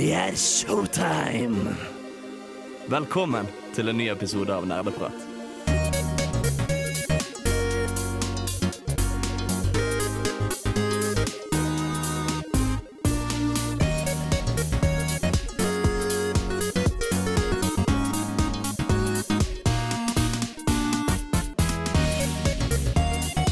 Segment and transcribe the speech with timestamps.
[0.00, 1.74] Det er showtime!
[2.88, 5.12] Velkommen til en ny episode av Nerdeprat.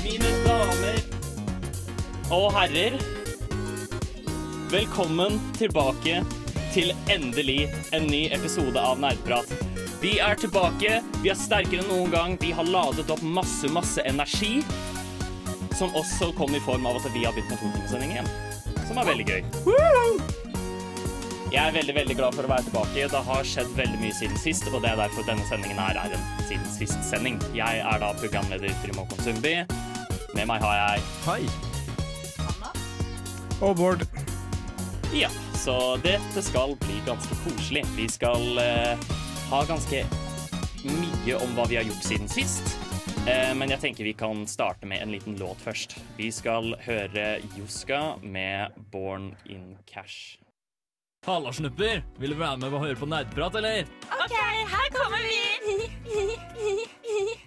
[0.00, 0.98] Mine damer
[2.32, 2.96] og herrer,
[4.72, 6.24] velkommen tilbake
[6.74, 9.50] til endelig en ny episode av Nerdprat.
[10.02, 14.02] Vi er tilbake, vi er sterkere enn noen gang, vi har ladet opp masse, masse
[14.06, 14.60] energi.
[15.78, 18.30] Som også kom i form av at vi har begynt med totimesending igjen.
[18.88, 19.42] Som er veldig gøy.
[21.48, 23.08] Jeg er veldig veldig glad for å være tilbake.
[23.14, 26.18] Det har skjedd veldig mye siden sist, og det er derfor denne sendingen her er
[26.18, 27.40] en siden sist-sending.
[27.56, 29.54] Jeg er da programleder Trym Håkon Sundby.
[30.36, 31.40] Med meg har jeg Hei.
[33.64, 34.04] Og Bård.
[35.12, 37.84] Ja, så dette skal bli ganske koselig.
[37.96, 38.98] Vi skal eh,
[39.50, 40.02] ha ganske
[40.84, 42.74] mye om hva vi har gjort siden sist.
[43.24, 45.96] Eh, men jeg tenker vi kan starte med en liten låt først.
[46.18, 50.36] Vi skal høre Joska med 'Born in Cash'.
[51.26, 52.02] Halla, snupper.
[52.18, 53.88] Vil du være med og høre på nerdprat, eller?
[54.12, 54.36] OK,
[54.74, 55.38] her kommer vi!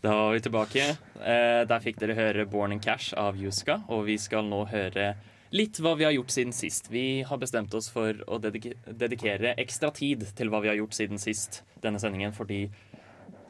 [0.00, 0.84] Da var vi tilbake.
[1.18, 5.16] Eh, der fikk dere høre 'Born in Cash' av Juska, og vi skal nå høre
[5.54, 6.90] litt hva vi har gjort siden sist.
[6.90, 11.20] Vi har bestemt oss for å dedikere ekstra tid til hva vi har gjort siden
[11.22, 12.68] sist denne sendingen, fordi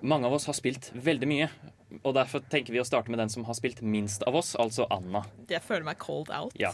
[0.01, 1.48] mange av oss har spilt veldig mye.
[2.01, 4.87] Og derfor tenker vi å starte med den som har spilt minst av oss, altså
[4.93, 5.25] Anna.
[5.51, 6.55] Jeg føler meg called out.
[6.61, 6.73] Ja.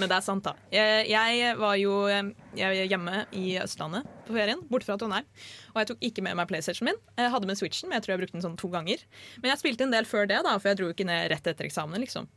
[0.00, 0.54] Men det er sant, da.
[0.72, 5.26] Jeg, jeg var jo jeg hjemme i Østlandet på ferien, borte fra Trondheim.
[5.74, 7.00] Og jeg tok ikke med meg PlayStation min.
[7.20, 9.04] Jeg hadde med Switchen, men jeg tror jeg brukte den sånn to ganger.
[9.42, 11.68] Men jeg spilte en del før det, da, for jeg dro ikke ned rett etter
[11.68, 12.00] eksamen.
[12.00, 12.28] liksom.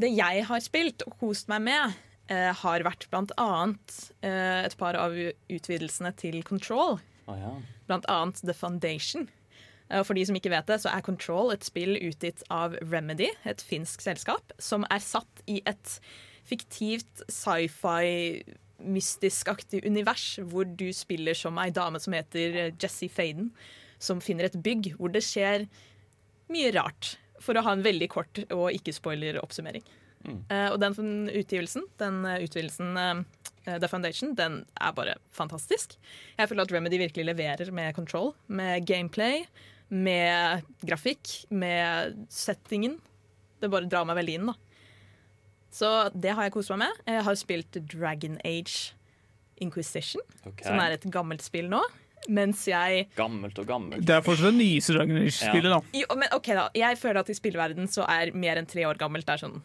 [0.00, 1.94] Det jeg har spilt og kost meg med,
[2.32, 3.94] eh, har vært blant annet
[4.26, 6.98] eh, et par av utvidelsene til Control.
[7.24, 7.54] Oh, ja.
[7.88, 9.28] blant annet The Foundation.
[9.88, 12.76] Eh, Og For de som ikke vet det, så er Control et spill utgitt av
[12.82, 15.98] Remedy, et finsk selskap, som er satt i et
[16.44, 18.44] fiktivt sci-fi
[18.84, 23.52] mystisk-aktig univers, hvor du spiller som ei dame som heter Jesse Jessie Faden,
[24.02, 25.68] som finner et bygg hvor det skjer
[26.52, 27.14] mye rart.
[27.44, 29.84] For å ha en veldig kort og ikke-spoiler-oppsummering.
[30.24, 33.22] Eh, og den utgivelsen, den eh, utvidelsen uh,
[33.66, 35.98] The Foundation, den er bare fantastisk.
[36.38, 39.44] Jeg føler at Remedy virkelig leverer med control, med gameplay,
[39.92, 42.98] med grafikk, med settingen.
[43.60, 44.56] Det bare drar meg veldig inn, da.
[45.74, 47.00] Så det har jeg kost meg med.
[47.10, 48.94] Jeg har spilt Dragon Age
[49.62, 50.64] Inquisition, okay.
[50.66, 51.82] som er et gammelt spill nå.
[52.28, 54.06] Mens jeg Gammelt og gammelt.
[54.06, 55.80] Det er fortsatt det nyeste Dragon Age-spillet, da.
[56.00, 58.96] jo, men ok da, Jeg føler at i spillverden så er mer enn tre år
[59.00, 59.58] gammelt det er sånn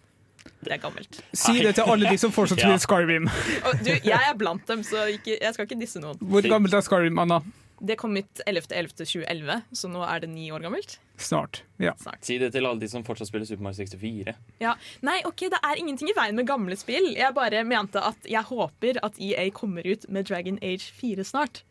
[0.63, 1.21] Det er gammelt.
[1.33, 2.75] Si det til alle de som fortsatt Ja.
[2.77, 3.29] spiller Skyrim.
[3.69, 6.19] Og du, jeg er blant dem, så ikke, jeg skal ikke disse noen.
[6.19, 7.39] Hvor gammelt er Skyrim, Anna?
[7.79, 10.97] Det kom ut 11.11.2011, så nå er det ni år gammelt.
[11.19, 11.61] Snart.
[11.79, 11.93] Ja.
[11.99, 12.19] Snart.
[12.27, 14.33] Si det til alle de som fortsatt spiller Super Mario 64.
[14.59, 14.73] Ja.
[15.07, 17.13] Nei, ok, det er ingenting i veien med gamle spill.
[17.15, 21.63] Jeg bare mente at jeg håper at EA kommer ut med Dragon Age 4 snart.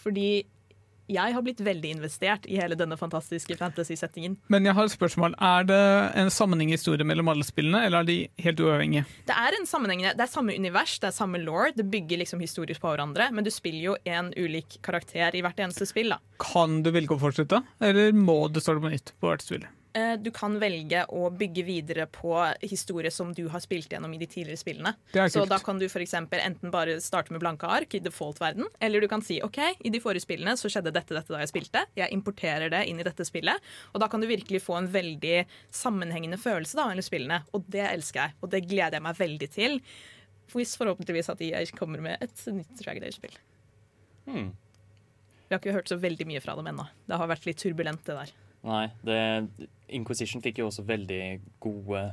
[0.00, 0.30] Fordi
[1.10, 4.36] jeg har blitt veldig investert i hele denne fantastiske fantasy-settingen.
[4.52, 5.34] Men jeg har et spørsmål.
[5.42, 5.80] Er det
[6.20, 9.06] en sammenheng i historie mellom alle spillene, eller er de helt uavhengige?
[9.26, 12.44] Det er en sammenhengende, det er samme univers, det er samme law, det bygger liksom
[12.44, 16.14] historier på hverandre, men du spiller jo en ulik karakter i hvert eneste spill.
[16.14, 16.20] da.
[16.42, 19.66] Kan du velge å fortsette, eller må du starte på nytt på hvert spill?
[19.92, 22.30] Eh, Du kan velge å bygge videre på
[22.62, 24.92] historie som du har spilt gjennom i de tidligere spillene.
[25.32, 29.00] Så da kan du for eksempel enten bare starte med blanke ark i default-verden, eller
[29.02, 31.82] du kan si OK, i de forrige spillene så skjedde dette, dette da jeg spilte.
[31.98, 33.58] Jeg importerer det inn i dette spillet.
[33.92, 37.42] Og da kan du virkelig få en veldig sammenhengende følelse da, mellom spillene.
[37.52, 39.80] Og det elsker jeg, og det gleder jeg meg veldig til.
[40.54, 43.34] Hvis forhåpentligvis at jeg kommer med et nytt Dragon Age-spill.
[44.26, 44.52] Hmm.
[45.48, 46.86] Vi har ikke hørt så veldig mye fra dem ennå.
[47.10, 48.32] Det har vært litt turbulent, det der.
[48.66, 49.16] Nei, det,
[49.90, 52.04] Inquisition fikk jo også veldig gode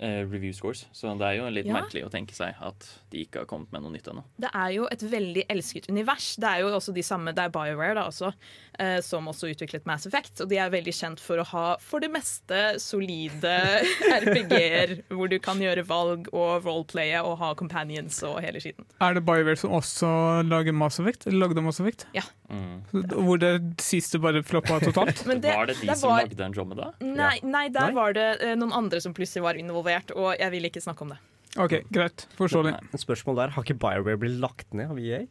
[0.00, 1.74] review scores, så det er jo litt Ja.
[1.80, 4.22] merkelig å tenke seg at de ikke har kommet med noe nytt ennå.
[4.38, 6.36] Det er jo et veldig elsket univers.
[6.36, 8.32] Det er jo også de samme, det er BioWare da også,
[8.78, 10.40] eh, som også utviklet Mass Effect.
[10.40, 13.56] Og de er veldig kjent for å ha for det meste solide
[14.22, 18.86] RPG-er, hvor du kan gjøre valg og roleplaye og ha companions og hele skiten.
[19.02, 20.12] Er det BioWare som også
[20.48, 21.26] lager Mass Effect?
[21.26, 22.06] Eller lagde Mass Effect?
[22.14, 22.22] Ja.
[22.48, 22.78] Mm.
[23.12, 23.52] Hvor det
[23.84, 25.24] siste bare floppa totalt?
[25.28, 26.92] Men var det de det som var- lagde Andromeda?
[27.04, 27.94] Nei, nei der Nei?
[27.98, 29.86] var det eh, noen andre som plutselig var involvert,
[30.16, 31.18] og jeg vil ikke snakke om det.
[31.58, 32.26] OK, greit.
[32.36, 32.74] Forståelig.
[33.00, 35.22] Spørsmål der, Har ikke BioWare blitt lagt ned av EA?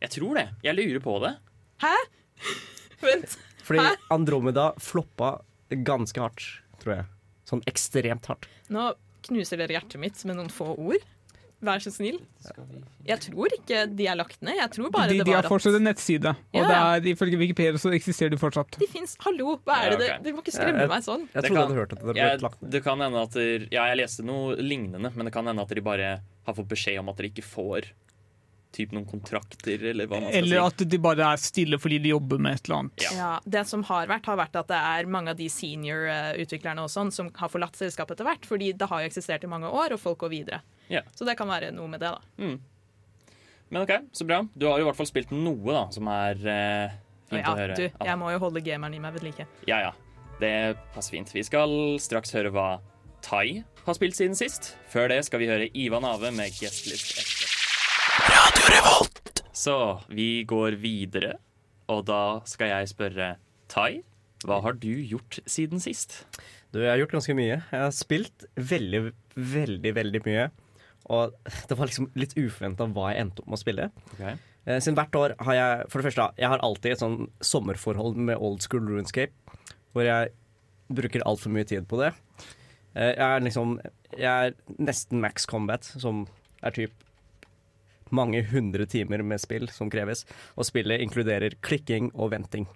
[0.00, 0.46] Jeg tror det.
[0.64, 1.34] Jeg lurer på det.
[1.82, 1.94] Hæ?
[3.04, 3.36] Vent.
[3.66, 3.94] Fordi Hæ?
[4.14, 5.34] Andromeda floppa
[5.86, 6.46] ganske hardt,
[6.82, 7.08] tror jeg.
[7.50, 8.46] Sånn ekstremt hardt.
[8.72, 8.92] Nå
[9.26, 11.04] knuser dere hjertet mitt med noen få ord.
[11.60, 12.16] Vær så snill.
[13.04, 14.56] Jeg tror ikke de er lagt ned.
[14.56, 16.64] Jeg tror bare De, det de har fortsatt en nettside, og Ja,
[16.94, 18.78] det er, ifølge Wikipedia så eksisterer de fortsatt.
[18.80, 19.16] De fins.
[19.26, 20.08] Hallo, hva er Ja, det?
[20.14, 20.22] ok.
[20.24, 21.26] Du må ikke skremme Ja, jeg- meg sånn.
[21.28, 22.70] Jeg jeg trodde jeg hadde hørt at det ble Jeg, lagt ned.
[22.70, 25.68] det kan hende at der, Ja, jeg leste noe lignende, men det kan hende at
[25.68, 27.90] de bare har fått beskjed om at dere ikke får
[28.74, 30.82] typ noen kontrakter, eller hva man skal Eller si.
[30.84, 33.04] at de bare er stille fordi de jobber med et eller annet.
[33.04, 33.12] Ja.
[33.18, 36.92] Ja, det som har vært, har vært at det er mange av de senior-utviklerne og
[36.92, 39.96] sånn som har forlatt selskapet etter hvert, fordi det har jo eksistert i mange år,
[39.96, 40.60] og folk går videre.
[40.90, 41.02] Ja.
[41.14, 42.52] Så det kan være noe med det, da.
[43.70, 44.42] Men OK, så bra.
[44.54, 46.94] Du har jo i hvert fall spilt noe da, som er eh,
[47.30, 47.76] fint ja, å høre.
[47.78, 49.46] du, jeg må jo holde gameren i meg ved like.
[49.70, 49.92] Ja, ja.
[50.40, 50.54] Det
[50.94, 51.30] passer fint.
[51.34, 52.70] Vi skal straks høre hva
[53.20, 54.74] Tai har spilt siden sist.
[54.88, 57.39] Før det skal vi høre Ivan Ave med Guestlist
[58.50, 59.06] Extra.
[59.52, 59.74] Så
[60.10, 61.34] vi går videre,
[61.90, 63.32] og da skal jeg spørre
[63.70, 64.00] Tai.
[64.46, 66.22] Hva har du gjort siden sist?
[66.72, 67.58] Du, jeg har gjort ganske mye.
[67.60, 69.02] Jeg har spilt veldig,
[69.36, 70.46] veldig, veldig mye.
[71.10, 71.34] Og
[71.68, 73.88] det var liksom litt uforventa hva jeg endte opp med å spille.
[74.14, 74.38] Okay.
[74.64, 78.16] Eh, Siden hvert år har jeg For det første, jeg har alltid et sånn sommerforhold
[78.30, 79.34] med old school runescape.
[79.92, 80.32] Hvor jeg
[80.90, 82.12] bruker altfor mye tid på det.
[82.94, 83.76] Eh, Jeg er liksom
[84.16, 86.24] Jeg er nesten max combat, som
[86.62, 86.94] er typ
[88.14, 90.24] mange hundre timer med spill som kreves.
[90.56, 92.68] Og spillet inkluderer klikking og venting.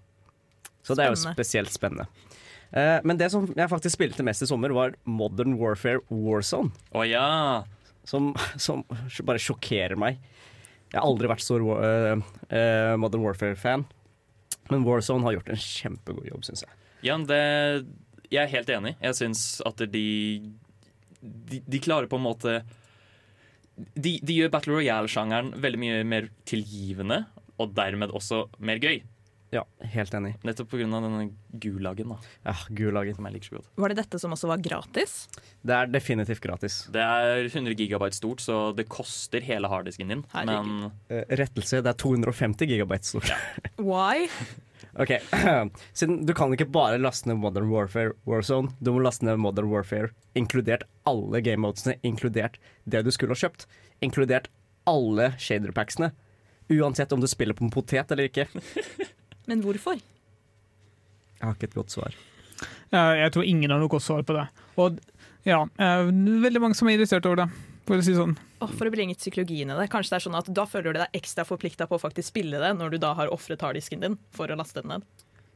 [0.84, 2.06] Så det er jo spesielt spennende.
[2.74, 6.74] Eh, Men det som jeg faktisk spilte mest i sommer, var Modern Warfare Warzone.
[6.92, 7.64] Oh, ja!
[8.04, 8.84] Som, som
[9.24, 10.20] bare sjokkerer meg.
[10.92, 12.18] Jeg har aldri vært stor uh, eh,
[12.54, 13.86] eh, Modern Warfare-fan.
[14.70, 16.76] Men Warzone har gjort en kjempegod jobb, syns jeg.
[17.04, 17.40] Jan, det
[18.32, 18.94] Jeg er helt enig.
[19.02, 20.04] Jeg syns at de,
[21.20, 22.62] de De klarer på en måte
[23.76, 27.24] De, de gjør Battle Royale-sjangeren veldig mye mer tilgivende,
[27.58, 29.00] og dermed også mer gøy.
[29.54, 30.32] Ja, helt enig.
[30.42, 30.86] Nettopp pga.
[30.88, 31.28] denne
[31.62, 32.16] gulagen, da,
[32.48, 33.14] Ja, Gulagen.
[33.14, 33.68] som jeg liker så godt.
[33.78, 35.12] Var det dette som også var gratis?
[35.62, 36.78] Det er definitivt gratis.
[36.90, 40.24] Det er 100 gigabyte stort, så det koster hele harddisken din.
[40.34, 40.66] Herregud.
[40.66, 43.30] Men uh, rettelse, det er 250 gigabyte stort.
[43.30, 43.38] Ja.
[43.78, 44.26] Why?
[45.00, 45.10] Ok,
[45.98, 49.66] Siden du kan ikke bare laste ned Modern Warfare Warzone, du må laste ned Modern
[49.72, 53.66] Warfare, inkludert alle gamemodesene, inkludert det du skulle ha kjøpt,
[54.06, 54.46] inkludert
[54.86, 56.12] alle shaderpacksene.
[56.70, 58.46] Uansett om du spiller på en potet eller ikke.
[59.50, 59.98] Men hvorfor?
[59.98, 62.14] Jeg har ikke et godt svar.
[62.94, 64.46] Eh, Jeg tror ingen har noe godt svar på det.
[64.80, 65.00] Og
[65.44, 66.06] ja, eh,
[66.46, 67.48] veldig mange som er irritert over det,
[67.84, 68.38] for å si det sånn.
[68.70, 69.88] For å bringe psykologien i det.
[69.92, 72.60] Kanskje det er sånn at Da føler du deg ekstra forplikta på å faktisk spille
[72.62, 75.06] det, når du da har ofret harddisken din for å laste den ned.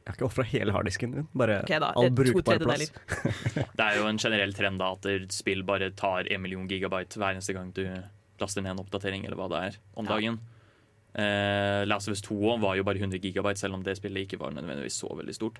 [0.05, 2.89] Jeg har ikke ofra hele harddisken din, bare okay, da, all er brukbar plass.
[3.77, 7.35] det er jo en generell trend da at spill bare tar en million gigabyte hver
[7.35, 7.83] eneste gang du
[8.41, 10.15] laster ned en oppdatering, eller hva det er, om Ja.
[10.15, 10.39] dagen.
[11.19, 14.39] Eh, Last of Us 2 var jo bare 100 gigabyte, selv om det spillet ikke
[14.39, 15.59] var nødvendigvis så veldig stort.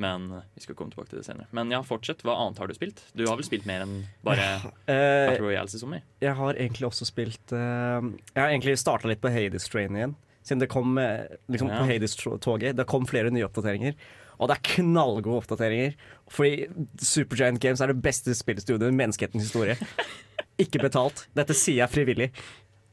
[0.00, 1.46] Men eh, vi skal komme tilbake til det senere.
[1.54, 2.24] Men ja, fortsett.
[2.26, 3.02] Hva annet har du spilt?
[3.14, 4.46] Du har vel spilt mer enn bare
[4.88, 6.02] Battle Royales i sommer?
[6.24, 8.00] jeg har egentlig også spilt uh,
[8.34, 10.16] Jeg har egentlig starta litt på Hades Train igjen.
[10.44, 11.78] Siden det kom eh, liksom Ja.
[11.80, 12.76] på Hades-toget.
[12.76, 13.94] Det kom flere nye oppdateringer.
[14.42, 15.94] Og det er knallgode oppdateringer.
[16.28, 16.66] Fordi
[17.00, 19.78] Supergiant Games er det beste spillstudioet i menneskehetens historie.
[20.64, 21.24] Ikke betalt.
[21.38, 22.28] Dette sier jeg frivillig.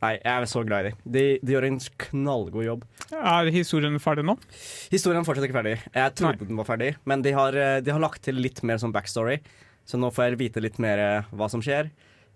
[0.01, 1.01] Nei, jeg er så glad i dem.
[1.13, 2.85] De, de gjør en knallgod jobb.
[3.13, 4.33] Er historien ferdig nå?
[4.89, 5.75] Historien er fortsatt ikke ferdig.
[5.93, 8.81] Jeg trodde den var ferdig, men de har, eh, de har lagt til litt mer
[8.81, 9.37] som backstory.
[9.85, 11.91] Så nå får jeg vite litt mer eh, hva som skjer.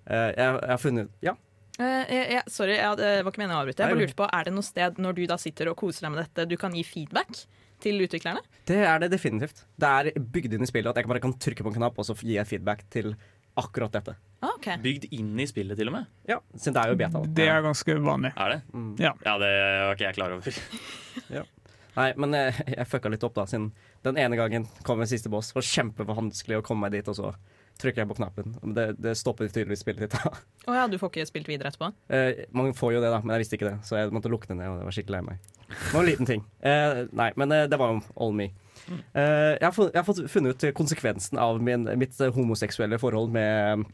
[0.05, 1.33] Eh, jeg, jeg har funnet Ja,
[1.75, 3.83] Uh, jeg, jeg, sorry, jeg, det var ikke meningen å avbryte.
[3.83, 6.05] Jeg Nei, bare lurte på, Er det noe sted når du da sitter og koser
[6.05, 7.41] deg med dette, du kan gi feedback
[7.83, 8.39] til utviklerne?
[8.69, 9.65] det er det definitivt.
[9.75, 12.07] Det er bygd inn i spillet at jeg bare kan trykke på en knapp, og
[12.07, 13.11] så gir jeg feedback til
[13.55, 14.15] akkurat dette.
[14.45, 14.77] Okay.
[14.83, 16.09] Bygd inn i spillet, til og med?
[16.29, 17.21] Ja, Siden det er jo beta.
[17.23, 17.33] da.
[17.39, 18.31] Det er ganske vanlig.
[18.35, 18.61] Er det?
[18.75, 18.91] Mm.
[19.01, 19.13] Ja.
[19.25, 19.51] Ja, det
[19.87, 21.43] var ikke jeg klar over.
[21.95, 23.69] Nei, men jeg, jeg fucka litt opp, da, siden
[24.03, 25.53] den ene gangen kom en siste boss.
[25.53, 27.31] Det var kjempevanskelig å komme meg dit, og så
[27.79, 28.57] trykker jeg på knappen.
[28.61, 30.17] Men Det, det stopper tydeligvis spillet ditt.
[30.19, 30.33] Å
[30.67, 31.89] oh ja, du får ikke spilt videre etterpå?
[32.11, 34.51] Eh, man får jo det, da, men jeg visste ikke det, så jeg måtte lukke
[34.51, 34.73] det ned.
[34.73, 35.49] Og det var skikkelig lei meg.
[35.71, 36.45] Det var en liten ting.
[36.67, 38.49] Eh, nei, men eh, det var jo all me.
[38.89, 43.31] Eh, jeg, har jeg har fått funnet ut konsekvensen av min, mitt eh, homoseksuelle forhold
[43.35, 43.85] med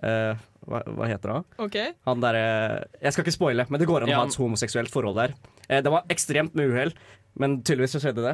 [0.00, 0.32] Uh,
[0.64, 1.56] hva, hva heter det?
[1.60, 1.88] Okay.
[2.08, 4.20] Han derre Jeg skal ikke spoile, men det går an å Ja.
[4.22, 5.34] ha et homoseksuelt forhold der.
[5.68, 6.94] Uh, det var ekstremt med uhell,
[7.36, 8.32] men tydeligvis så skjedde det.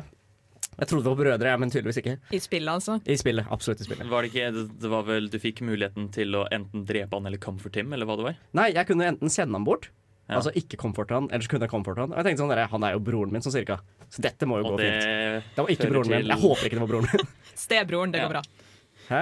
[0.76, 2.14] Jeg trodde det var brødre, ja, men tydeligvis ikke.
[2.30, 3.00] I spillet, altså.
[3.08, 3.48] I spillet.
[3.50, 4.06] Absolutt i spillet.
[4.12, 7.26] Var det ikke det, det var vel Du fikk muligheten til å enten drepe han
[7.26, 8.38] eller comfort him, eller hva det var?
[8.60, 9.88] Nei, jeg kunne enten sende han bort,
[10.26, 10.40] Ja.
[10.40, 12.10] altså ikke comforte han, eller så kunne jeg comforte han.
[12.10, 13.76] Og jeg tenkte sånn der, Han er jo broren min, sånn cirka.
[14.10, 15.52] Så dette må jo Og gå det fint.
[15.54, 16.32] Det var ikke broren broren min.
[16.32, 17.28] Jeg håper ikke det var broren min.
[17.66, 18.26] Stebroren, det Ja.
[18.26, 18.42] går bra.
[19.10, 19.20] Hæ?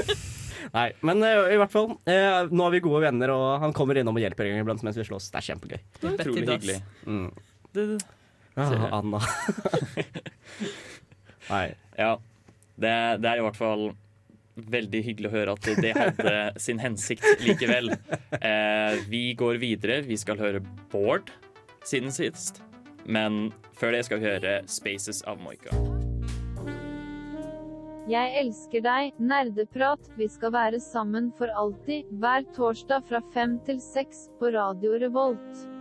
[0.76, 1.92] Nei, men uh, i hvert fall.
[2.10, 4.82] Uh, nå er vi gode venner, og han kommer innom og hjelper en gang iblant
[4.82, 5.30] mens vi slåss.
[5.30, 5.78] Det er kjempegøy.
[6.02, 6.78] Det er utrolig hyggelig.
[7.06, 7.30] Mm.
[7.76, 7.86] Det,
[8.56, 9.18] Ah, Anna.
[11.50, 11.66] Nei.
[12.00, 12.14] ja.
[12.76, 13.90] Det, det er i hvert fall
[14.56, 17.92] veldig hyggelig å høre at det hadde sin hensikt likevel.
[18.36, 20.00] Eh, vi går videre.
[20.06, 21.30] Vi skal høre Bård
[21.86, 22.62] siden sist.
[23.06, 25.74] Men før det skal vi høre Spaces av Moika.
[28.06, 30.12] Jeg elsker deg, nerdeprat.
[30.18, 35.75] Vi skal være sammen for alltid, hver torsdag fra fem til seks på Radio Revolt.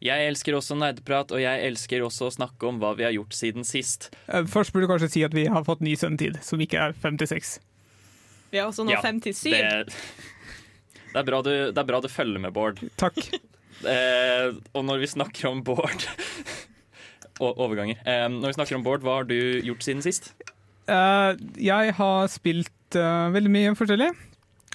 [0.00, 3.36] Jeg elsker også nerdprat, og jeg elsker også å snakke om hva vi har gjort
[3.36, 4.08] siden sist.
[4.26, 6.96] Eh, Først burde du kanskje si at vi har fått ny sendetid, som ikke er
[6.96, 7.58] 56.
[8.50, 9.58] Vi er også nå Ja, fem til syv.
[9.60, 9.98] Det,
[11.12, 12.82] det, er bra du, det er bra du følger med, Bård.
[13.00, 13.20] Takk.
[13.80, 16.02] Eh, og når vi snakker om Bård
[17.40, 18.02] Overganger.
[18.04, 20.34] Eh, når vi snakker om Bård, hva har du gjort siden sist?
[20.84, 24.10] Uh, jeg har spilt uh, veldig mye forskjellig.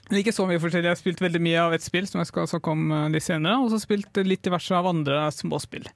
[0.10, 0.86] Men Ikke så mye forskjellig.
[0.86, 3.26] Jeg har spilt veldig mye av et spill som jeg skal snakke om eh, litt
[3.26, 5.88] senere, og så spilt litt diverse av andre småspill.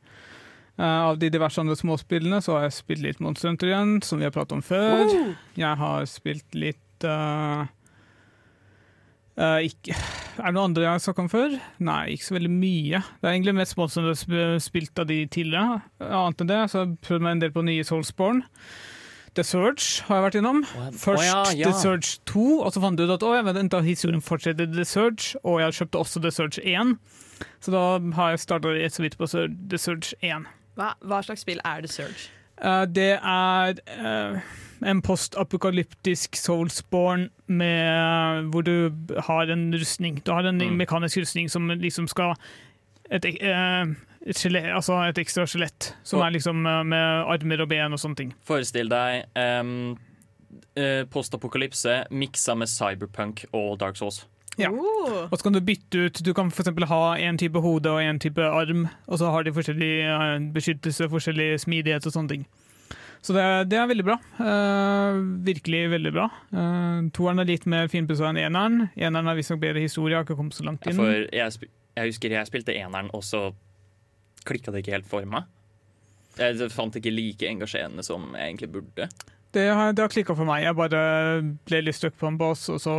[0.79, 4.21] Uh, av de diverse andre småspillene så har jeg spilt litt Monster Hunter igjen, som
[4.21, 5.09] vi har pratet om før.
[5.59, 7.65] Jeg har spilt litt uh,
[9.35, 9.97] uh, ikke,
[10.37, 11.57] Er det noe andre jeg har snakket om før?
[11.83, 13.01] Nei, ikke så veldig mye.
[13.03, 15.81] Det er egentlig mest Monster Hunter spilt av de tidligere.
[16.07, 18.47] Annet enn det så har jeg prøvd meg en del på nye Soulsborne.
[19.39, 20.57] The Surge har jeg vært innom.
[20.99, 21.69] Først oh, ja, ja.
[21.69, 24.67] The Surge 2, og så fant du ut at å, jeg vet, da historien fortsetter
[24.73, 26.97] The Surge, og jeg kjøpte også The Surge 1.
[27.63, 27.83] Så da
[28.17, 30.49] har jeg starta så vidt på The Surge 1.
[30.79, 32.27] Hva, hva slags spill er The Surge?
[32.59, 34.41] Uh, det er uh,
[34.83, 38.91] en postapokalyptisk soulsborne med, hvor du
[39.29, 40.19] har en rustning.
[40.25, 40.75] Du har en Mm.
[40.83, 42.35] mekanisk rustning som liksom skal
[43.11, 43.85] et, eh,
[44.25, 47.95] et, skjelett, altså et ekstra skjelett, som For, er liksom eh, med armer og ben
[47.95, 48.33] og sånne ting.
[48.47, 49.95] Forestill deg um,
[51.13, 54.25] postapokalypse miksa med cyberpunk og Dark sauce.
[54.59, 54.69] Ja.
[54.73, 58.19] Og så kan du bytte ut Du kan eksempel ha en type hode og en
[58.19, 62.49] type arm, og så har de forskjellig eh, beskyttelse, forskjellig smidighet og sånne ting.
[63.21, 64.15] Så det, det er veldig bra.
[64.39, 66.29] Uh, virkelig veldig bra.
[66.55, 68.85] Uh, toeren er litt mer finpussa enn eneren.
[68.95, 71.01] Eneren er visstnok bedre historie, har ikke kommet så langt Ja, inn.
[71.01, 73.49] For jeg, jeg husker jeg spilte eneren, og så
[74.49, 75.47] klikka det ikke helt for meg.
[76.39, 79.09] Jeg fant det ikke like engasjerende som jeg egentlig burde.
[79.55, 80.63] Det har, det har klikka for meg.
[80.63, 81.01] Jeg bare
[81.67, 82.95] ble litt stuck på en boss, og så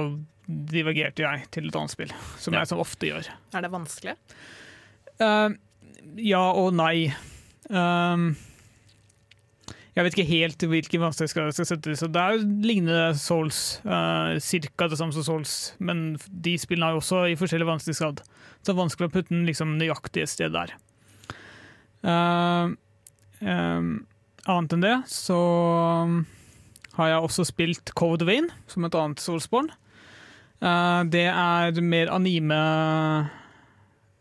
[0.50, 2.64] divergerte jeg til et annet spill, som Ja.
[2.64, 3.28] jeg som ofte gjør.
[3.54, 4.16] Er det vanskelig?
[5.22, 5.54] Uh,
[6.18, 7.12] ja og nei.
[7.70, 8.34] Uh,
[9.94, 11.98] jeg vet ikke helt hvilken vanskelig jeg skal, sette det.
[12.00, 13.78] Så det er lignende Souls.
[13.86, 18.22] Uh, cirka det samme som Souls, men de spillene har jo også i forskjellig vanskelighetsgrad.
[18.60, 20.74] Så det er vanskelig å putte den liksom nøyaktig et sted der.
[22.04, 22.72] Uh,
[23.44, 23.90] um,
[24.48, 25.40] annet enn det så
[26.06, 26.22] um,
[26.96, 29.74] har jeg også spilt Code Vein, som et annet Soulsborne.
[30.60, 32.62] Uh, det er mer anime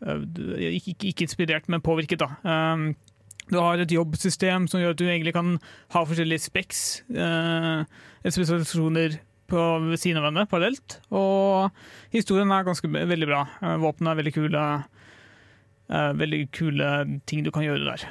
[0.00, 0.22] Uh,
[0.56, 2.20] ikke, ikke, ikke inspirert, men påvirket.
[2.20, 2.28] da.
[2.44, 2.94] Um,
[3.50, 5.58] du har et jobbsystem som gjør at du egentlig kan
[5.92, 7.82] ha forskjellige speks, uh,
[8.24, 9.18] spesialisasjoner
[9.50, 9.64] på
[9.98, 11.00] siden av hverandre parallelt.
[11.10, 11.70] Og
[12.14, 13.42] historien er ganske veldig bra.
[13.82, 14.62] Våpnene er veldig kule.
[14.62, 14.99] Uh,
[15.90, 16.90] veldig kule
[17.26, 18.04] ting du kan gjøre der.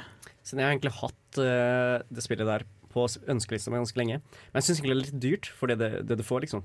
[0.44, 4.18] Så jeg har egentlig hatt eh, det spillet der på ønskelista mi ganske lenge.
[4.50, 6.64] Men jeg syns egentlig det er litt dyrt for det, det, det du får, liksom.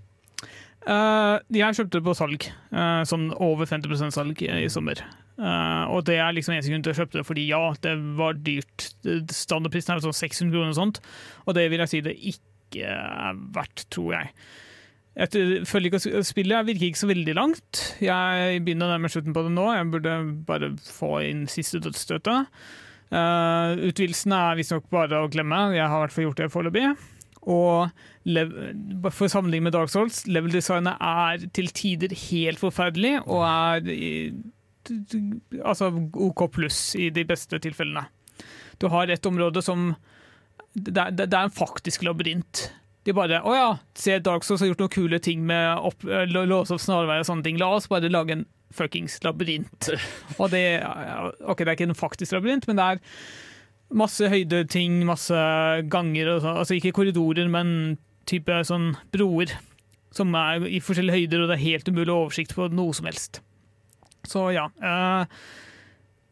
[0.85, 5.01] Uh, jeg kjøpte det på salg, uh, sånn over 50% salg i sommer.
[5.37, 7.95] Uh, og det er liksom eneste grunn til at jeg kjøpte det, fordi ja, det
[8.19, 8.89] var dyrt.
[9.33, 11.01] Standardprisen er sånn 600 kroner og sånt,
[11.45, 14.33] og det vil jeg si det ikke er verdt, tror jeg.
[15.15, 17.81] Jeg føler ikke at Spillet virker ikke så veldig langt.
[18.03, 19.69] Jeg begynner å nærme slutten på det nå.
[19.71, 20.15] Jeg burde
[20.47, 22.51] bare få inn siste dødsstøtet.
[23.13, 25.69] Uh, utvidelsen er visstnok bare å glemme.
[25.77, 26.89] Jeg har i hvert fall gjort det foreløpig.
[27.45, 27.93] Og
[29.13, 34.11] for sammenligning med Dark Souls, level-designet er til tider helt forferdelig, og er i,
[35.61, 35.91] altså
[36.25, 38.07] OK pluss i de beste tilfellene.
[38.81, 39.93] Du har et område som
[40.75, 42.65] Det er, det er en faktisk labyrint.
[43.05, 46.73] De bare Å ja, se Dark Souls har gjort noen kule ting med opp, låse
[46.73, 47.59] opp snarveier og sånne ting.
[47.61, 48.45] La oss bare lage en
[48.75, 49.91] fuckings labyrint.
[50.41, 50.81] Og det
[51.45, 53.03] OK, det er ikke en faktisk labyrint, men det er
[53.95, 55.37] masse høydeting, masse
[55.93, 56.59] ganger og sånn.
[56.63, 59.53] Altså ikke korridorer, men type sånn broer.
[60.15, 62.95] Som er i forskjellige høyder, og det er helt umulig å ha oversikt på noe
[62.95, 63.41] som helst.
[64.25, 64.65] Så ja.
[64.81, 65.39] Eh,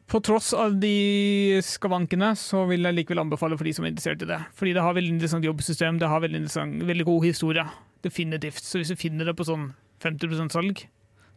[0.07, 4.21] på tross av de skavankene, så vil jeg likevel anbefale for de som er interessert
[4.25, 4.39] i det.
[4.57, 7.65] Fordi det har veldig interessant jobbsystem, det har veldig, interessant, veldig god historie.
[8.03, 8.59] Definitivt.
[8.61, 9.69] Så hvis du finner det på sånn
[10.03, 10.83] 50% salg,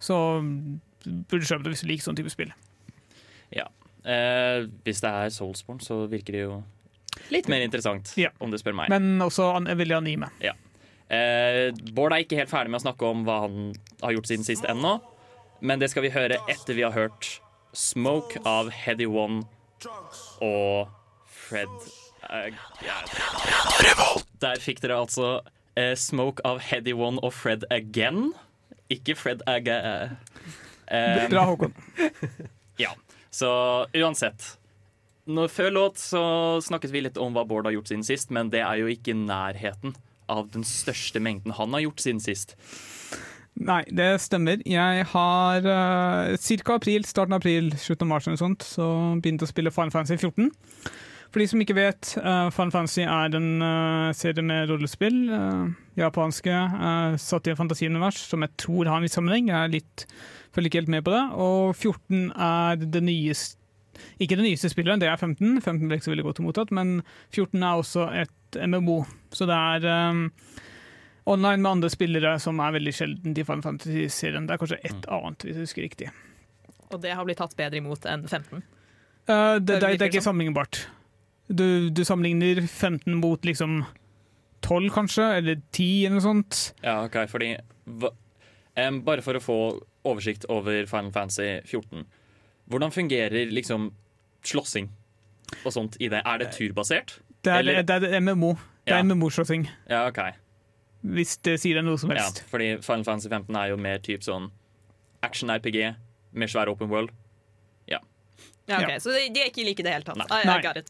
[0.02, 2.52] så burde du kjøpe det hvis du liker sånn type spill.
[4.06, 6.60] Eh, hvis det er Soulsborne, så virker det jo
[7.34, 8.28] litt mer interessant, Ja.
[8.40, 8.88] om du spør meg.
[8.88, 10.28] Men også an veldig anime.
[11.10, 14.44] Eh, Bård er ikke helt ferdig med å snakke om hva han har gjort siden
[14.44, 15.00] sist ennå,
[15.60, 17.40] men det skal vi høre etter vi har hørt
[17.76, 19.42] Smoke av Heady One
[20.40, 20.88] og
[21.28, 21.68] Fred
[22.32, 22.54] eh.
[24.40, 25.42] Der fikk dere altså
[25.76, 28.32] eh, Smoke av Heady One og Fred Again.
[28.88, 29.76] Ikke Fred Aga...
[30.88, 31.76] Eh, Bra, Håkon.
[32.84, 32.94] ja.
[33.28, 33.50] Så
[33.92, 34.56] uansett.
[35.28, 36.24] Når, før låt så
[36.64, 39.12] snakket vi litt om hva Bård har gjort siden sist, men det er jo ikke
[39.12, 39.98] i nærheten
[40.32, 42.56] av den største mengden han har gjort siden sist.
[43.56, 44.60] Nei, det stemmer.
[44.68, 46.74] Jeg har uh, ca.
[46.76, 48.86] april, starten av april, slutten av mars eller sånt, så
[49.22, 50.50] begynte å spille Final Fantasy 14.
[51.32, 55.16] For de som ikke vet, uh, Final Fantasy er en uh, serie med rollespill.
[55.32, 59.48] Uh, japanske, uh, satt i et fantasiunivers som jeg tror har en viss sammenheng.
[59.48, 60.06] Jeg er litt,
[60.52, 61.24] følger ikke helt med på det.
[61.40, 63.62] Og 14 er det nyeste
[64.20, 65.62] Ikke det nyeste spillet, det er 15.
[65.62, 66.98] 15 ble ikke så veldig godt mottatt, men
[67.32, 68.98] 14 er også et MMO.
[69.32, 70.26] Så det er um,
[71.26, 74.46] online med andre spillere, som er veldig sjeldent i Final Fantasy-serien.
[74.46, 76.10] Det er kanskje ett annet, hvis jeg husker riktig.
[76.94, 78.62] Og det har blitt tatt bedre imot enn 15.
[79.26, 80.84] Uh, det, det, det er ikke sammenlignbart.
[81.48, 83.80] Du, du sammenligner 15 mot liksom
[84.66, 86.60] 12, kanskje, eller 10, eller noe sånt.
[86.82, 87.52] Ja, ok, fordi
[88.00, 88.12] hva,
[88.86, 89.58] um, Bare for å få
[90.06, 92.06] oversikt over Final Fantasy 14.
[92.70, 93.90] Hvordan fungerer liksom
[94.46, 94.88] slåssing
[95.64, 96.22] og sånt i det?
[96.26, 97.18] Er det turbasert?
[97.42, 98.54] Det er, Eller- det er MMO.
[98.86, 99.02] Det er Ja.
[99.02, 100.18] MMO-slåssing, Ja, OK.
[101.14, 102.42] Hvis det sier deg noe som Ja, helst.
[102.50, 104.50] fordi Final Fantasy 15 er jo mer typ sånn
[105.26, 105.94] action-RPG
[106.36, 107.10] med svær open world.
[108.66, 108.98] Ja, ok, Ja.
[108.98, 110.18] Så de de er ikke like i det hele tatt.
[110.18, 110.42] Nei.
[110.44, 110.82] Nei.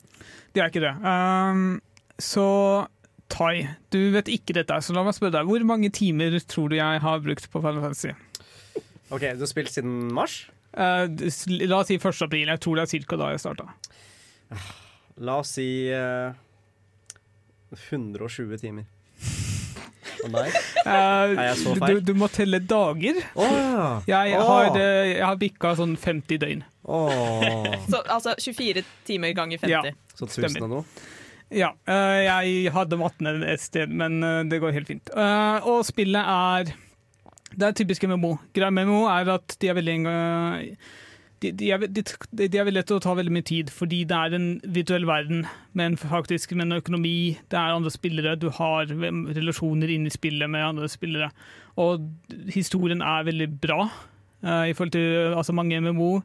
[0.55, 0.95] de er ikke det.
[1.05, 1.81] Um,
[2.19, 2.89] så
[3.29, 5.49] Tai, du vet ikke dette, så la meg spørre deg.
[5.51, 8.13] Hvor mange timer tror du jeg har brukt på Final Fantasy?
[9.11, 10.47] OK, du har spilt siden mars?
[10.73, 11.05] Uh,
[11.67, 12.23] la oss si 1.
[12.23, 12.49] april.
[12.49, 13.17] Jeg tror det er ca.
[13.17, 13.67] da jeg starta.
[15.19, 16.33] La oss si uh,
[17.75, 18.87] 120 timer.
[20.25, 20.55] Og deg?
[20.87, 22.01] Jeg så du, feil?
[22.09, 23.19] du må telle dager.
[23.37, 23.89] Å ja!
[24.09, 24.47] Jeg Åh.
[24.49, 26.65] har, eh, jeg har bikka sånn 50 døgn.
[26.87, 29.71] Åh, Så altså 24 timer ganger 50.
[29.71, 29.83] Ja.
[30.17, 30.85] så tusen og noe.
[31.55, 35.11] Ja, eh, jeg hadde matten et sted, men eh, det går helt fint.
[35.15, 36.73] Eh, og spillet er
[37.57, 38.33] Det er typisk MMO.
[38.53, 40.77] Greia med MMO er at de er veldig enga-
[41.43, 42.03] de, de, er, de,
[42.37, 45.45] de er veldig lette å ta veldig mye tid, fordi det er en virtuell verden,
[45.77, 47.37] men faktisk med en økonomi.
[47.53, 51.31] Det er andre spillere, du har relasjoner inn i spillet med andre spillere.
[51.83, 52.09] Og
[52.55, 53.89] historien er veldig bra.
[54.47, 56.23] uh, I forhold til altså Mange MMO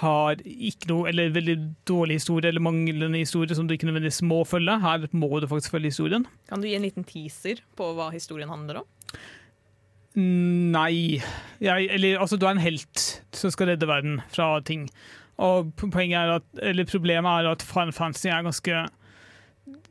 [0.00, 1.56] har ikke noe, eller veldig
[1.88, 4.76] dårlig historie eller manglende historie som du ikke nødvendigvis må følge.
[4.80, 6.26] Her må du faktisk følge historien.
[6.48, 8.90] Kan du gi en liten teaser på hva historien handler om?
[10.16, 11.20] Nei
[11.60, 13.02] jeg, Eller altså, du er en helt
[13.36, 14.86] som skal redde verden fra ting.
[15.36, 18.86] Og poenget er at, eller problemet er at Fantasy er ganske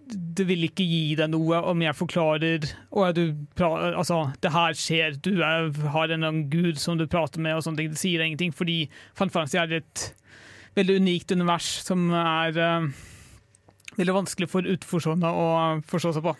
[0.09, 5.17] Det vil ikke gi deg noe om jeg forklarer og du altså, det her skjer,
[5.21, 7.91] du er, har en gud som du prater med, og sånne ting.
[7.93, 8.85] Det sier ingenting, fordi
[9.17, 10.05] Final Fantasy er et
[10.77, 12.87] veldig unikt univers som er uh,
[13.97, 15.47] veldig vanskelig for utforstående å
[15.89, 16.35] forstå seg på.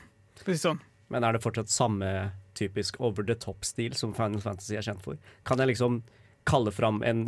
[0.62, 0.82] Sånn.
[1.13, 2.12] Men er det fortsatt samme
[2.56, 5.20] typisk over the top-stil som Final Fantasy er kjent for?
[5.48, 6.04] Kan jeg liksom
[6.48, 7.28] kalle fram en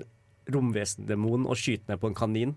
[0.53, 2.55] romvesendemon og skyte ned på en kanin?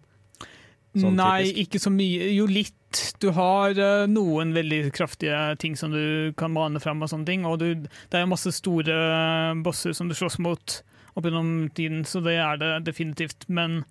[0.98, 1.61] Sånn Nei, typisk.
[1.62, 2.30] ikke så mye.
[2.35, 2.76] Jo, litt.
[3.22, 7.46] Du har uh, noen veldig kraftige ting som du kan mane fram, og sånne ting.
[7.46, 10.80] Og du, det er masse store eh, bosser som du slåss mot
[11.14, 13.46] opp gjennom tiden, så det er det definitivt.
[13.48, 13.85] Men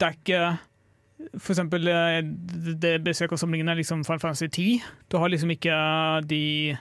[0.00, 0.42] det er ikke
[1.36, 2.22] For eksempel eh,
[2.80, 4.86] det beste jeg er liksom Final Fantasy 10.
[5.12, 5.76] Du har liksom ikke
[6.24, 6.78] de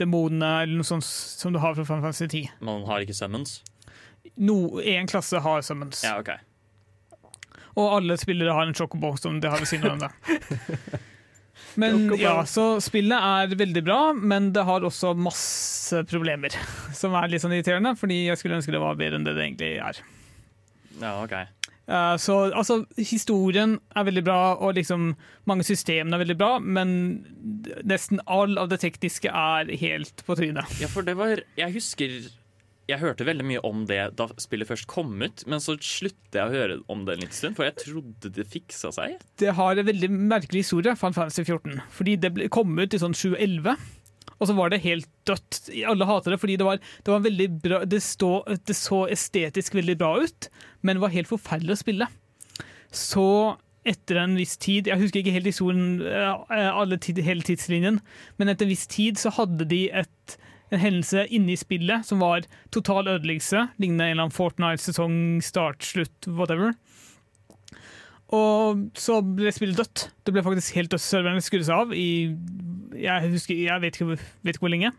[0.00, 2.56] demonene eller noe sånt som du har fra Final Fantasy 10.
[2.64, 3.60] Man har ikke summons.
[4.34, 6.02] No, en klasse har summons.
[6.06, 6.32] Ja, OK.
[7.78, 11.00] Og alle spillere har en chocobo som de har ved siden av det.
[11.74, 16.52] Men ja, så spillet er veldig bra, men det har også masse problemer.
[16.98, 19.46] Som er litt sånn irriterende, fordi jeg skulle ønske det var bedre enn det det
[19.46, 20.00] egentlig er.
[21.00, 21.32] Ja, ok.
[21.88, 25.12] Eh, så altså, historien er veldig bra, og liksom
[25.50, 26.94] mange systemene er veldig bra, men
[27.88, 30.78] nesten all av det tekniske er helt på trynet.
[30.82, 32.22] Ja, for det var Jeg husker
[32.90, 36.48] jeg hørte veldig mye om det da spillet først kom ut, men så sluttet jeg
[36.48, 39.22] å høre om det en liten stund, for jeg trodde det fiksa seg.
[39.40, 41.78] Det har en veldig merkelig historie, Fantasy 14.
[41.94, 43.76] Fordi det kom ut i sånn 2011,
[44.42, 45.70] og så var det helt dødt.
[45.88, 48.32] Alle hater det fordi det var, det var veldig bra det, stå,
[48.66, 50.50] det så estetisk veldig bra ut,
[50.82, 52.10] men det var helt forferdelig å spille.
[52.92, 53.28] Så
[53.88, 58.02] etter en viss tid Jeg husker ikke helt historien, eh, alle tid, hele tidslinjen,
[58.38, 60.38] men etter en viss tid så hadde de et
[60.72, 63.66] en hendelse inne i spillet som var total ødeleggelse.
[63.82, 66.72] Lignende en eller annen Fortnite-sesong, start, slutt, whatever.
[68.32, 70.06] Og så ble spillet dødt.
[70.24, 71.04] Det ble faktisk helt dødt.
[71.04, 72.06] Serverne skrudde seg av i
[73.02, 74.92] jeg, husker, jeg vet, ikke, vet ikke hvor lenge.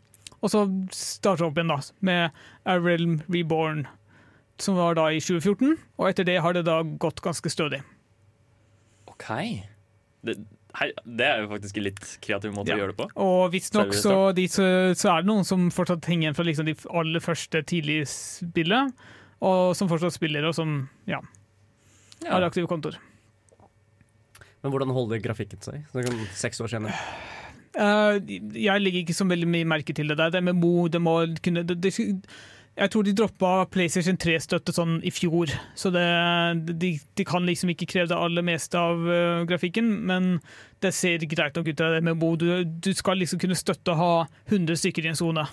[0.43, 3.85] Og så starta opp igjen da, med A Realm Reborn,
[4.61, 5.77] som var da i 2014.
[5.97, 7.79] Og etter det har det da gått ganske stødig.
[9.09, 9.29] OK.
[10.23, 10.37] Det,
[10.73, 12.75] Hei, det er jo faktisk en litt kreativ måte Ja.
[12.79, 13.05] å gjøre det på.
[13.21, 14.65] Og visstnok så, de, så,
[14.97, 18.89] så er det noen som fortsatt henger igjen fra liksom de aller første tidlige spillet,
[19.45, 21.19] og som fortsatt spiller, og som ja,
[22.25, 22.97] har aktive kontoer.
[24.63, 25.83] Men hvordan holder grafikken seg?
[25.91, 26.97] Sånn Seks år senere.
[27.73, 28.21] Uh,
[28.53, 30.31] jeg legger ikke så veldig mye merke til det der.
[30.35, 31.91] Det med Mo, det må kunne det, det,
[32.77, 36.05] Jeg tror de droppa PlayStation 3-støtte sånn i fjor, så det,
[36.81, 40.37] de, de kan liksom ikke kreve det aller meste av uh, grafikken, men
[40.85, 42.35] det ser greit nok ut det med Mo.
[42.39, 44.13] Du, du skal liksom kunne støtte å ha
[44.51, 45.47] 100 stykker i en sone.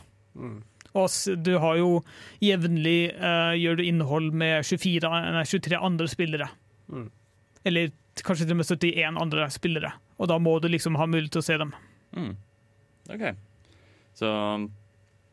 [0.90, 2.00] Og du har jo
[2.42, 6.50] jevnlig uh, gjør du innhold med 24, nei, 23 andre spillere.
[6.90, 7.08] Mm.
[7.68, 7.92] Eller
[8.24, 9.92] kanskje til og med 71 andre spillere.
[10.18, 11.72] Og da må du liksom ha mulighet til å se dem.
[12.16, 12.34] Mm.
[13.14, 13.24] OK.
[14.18, 14.28] Så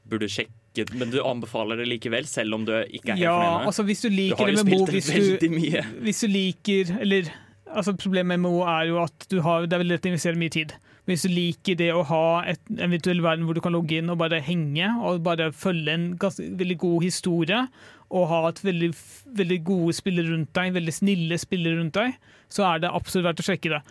[0.08, 3.70] burde sjekke Men du anbefaler det likevel, selv om du ikke er helt Ja, fornøyd
[3.72, 5.82] altså hvis du Du liker har jo spilt det hvis du, veldig mye.
[6.06, 7.32] hvis du liker Eller
[7.68, 10.40] altså problemet med Mo er jo at du har, det er veldig lett å investere
[10.40, 10.76] mye tid.
[11.04, 14.10] Men Hvis du liker det å ha et eventuell verden hvor du kan logge inn
[14.14, 17.60] og bare henge, og bare følge en ganske, veldig god historie,
[18.08, 18.92] og ha et veldig,
[19.38, 22.14] veldig gode spillere rundt deg, veldig snille spillere rundt deg,
[22.48, 23.82] så er det absolutt verdt å sjekke det.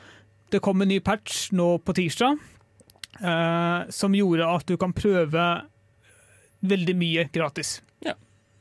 [0.54, 2.38] Det kom en ny patch nå på tirsdag
[3.20, 5.46] eh, som gjorde at du kan prøve
[6.66, 7.80] veldig mye gratis.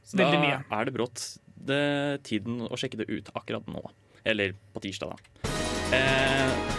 [0.05, 0.57] Så veldig da mye.
[0.77, 1.21] er det brått
[1.65, 1.85] det
[2.27, 3.81] tiden å sjekke det ut akkurat nå.
[4.25, 5.53] Eller på tirsdag, da.
[5.95, 6.75] Eh,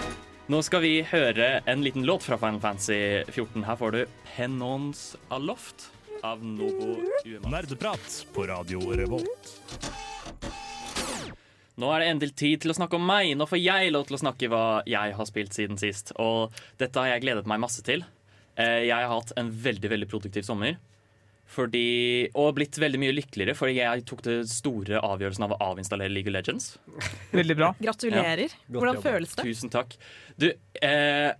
[0.46, 3.64] nå skal vi høre en liten låt fra Final Fantasy 14.
[3.66, 5.90] Her får du 'Penons Aloft'
[6.26, 7.48] av Novo UMA.
[7.52, 9.52] Nerdeprat på Radio Revolt.
[11.76, 13.34] Nå er det endelig tid til å snakke om meg.
[13.36, 16.14] Nå får jeg lov til å snakke hva jeg har spilt siden sist.
[16.22, 18.02] Og dette har jeg gledet meg masse til.
[18.56, 20.78] Eh, Jeg har hatt en veldig veldig produktiv sommer.
[21.46, 26.10] Fordi, og blitt veldig mye lykkeligere fordi jeg tok det store avgjørelsen av å avinstallere
[26.10, 26.72] League of Legends.
[27.30, 27.68] Veldig bra.
[27.86, 28.48] Gratulerer.
[28.50, 28.72] Ja.
[28.80, 29.44] Hvordan føles det?
[29.46, 29.94] Tusen takk.
[30.34, 30.48] Du,
[30.82, 31.30] eh,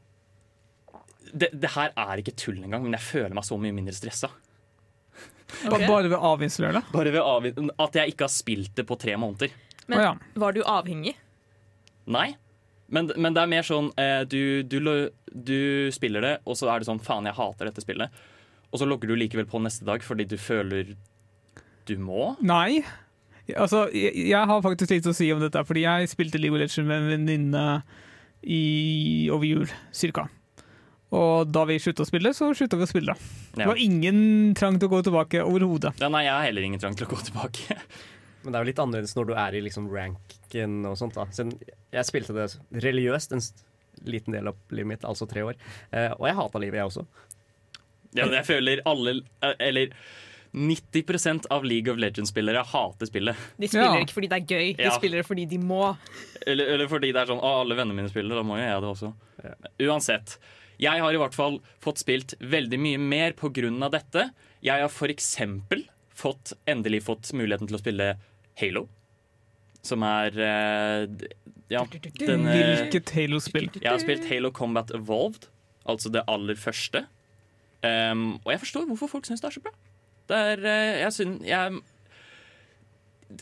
[1.32, 4.30] det, det her er ikke tull engang, men jeg føler meg så mye mindre stressa.
[5.46, 5.84] Ba- Ok.
[5.86, 6.84] Bare ved å avinstallere det.
[6.92, 9.50] Bare ved avin- at jeg ikke har spilt det på tre måneder.
[9.86, 10.14] Men oh, ja.
[10.42, 11.14] var du avhengig?
[12.06, 12.32] Nei.
[12.88, 14.78] Men, men det er mer sånn eh, du, du,
[15.34, 18.10] du spiller det, og så er det sånn faen, jeg hater dette spillet.
[18.70, 20.92] Og så logger du likevel på neste dag fordi du føler
[21.86, 22.32] du må.
[22.42, 22.82] Nei.
[23.54, 26.62] Altså, jeg, jeg har faktisk litt å si om dette, fordi jeg spilte League of
[26.62, 27.64] Legends med en venninne
[28.42, 30.26] i- over jul, cirka.
[31.14, 33.14] Og da vi slutta å spille, så slutta vi å spille.
[33.54, 33.66] Det Ja.
[33.70, 35.94] var ingen trang til å gå tilbake overhodet.
[36.00, 37.76] Ja, nei, jeg har heller ingen trang til å gå tilbake.
[38.42, 41.14] Men det er jo litt annerledes når du er i liksom ranken og sånt.
[41.14, 41.58] da Siden
[41.92, 43.40] Jeg spilte det religiøst en
[44.04, 45.54] liten del av livet mitt, altså tre år.
[45.92, 47.06] Eh, og jeg hata livet, jeg også.
[48.14, 49.20] Ja, men jeg føler alle
[49.60, 49.90] Eller
[50.54, 53.36] 90% av League of Legends-spillere hater spillet.
[53.58, 54.04] De spiller Ja.
[54.04, 54.90] ikke fordi det er gøy, de Ja.
[54.90, 55.96] spiller fordi de må.
[56.46, 58.80] Eller, eller fordi det er sånn Å, alle vennene mine spiller, da må jo jeg
[58.80, 59.14] det også.
[59.80, 60.38] Uansett.
[60.82, 63.36] Jeg har i hvert fall fått spilt veldig mye mer
[63.86, 64.28] av dette.
[64.64, 65.86] Jeg har eksempel
[66.16, 68.12] fått, endelig fått muligheten til å spille
[68.60, 68.86] Halo.
[69.86, 71.26] Som er eh,
[71.70, 71.84] Ja,
[72.18, 73.68] den eh, Hvilket Halo-spill?
[73.78, 75.48] Jeg har spilt Halo Combat Evolved,
[75.86, 77.04] altså det aller første.
[77.84, 79.74] Um, og jeg forstår hvorfor folk syns det er så bra.
[80.26, 81.84] Det er, eh, jeg synes, jeg,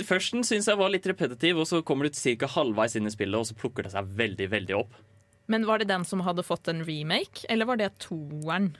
[0.04, 2.48] Førsten syns jeg var litt repetitiv, og så kommer du ca.
[2.54, 4.94] halvveis inn i spillet, og så plukker det seg veldig veldig opp.
[5.46, 8.76] Men var det den som hadde fått en remake, eller var det toeren?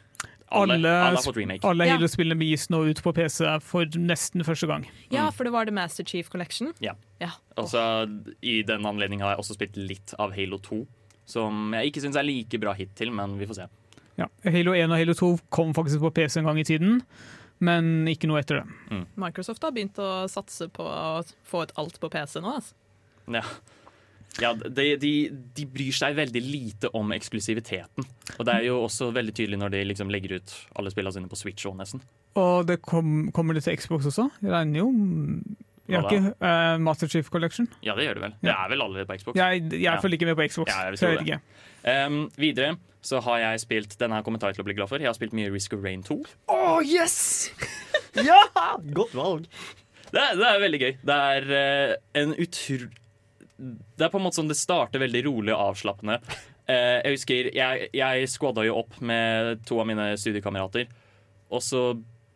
[0.55, 1.65] Alle, Alle, alle har fått remake.
[1.67, 1.97] alle Ja.
[1.97, 4.85] Halo-spillene gis nå ut på PC for nesten første gang.
[5.11, 6.73] Ja, for det var The Master Chief Collection.
[6.81, 6.95] Ja.
[7.21, 7.31] Ja.
[7.57, 7.81] Og så
[8.43, 10.87] I den anledning har jeg også spilt litt av Halo 2,
[11.27, 13.67] som jeg ikke syns er like bra hittil, men vi får se.
[14.21, 14.29] Ja.
[14.45, 17.01] Halo 1 og Halo 2 kom faktisk på PC en gang i tiden,
[17.65, 19.07] men ikke noe etter det.
[19.17, 22.55] Microsoft har begynt å satse på å få ut alt på PC nå.
[22.61, 22.75] Altså.
[23.33, 23.43] Ja.
[24.43, 25.11] Ja, de, de,
[25.55, 28.07] de bryr seg veldig lite om eksklusiviteten.
[28.39, 31.31] Og det er jo også veldig tydelig når de liksom legger ut alle spillene sine
[31.31, 32.03] på Switch og nesten.
[32.41, 34.27] Og det kom, kommer det til Xbox også?
[34.43, 34.89] Jeg regner jo
[35.87, 37.69] Jeg har ikke uh, Master Chief Collection.
[37.87, 38.35] Ja, det gjør det vel.
[38.43, 39.39] Det er vel allerede på Xbox.
[39.39, 39.95] Jeg, jeg Ja.
[40.03, 40.73] følger ikke med på Xbox.
[40.75, 41.41] Ja, jeg så jeg vet ikke.
[42.09, 44.99] Um, videre så har jeg spilt Denne her kommer til å bli glad for.
[44.99, 46.17] Jeg har spilt mye Risk of Rain 2.
[46.49, 47.53] Oh, yes!
[48.31, 48.41] ja!
[48.97, 49.47] Godt valg.
[50.15, 50.93] Det det er veldig gøy.
[51.05, 52.89] Det er uh, en utro...
[53.59, 56.19] Det er på en måte sånn det starter veldig rolig og avslappende.
[56.65, 60.89] Eh, jeg husker jeg, jeg squadda jo opp med to av mine studiekamerater.
[61.53, 61.83] Og så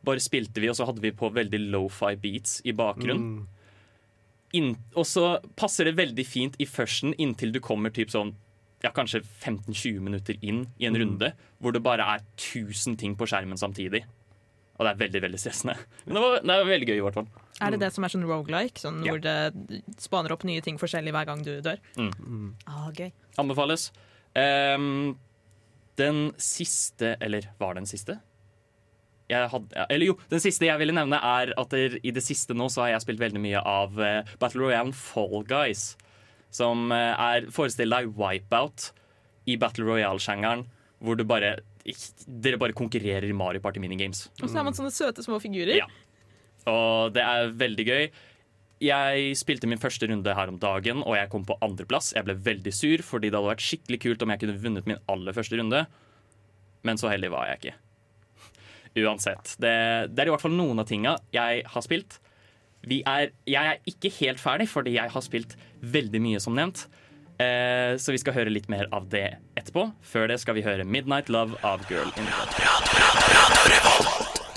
[0.04, 3.46] bare spilte vi, og så hadde vi på veldig lofi beats i bakgrunnen.
[4.57, 8.31] Inn, og så passer det veldig fint i førsten inntil du kommer typ sånn
[8.85, 13.26] ja, kanskje 15-20 minutter inn i en runde hvor det bare er 1000 ting på
[13.28, 14.04] skjermen samtidig.
[14.78, 15.74] Og det er veldig veldig stressende.
[16.06, 17.28] Men det var, det var veldig gøy, i hvert fall.
[17.66, 19.10] Er det det som er sånn rogelike, sånn Ja.
[19.16, 21.80] hvor det spaner opp nye ting forskjellig hver gang du dør?
[21.98, 22.52] Mm.
[22.70, 23.10] Ah, gøy.
[23.42, 23.88] Anbefales.
[24.38, 25.16] Um,
[25.98, 28.20] den siste Eller var det den siste?
[29.28, 32.54] Jeg hadde, eller jo, den siste jeg ville nevne, er at der, i det siste
[32.56, 35.96] nå så har jeg spilt veldig mye av uh, Battle Royale Fall Guys.
[36.54, 38.92] Som uh, er Forestill deg Wipeout
[39.50, 40.64] i Battle Royale-sjangeren,
[41.04, 41.58] hvor du bare
[42.27, 44.27] dere bare konkurrerer i Mario Party minigames.
[44.42, 45.79] Og så har man sånne søte små figurer.
[45.81, 45.88] Ja.
[46.68, 48.11] Og det er veldig gøy.
[48.85, 52.12] Jeg spilte min første runde her om dagen, og jeg kom på andreplass.
[52.14, 55.01] Jeg ble veldig sur, fordi det hadde vært skikkelig kult om jeg kunne vunnet min
[55.11, 55.83] aller første runde.
[56.87, 57.74] Men så heldig var jeg ikke.
[59.03, 59.57] Uansett.
[59.59, 59.74] Det,
[60.12, 62.20] det er i hvert fall noen av tinga jeg har spilt.
[62.87, 66.87] Vi er, jeg er ikke helt ferdig, fordi jeg har spilt veldig mye, som nevnt.
[67.38, 69.92] Eh, så vi skal høre litt mer av det etterpå.
[70.03, 72.51] Før det skal vi høre 'Midnight Love' av Girl in Red.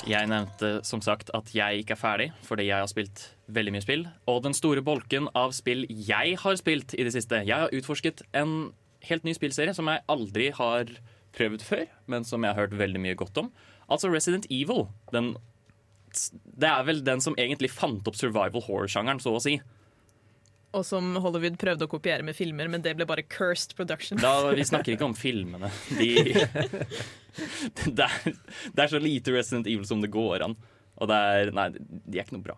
[0.07, 3.85] Jeg nevnte som sagt at jeg ikke er ferdig, fordi jeg har spilt veldig mye
[3.85, 4.07] spill.
[4.27, 8.23] Og den store bolken av spill jeg har spilt i det siste Jeg har utforsket
[8.33, 8.73] en
[9.05, 10.89] helt ny spillserie som jeg aldri har
[11.37, 13.51] prøvd før, men som jeg har hørt veldig mye godt om.
[13.89, 14.87] Altså Resident Evil.
[15.13, 15.35] Den,
[16.57, 19.59] det er vel den som egentlig fant opp survival horror-sjangeren, så å si.
[20.71, 24.19] Og som Hollywood prøvde å kopiere med filmer, men det ble bare cursed production.
[24.21, 25.67] Da, vi snakker ikke om filmene.
[25.97, 26.11] De,
[27.97, 28.35] det, er,
[28.71, 30.55] det er så lite Resident Evil som det går an.
[31.01, 32.57] Og det er Nei, de er ikke noe bra.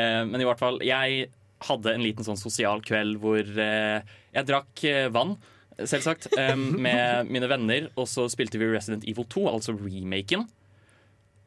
[0.00, 1.26] Eh, men i hvert fall, jeg
[1.68, 5.36] hadde en liten sånn sosial kveld hvor eh, jeg drakk eh, vann,
[5.76, 10.46] selvsagt, eh, med mine venner, og så spilte vi Resident Evil 2, altså remaken.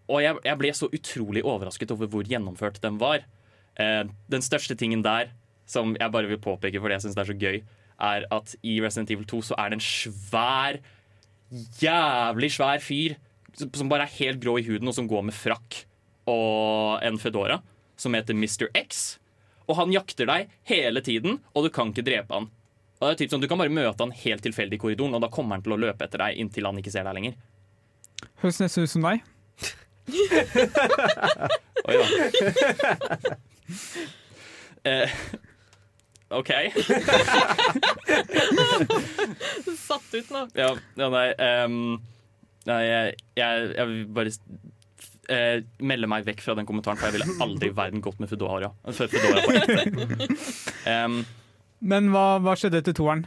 [0.08, 3.26] Og jeg, jeg ble så utrolig overrasket over hvor gjennomført den var.
[3.82, 5.34] Eh, den største tingen der,
[5.68, 7.62] som jeg bare vil påpeke fordi jeg syns det er så gøy,
[8.08, 10.80] er at i Resident Evil 2 så er det en svær,
[11.82, 13.18] jævlig svær fyr
[13.58, 15.80] som bare er helt grå i huden, og som går med frakk
[16.30, 17.62] og en Fedora,
[17.98, 18.68] som heter Mr.
[18.78, 19.18] X.
[19.68, 22.50] Og han jakter deg hele tiden, og du kan ikke drepe han.
[22.98, 25.24] Og det er typ sånn, Du kan bare møte han helt tilfeldig i korridoren, og
[25.24, 27.34] da kommer han til å løpe etter deg inntil han ikke ser deg lenger.
[28.44, 29.18] Høres nesten ut som deg.
[31.88, 32.06] Oi da.
[34.88, 35.10] Eh,
[36.36, 36.50] OK.
[39.88, 40.42] Satt ut nå.
[40.58, 41.28] Ja, ja nei,
[41.64, 42.02] um,
[42.68, 44.32] nei jeg, jeg, jeg vil bare
[45.32, 48.30] uh, melde meg vekk fra den kommentaren, for jeg ville aldri i verden gått med
[48.32, 48.70] Foodora.
[48.92, 49.52] Foodora på
[51.88, 53.24] Men hva, hva skjedde etter toeren?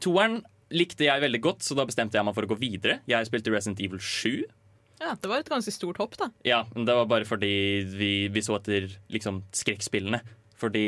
[0.00, 0.40] toeren
[0.72, 3.00] likte jeg veldig godt, så da bestemte jeg meg for å gå videre.
[3.10, 4.44] Jeg spilte Resident Evil 7.
[5.00, 6.26] Ja, Det var et ganske stort hopp, da.
[6.46, 7.52] Ja, men det var bare fordi
[7.88, 10.20] vi, vi så etter liksom skrekkspillene.
[10.60, 10.86] Fordi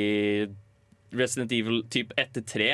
[1.17, 2.71] Resident Evil typ etter tre,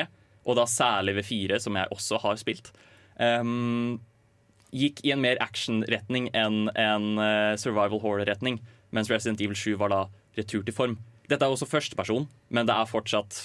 [0.47, 2.71] og da særlig ved fire, som jeg også har spilt,
[3.19, 3.99] um,
[4.75, 8.59] gikk i en mer action-retning enn en eh, survival horror-retning.
[8.93, 10.01] Mens Resident Evil 7 var da
[10.37, 10.97] retur til form.
[11.29, 13.39] Dette er også førsteperson, men det er fortsatt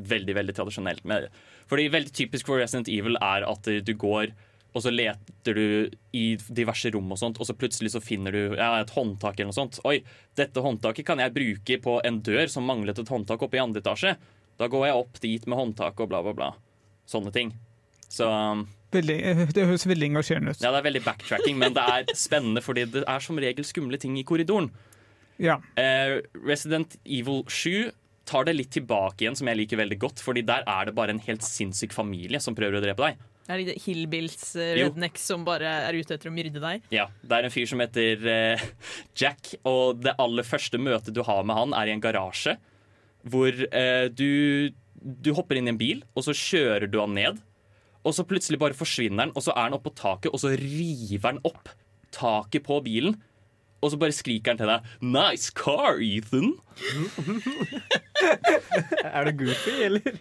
[0.00, 1.04] veldig veldig tradisjonelt.
[1.04, 1.66] Med, det.
[1.68, 4.32] fordi Veldig typisk for Resident Evil er at du går
[4.70, 8.56] og så leter du i diverse rom, og sånt, og så plutselig så finner du
[8.58, 9.38] ja, et håndtak.
[9.38, 9.80] eller noe sånt.
[9.88, 9.98] Oi,
[10.38, 13.82] dette håndtaket kan jeg bruke på en dør som manglet et håndtak oppe i andre
[13.82, 14.14] etasje.
[14.60, 16.50] Da går jeg opp dit med håndtak og bla, bla, bla.
[17.08, 17.54] Sånne ting.
[18.10, 20.60] Så um, Veldig, eh, det høres veldig engasjerende ut.
[20.62, 24.00] ja, det er veldig backtracking, men det er spennende fordi det er som regel skumle
[24.02, 24.68] ting i korridoren.
[25.40, 25.60] Ja.
[25.80, 27.92] Eh, Resident Evil 7
[28.30, 30.20] tar det litt tilbake igjen, som jeg liker veldig godt.
[30.22, 33.22] Fordi der er det bare en helt sinnssyk familie som prøver å drepe deg.
[33.46, 34.88] Det er de hillbills, redneck Jo.
[34.90, 36.84] rednecks, som bare er ute etter å myrde deg.
[36.94, 38.66] Ja, Det er en fyr som heter eh,
[39.18, 42.54] Jack, og det aller første møtet du har med han, er i en garasje.
[43.28, 47.40] Hvor eh, du, du hopper inn i en bil, og så kjører du han ned.
[48.00, 51.34] Og så plutselig bare forsvinner han, og så er han oppå taket, og så river
[51.34, 51.68] han opp
[52.16, 53.18] taket på bilen.
[53.80, 56.56] Og så bare skriker han til deg 'Nice car, Ethan'.
[59.04, 60.18] Er det goofy, eller?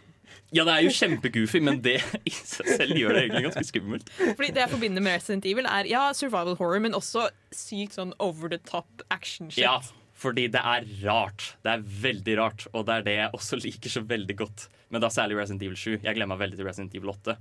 [0.56, 4.10] Ja, det er jo kjempegoofy, men det i seg selv gjør det egentlig ganske skummelt.
[4.18, 8.16] Fordi Det jeg forbinder med Resident Evil, er ja, survival horror, men også sykt sånn
[8.20, 9.64] over the top action shit.
[9.64, 9.78] Ja,
[10.20, 11.54] fordi det er rart.
[11.64, 14.68] Det er veldig rart, og det er det jeg også liker så veldig godt.
[14.90, 15.92] Men da særlig Resident Evil 7.
[16.04, 17.38] Jeg gleder meg veldig til Resident Evil 8.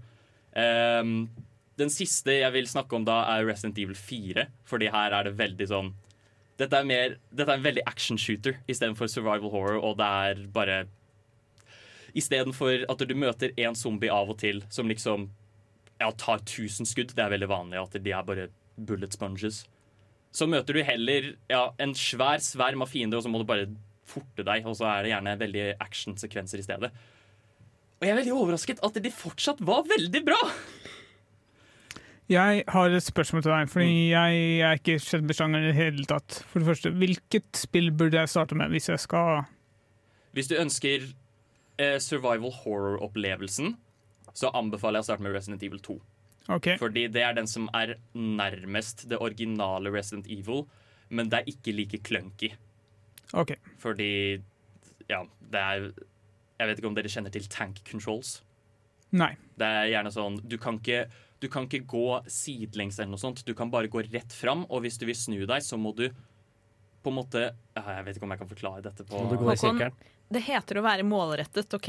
[0.58, 1.14] Um,
[1.78, 5.38] den siste jeg vil snakke om da, er Resident Evil 4, fordi her er det
[5.38, 5.96] veldig sånn
[6.58, 10.40] Dette er, mer, dette er en veldig action shooter istedenfor survival horror, og det er
[10.54, 10.78] bare
[12.18, 15.28] Istedenfor at du møter en zombie av og til som liksom
[16.00, 19.62] ja, tar 1000 skudd, det er veldig vanlig at de er bare bullet sponges
[20.34, 23.68] så møter du heller ja, en svær sverm av fiender, og så må du bare
[24.08, 24.66] forte deg.
[24.68, 26.92] Og så er det gjerne veldig actionsekvenser i stedet.
[27.98, 30.40] Og jeg er veldig overrasket at de fortsatt var veldig bra!
[32.28, 35.78] Jeg har et spørsmål til deg, fordi jeg er ikke kjent med sjangeren i det
[35.78, 36.42] hele tatt.
[36.50, 39.46] For det første, hvilket spill burde jeg starte med hvis jeg skal
[40.36, 41.06] Hvis du ønsker
[41.80, 43.78] eh, survival horror-opplevelsen,
[44.36, 45.96] så anbefaler jeg å starte med Resident Evil 2.
[46.48, 46.70] OK.
[46.80, 50.64] Fordi det er den som er nærmest det originale Resident Evil,
[51.12, 52.52] men det er ikke like clunky.
[53.32, 53.54] ok.
[53.78, 54.40] Fordi
[55.08, 55.90] ja, det er
[56.58, 58.42] Jeg vet ikke om dere kjenner til tank controls.
[59.14, 59.36] Nei.
[59.56, 61.06] Det er gjerne sånn Du kan ikke,
[61.40, 63.44] du kan ikke gå sidelengs eller noe sånt.
[63.46, 66.08] Du kan bare gå rett fram, og hvis du vil snu deg, så må du
[67.02, 67.44] på en måte
[67.76, 69.92] Jeg vet ikke om jeg kan forklare dette på Håkon.
[70.28, 71.88] Det heter å være målrettet, OK?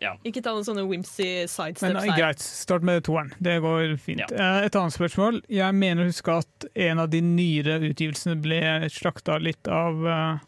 [0.00, 0.16] Ja.
[0.24, 2.16] Ikke ta noen sånne whimsy sidesteps her.
[2.16, 3.32] greit, start med toeren.
[3.40, 4.18] Det går fint.
[4.20, 4.26] Ja.
[4.60, 5.42] Eh, Et annet spørsmål.
[5.48, 8.58] Jeg mener å huske at en av de nyere utgivelsene ble
[8.90, 10.38] slakta litt av uh,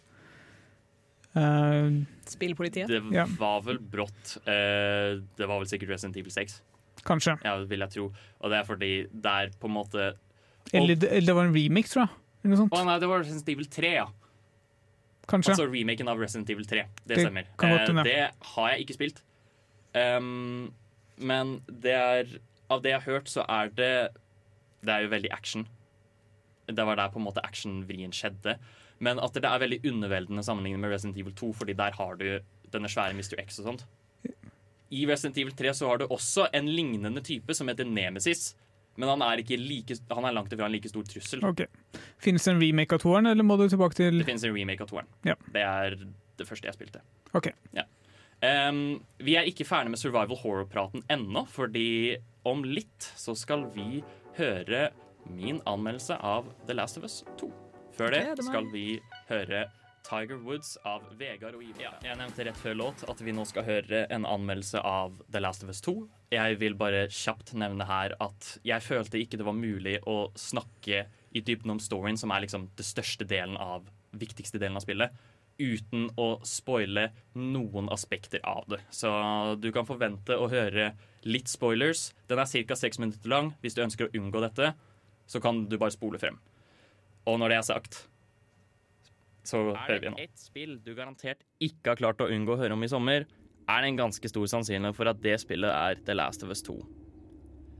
[1.36, 1.90] eh,
[2.26, 2.88] Spillpolitiet.
[2.88, 3.26] Det Ja.
[3.38, 6.60] var vel brått Uh, Det var vel sikkert Resident Evil 6,
[7.04, 7.38] Kanskje.
[7.44, 8.12] ja, vil jeg tro.
[8.40, 10.14] Og det er fordi det er på en måte
[10.72, 12.16] Eller, det- eller det var en remix, tror jeg.
[12.44, 12.86] Eller noe Å sånt.
[12.86, 14.06] nei, det var Resident Evil 3, ja.
[15.28, 15.50] Kanskje.
[15.54, 16.82] Altså remaken av Resident Evil 3.
[17.06, 17.44] Det, Det stemmer.
[17.56, 19.22] kan godt Eh, det har jeg ikke spilt.
[19.94, 20.72] Um,
[21.22, 22.30] men det er
[22.72, 23.92] Av det jeg har hørt, så er det
[24.82, 25.68] Det er jo veldig action.
[26.66, 28.56] Det var der på en måte actionvrien skjedde.
[29.04, 32.26] Men at det er veldig underveldende sammenlignet med Resident Evil 2, fordi der har du
[32.72, 33.36] denne svære Mr.
[33.42, 33.84] X og sånt.
[34.94, 38.54] I Resident Evil 3 så har du også en lignende type som heter Nemesis.
[38.96, 41.42] Men han er, ikke like, han er langt ifra en like stor trussel.
[41.44, 41.64] Ok.
[42.22, 44.84] Finnes det en remake av toeren, eller må du tilbake til Det finnes en remake
[44.84, 45.08] av toeren.
[45.26, 45.34] Ja.
[45.56, 45.96] Det er
[46.38, 47.02] det første jeg spilte.
[47.34, 47.50] Ok.
[47.74, 47.88] Ja.
[48.44, 48.80] Em,
[49.24, 54.02] vi er ikke ferdig med survival horror-praten ennå, fordi om litt så skal vi
[54.36, 54.90] høre
[55.30, 57.48] min anmeldelse av The Last of Us 2.
[57.94, 58.98] Før det skal vi
[59.30, 59.64] høre
[60.04, 61.86] Tiger Woods av Vegard og Ivar.
[61.86, 65.40] Ja, jeg nevnte rett før låt at vi nå skal høre en anmeldelse av The
[65.40, 65.94] Last of Us 2.
[66.34, 71.06] Jeg vil bare kjapt nevne her at jeg følte ikke det var mulig å snakke
[71.34, 75.14] i dybden om storyen, som er liksom det største delen av viktigste delen av spillet,
[75.58, 78.80] uten å spoile noen aspekter av det.
[78.94, 79.10] Så
[79.60, 80.92] du kan forvente å høre
[81.24, 82.12] litt spoilers.
[82.28, 82.76] Den er ca.
[82.78, 83.52] seks minutter lang.
[83.62, 84.74] Hvis du ønsker å unngå dette,
[85.26, 86.40] så kan du bare spole frem.
[87.24, 88.02] Og når det er sagt,
[89.44, 90.18] så hører vi nå.
[90.24, 93.26] Et spill du garantert ikke har klart å unngå å høre om i sommer,
[93.64, 96.64] er det en ganske stor sannsynlighet for at det spillet er The Last of Us
[96.66, 96.76] 2.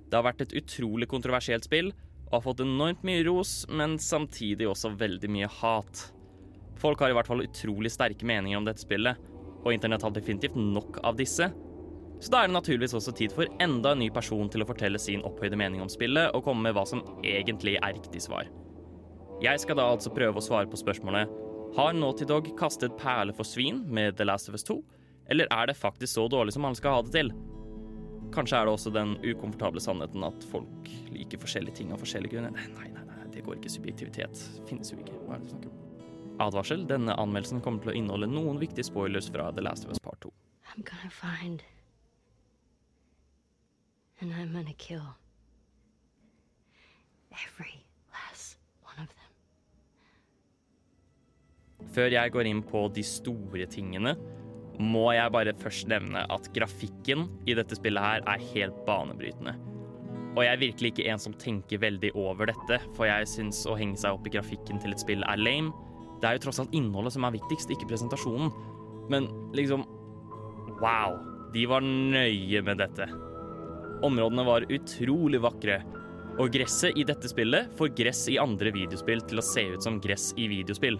[0.09, 1.93] Det har vært et utrolig kontroversielt spill
[2.29, 6.07] og har fått enormt mye ros, men samtidig også veldig mye hat.
[6.81, 9.21] Folk har i hvert fall utrolig sterke meninger om dette spillet,
[9.65, 11.49] og internett har definitivt nok av disse.
[12.21, 15.01] Så da er det naturligvis også tid for enda en ny person til å fortelle
[15.03, 18.51] sin opphøyde mening om spillet, og komme med hva som egentlig er riktig svar.
[19.43, 21.33] Jeg skal da altså prøve å svare på spørsmålet
[21.75, 24.79] Har Naughty Dog kastet perler for svin med The Last of Us 2,
[25.35, 27.33] eller er det faktisk så dårlig som man skal ha det til?
[28.35, 32.55] Kanskje er det også den ukomfortable sannheten at folk liker forskjellige ting av forskjellige grunner.
[32.57, 33.73] Nei, nei, nei, det går ikke.
[33.77, 35.17] Subjektivitet finnes jo ikke.
[35.25, 35.84] Hva er det du snakker om?
[36.42, 36.87] Advarsel.
[36.88, 40.20] Denne anmeldelsen kommer til å inneholde noen viktige spoilers fra The Last of Us Part
[40.25, 40.33] 2.
[40.75, 41.62] I'm gonna find.
[44.20, 45.05] And I'm gonna kill.
[47.33, 49.31] Every last one of them.
[51.94, 54.16] Før jeg går inn på de store tingene,
[54.81, 59.55] må jeg bare først nevne at grafikken i dette spillet her er helt banebrytende.
[60.35, 63.77] Og jeg er virkelig ikke en som tenker veldig over dette, for jeg syns å
[63.79, 65.70] henge seg opp i grafikken til et spill er lame.
[66.20, 68.53] Det er jo tross alt innholdet som er viktigst, ikke presentasjonen.
[69.12, 69.85] Men liksom
[70.81, 71.20] Wow.
[71.55, 73.07] De var nøye med dette.
[74.05, 75.79] Områdene var utrolig vakre.
[76.42, 80.00] Og gresset i dette spillet får gress i andre videospill til å se ut som
[80.03, 80.98] gress i videospill.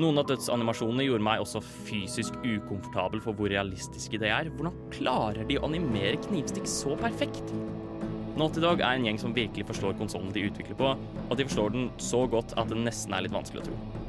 [0.00, 4.52] Noen av dødsanimasjonene gjorde meg også fysisk ukomfortabel for hvor realistiske de er.
[4.52, 7.52] Hvordan klarer de å animere knivstikk så perfekt?
[8.36, 11.74] Naughty Dog er en gjeng som virkelig forstår konsollen de utvikler på, og de forstår
[11.74, 14.01] den så godt at det nesten er litt vanskelig å tro.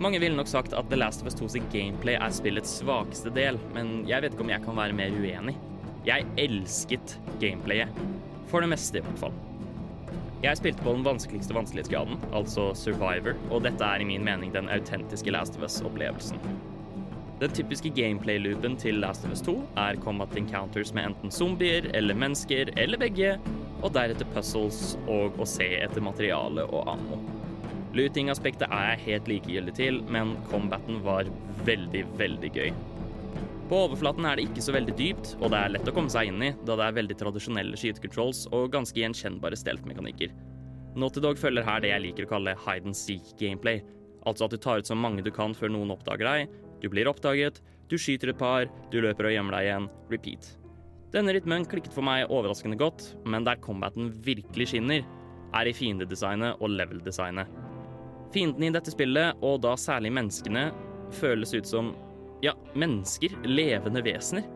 [0.00, 3.30] Mange ville nok sagt at The Last of Us 2 sin gameplay er spillets svakeste
[3.34, 5.56] del, men jeg vet ikke om jeg kan være mer uenig.
[6.06, 7.92] Jeg elsket gameplayet.
[8.48, 9.36] For det meste, i hvert fall.
[10.42, 14.70] Jeg spilte på den vanskeligste vanskelighetsgraden, altså Survivor, og dette er i min mening den
[14.72, 16.40] autentiske Last of Us-opplevelsen.
[17.42, 22.16] Den typiske gameplay-loopen til Last of Us 2 er combat encounters med enten zombier eller
[22.16, 23.36] mennesker, eller begge,
[23.82, 27.20] og deretter puzzles og å se etter materiale og ammo.
[27.92, 31.28] Looting-aspektet er jeg helt likegyldig til, men combaten var
[31.66, 32.70] veldig, veldig gøy.
[33.68, 36.30] På overflaten er det ikke så veldig dypt, og det er lett å komme seg
[36.30, 40.32] inn i, da det er veldig tradisjonelle skytecontrols og ganske gjenkjennbare stealth-mekanikker.
[40.96, 43.80] Naughty Dog følger her det jeg liker å kalle hide and seek gameplay,
[44.28, 47.08] altså at du tar ut så mange du kan før noen oppdager deg, du blir
[47.08, 50.54] oppdaget, du skyter et par, du løper og gjemmer deg igjen, repeat.
[51.12, 55.04] Denne rytmen klikket for meg overraskende godt, men der combaten virkelig skinner,
[55.52, 57.71] er i fiendedesignet og level-designet.
[58.32, 60.70] Fiendene i dette spillet, og da særlig menneskene,
[61.12, 61.92] føles ut som
[62.44, 64.46] ja, mennesker, levende vesener.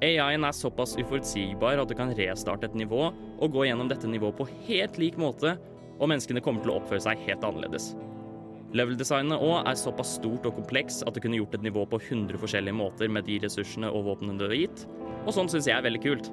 [0.00, 4.38] AI-en er såpass uforutsigbar at du kan restarte et nivå og gå gjennom dette nivået
[4.38, 5.58] på helt lik måte,
[6.00, 7.90] og menneskene kommer til å oppføre seg helt annerledes.
[8.78, 12.38] Level-designet òg er såpass stort og kompleks at du kunne gjort et nivå på 100
[12.40, 14.86] forskjellige måter med de ressursene og våpnene du har gitt,
[15.26, 16.30] og sånn syns jeg er veldig kult.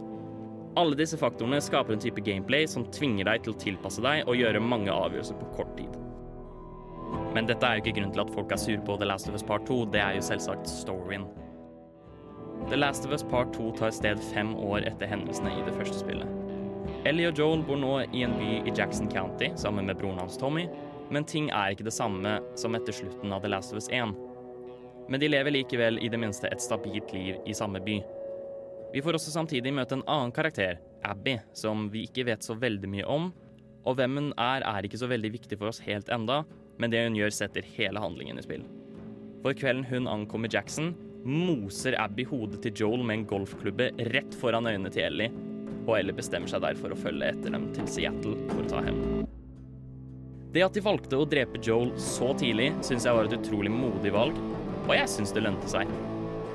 [0.77, 4.37] Alle disse faktorene skaper en type gameplay som tvinger deg til å tilpasse deg og
[4.37, 5.97] gjøre mange avgjørelser på kort tid.
[7.35, 9.35] Men dette er jo ikke grunnen til at folk er sur på The Last of
[9.35, 11.27] Us Part 2, det er jo selvsagt storyen.
[12.69, 16.01] The Last of Us Part 2 tar sted fem år etter hendelsene i det første
[16.01, 16.27] spillet.
[17.07, 20.39] Ellie og Joel bor nå i en by i Jackson County sammen med broren hans
[20.39, 20.65] Tommy,
[21.11, 24.15] men ting er ikke det samme som etter slutten av The Last of Us 1.
[25.07, 28.01] Men de lever likevel i det minste et stabilt liv i samme by.
[28.91, 32.89] Vi får også samtidig møte en annen karakter, Abby, som vi ikke vet så veldig
[32.91, 33.31] mye om.
[33.87, 36.41] Og hvem hun er, er ikke så veldig viktig for oss helt enda,
[36.77, 38.65] men det hun gjør, setter hele handlingen i spill.
[39.43, 40.93] For kvelden hun ankommer Jackson,
[41.27, 45.31] moser Abby hodet til Joel med en golfklubbe rett foran øynene til Ellie,
[45.87, 49.25] og Ellie bestemmer seg derfor å følge etter dem til Seattle for å ta hevn.
[50.55, 54.13] Det at de valgte å drepe Joel så tidlig, syns jeg var et utrolig modig
[54.15, 54.37] valg,
[54.87, 55.89] og jeg syns det lønte seg.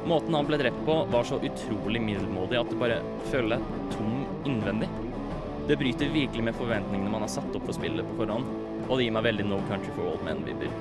[0.09, 2.99] Måten han ble drept på, var så utrolig middelmådig at du bare
[3.31, 3.63] føler
[3.93, 4.89] tom innvendig.
[5.69, 8.49] Det bryter virkelig med forventningene man har satt opp for spillet på forhånd,
[8.93, 10.73] og det gir meg veldig No Country for Old Men-vibber.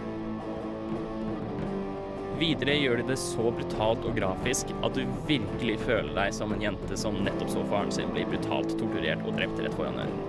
[2.41, 6.63] Videre gjør de det så brutalt og grafisk at du virkelig føler deg som en
[6.65, 10.27] jente som nettopp så faren sin bli brutalt torturert og drept rett foran øynene.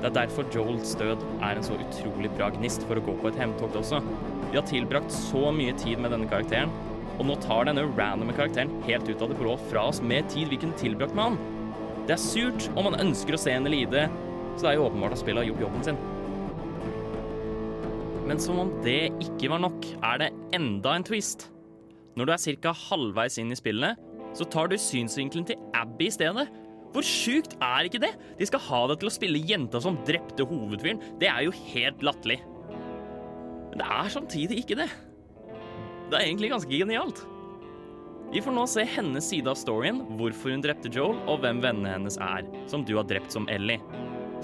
[0.00, 3.28] Det er derfor Joels død er en så utrolig bra gnist for å gå på
[3.28, 4.00] et hevntokt også.
[4.48, 6.72] Vi har tilbrakt så mye tid med denne karakteren,
[7.18, 10.48] og nå tar denne randome karakteren helt ut av det blå fra oss med tid
[10.48, 11.68] vi kunne tilbrakt med han.
[12.08, 14.08] Det er surt, og man ønsker å se henne lide,
[14.56, 16.00] så det er jo åpenbart at spillet har gjort jobben sin.
[18.30, 21.48] Men som om det ikke var nok, er det enda en twist.
[22.14, 22.72] Når du er ca.
[22.86, 23.96] halvveis inn i spillene,
[24.38, 26.44] så tar du synsvinkelen til Abby i stedet.
[26.94, 28.12] Hvor sjukt er ikke det?
[28.38, 31.02] De skal ha deg til å spille jenta som drepte hovedfyren.
[31.18, 32.38] Det er jo helt latterlig.
[33.72, 34.90] Men det er samtidig ikke det.
[36.06, 37.26] Det er egentlig ganske genialt.
[38.30, 41.98] Vi får nå se hennes side av storyen, hvorfor hun drepte Joel, og hvem vennene
[41.98, 43.82] hennes er, som du har drept som Ellie.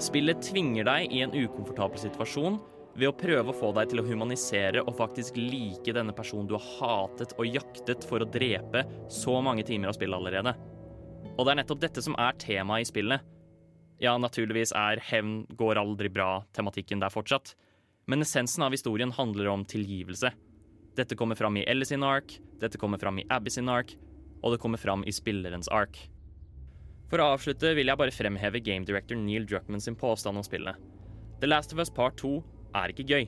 [0.03, 2.59] Spillet tvinger deg i en ukomfortabel situasjon
[2.97, 6.55] ved å prøve å få deg til å humanisere og faktisk like denne personen du
[6.57, 8.83] har hatet og jaktet for å drepe
[9.13, 10.55] så mange timer av spillet allerede.
[11.37, 13.21] Og det er nettopp dette som er temaet i spillet.
[14.01, 17.53] Ja, naturligvis er hevn går aldri bra-tematikken der fortsatt,
[18.09, 20.33] men essensen av historien handler om tilgivelse.
[20.97, 23.93] Dette kommer fram i Ellis sin ark, dette kommer fram i Abby sin ark,
[24.41, 25.97] og det kommer fram i spillerens ark.
[27.11, 30.77] For å avslutte vil jeg bare fremheve game director Neil Druckman sin påstand om spillet.
[31.39, 32.41] The Last of Us Part 2
[32.77, 33.27] er ikke gøy.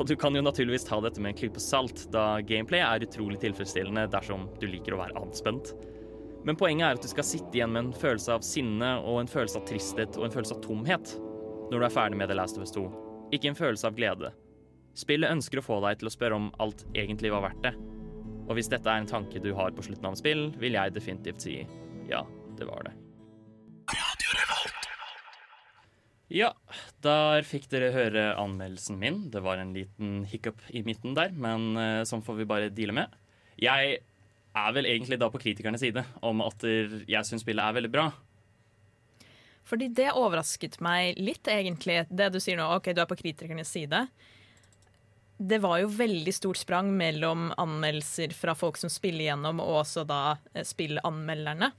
[0.00, 3.40] Og du kan jo naturligvis ta dette med en klype salt, da gameplay er utrolig
[3.42, 5.74] tilfredsstillende dersom du liker å være anspent.
[6.46, 9.30] Men poenget er at du skal sitte igjen med en følelse av sinne og en
[9.30, 11.12] følelse av tristhet og en følelse av tomhet
[11.70, 12.82] når du er ferdig med The Last of Us 2,
[13.36, 14.32] ikke en følelse av glede.
[14.98, 17.72] Spillet ønsker å få deg til å spørre om alt egentlig var verdt det.
[18.48, 20.96] Og hvis dette er en tanke du har på slutten av et spill, vil jeg
[20.98, 21.60] definitivt si
[22.10, 22.26] ja,
[22.58, 22.96] det var det.
[26.32, 26.52] Ja,
[27.04, 29.18] der fikk dere høre anmeldelsen min.
[29.32, 32.94] Det var en liten hiccup i midten der, men uh, sånn får vi bare deale
[32.96, 33.12] med.
[33.60, 33.98] Jeg
[34.56, 38.06] er vel egentlig da på kritikernes side om at jeg syns spillet er veldig bra.
[39.68, 42.66] Fordi det overrasket meg litt, egentlig, det du sier nå.
[42.76, 44.02] OK, du er på kritikernes side.
[45.42, 50.04] Det var jo veldig stort sprang mellom anmeldelser fra folk som spiller gjennom, og også
[50.08, 50.20] da
[50.52, 51.70] eh, spillanmelderne.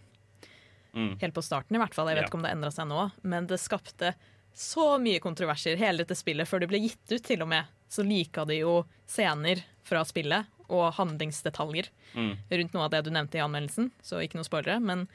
[0.93, 1.13] Mm.
[1.21, 2.09] Helt på starten, i hvert fall.
[2.11, 2.31] Jeg vet Ja.
[2.31, 3.05] ikke om det endra seg nå.
[3.23, 4.13] Men det skapte
[4.53, 7.65] så mye kontroverser, hele dette spillet, før det ble gitt ut, til og med.
[7.89, 12.37] Så lika de jo scener fra spillet og handlingsdetaljer Mm.
[12.51, 13.91] rundt noe av det du nevnte i anmeldelsen.
[14.01, 14.79] Så ikke noe spoilere.
[14.81, 15.07] Men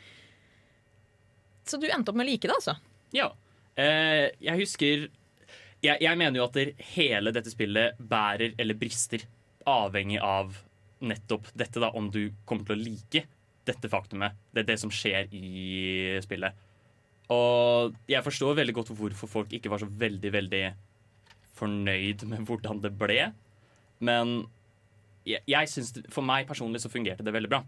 [1.64, 2.76] Så du endte opp med å like det, altså?
[3.12, 3.32] Ja.
[3.76, 5.08] Eh, jeg husker
[5.82, 6.56] jeg, jeg mener jo at
[6.96, 9.22] hele dette spillet bærer eller brister,
[9.68, 10.56] avhengig av
[11.00, 13.22] nettopp dette, da, om du kommer til å like
[13.68, 14.32] dette faktumet.
[14.52, 16.56] Det er det som skjer i spillet.
[17.34, 20.62] Og jeg forstår veldig godt hvorfor folk ikke var så veldig, veldig
[21.58, 23.18] fornøyd med hvordan det ble.
[24.04, 24.38] Men
[25.28, 27.62] jeg, jeg synes det, for meg personlig så fungerte det veldig bra.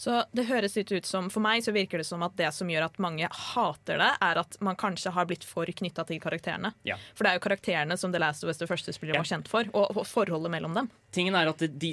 [0.00, 2.70] Så det høres litt ut som, For meg så virker det som at det som
[2.72, 6.70] gjør at mange hater det, er at man kanskje har blitt for knytta til karakterene.
[6.88, 6.96] Ja.
[7.12, 9.20] For det er jo karakterene som The Last of Us det første spillet Ja.
[9.20, 10.88] var kjent for, og forholdet mellom dem.
[11.12, 11.92] Tingen er at de,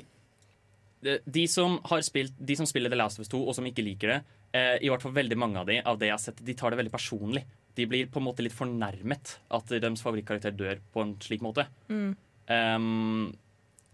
[1.03, 3.67] de, de, som har spilt, de som spiller The Last of Us 2, og som
[3.67, 4.21] ikke liker det,
[4.55, 6.73] eh, i hvert fall veldig mange av de, av det jeg har sett, de tar
[6.73, 7.43] det veldig personlig.
[7.77, 11.67] De blir på en måte litt fornærmet at deres favorittkarakter dør på en slik måte.
[11.91, 12.15] Mm.
[12.47, 13.27] Um,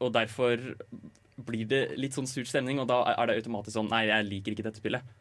[0.03, 0.61] og derfor
[1.43, 4.55] blir det litt sånn sur stemning, og da er det automatisk sånn Nei, jeg liker
[4.55, 5.11] ikke dette spillet.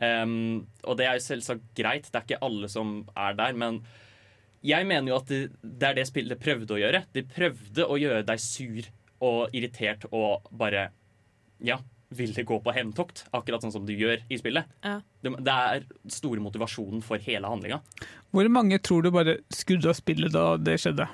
[0.00, 3.82] Um, og det er jo selvsagt greit, det er ikke alle som er der, men
[4.64, 7.04] jeg mener jo at det, det er det spillet prøvde å gjøre.
[7.16, 8.88] Det prøvde å gjøre deg sur
[9.24, 10.90] og irritert og bare
[11.64, 11.76] Ja,
[12.10, 14.68] ville gå på hevntokt, akkurat sånn som du gjør i spillet.
[14.82, 14.98] Ja.
[15.22, 17.80] Det, det er store motivasjonen for hele handlinga.
[18.34, 21.06] Hvor mange tror du bare skrudde av spillet da det skjedde?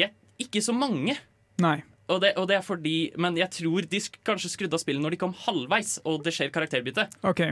[0.00, 0.10] Ja,
[0.42, 1.16] ikke så mange.
[1.64, 1.78] Nei.
[2.12, 5.02] Og det, og det er fordi Men jeg tror de sk kanskje skrudde av spillet
[5.02, 7.08] når de kom halvveis, og det skjer karakterbytte.
[7.26, 7.42] OK.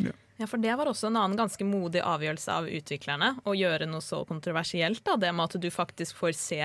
[0.00, 0.14] Ja,
[0.50, 3.30] for det var også en annen ganske modig avgjørelse av utviklerne.
[3.46, 5.04] Å gjøre noe så kontroversielt.
[5.06, 6.62] da, Det med at du faktisk får se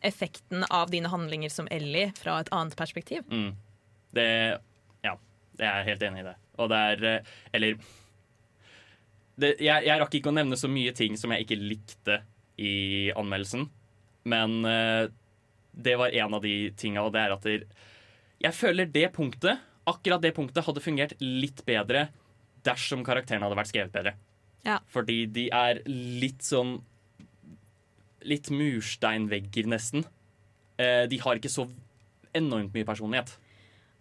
[0.00, 3.26] effekten av dine handlinger som Ellie fra et annet perspektiv.
[3.30, 3.56] Mm.
[4.14, 4.60] Det
[5.02, 5.16] Ja,
[5.58, 6.36] jeg er helt enig i det.
[6.58, 7.76] Og det er eh, Eller
[9.40, 12.20] det, jeg, jeg rakk ikke å nevne så mye ting som jeg ikke likte
[12.60, 13.70] i anmeldelsen,
[14.28, 15.06] men eh,
[15.72, 17.46] det var en av de tinga, og det er at
[18.40, 22.10] jeg føler det punktet, akkurat det punktet, hadde fungert litt bedre
[22.66, 24.14] dersom karakterene hadde vært skrevet bedre.
[24.66, 24.78] Ja.
[24.92, 26.80] Fordi de er litt sånn
[28.20, 30.02] Litt mursteinvegger, nesten.
[30.76, 31.64] Eh, de har ikke så
[32.36, 33.30] enormt mye personlighet.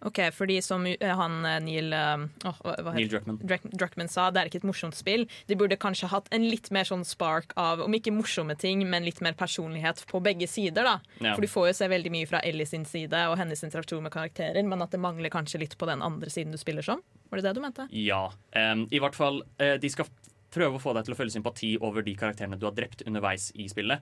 [0.06, 3.39] Ok, fordi som eh, han eh, Neil, oh, Neil heter- Druckmann.
[3.43, 5.26] Druck- Druckmann sa, det er ikke et morsomt spill.
[5.50, 9.04] De burde kanskje hatt en litt mer sånn spark av, om ikke morsomme ting, men
[9.04, 10.84] litt mer personlighet på begge sider.
[10.88, 10.95] da.
[11.20, 11.34] Ja.
[11.36, 14.14] For du får jo se veldig mye fra Ellie sin side og hennes interaksjon med
[14.16, 17.04] karakterer, men at det mangler kanskje litt på den andre siden du spiller som.
[17.30, 17.88] Var det det du mente?
[17.91, 18.30] Ja.
[18.56, 20.08] Um, I hvert fall, de skal
[20.50, 23.52] prøve å få deg til å føle sympati over de karakterene du har drept underveis
[23.54, 24.00] i spillet,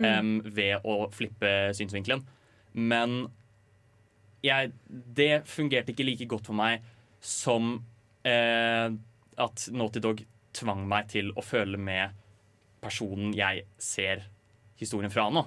[0.00, 2.22] em, ved å flippe synsvinkelen.
[2.72, 3.26] Men
[4.44, 6.84] jeg, det fungerte ikke like godt for meg
[7.20, 7.74] som
[8.26, 8.88] eh,
[9.40, 10.22] at Naughty Dog
[10.56, 12.16] tvang meg til å føle med
[12.80, 14.24] personen jeg ser
[14.80, 15.44] historien fra nå.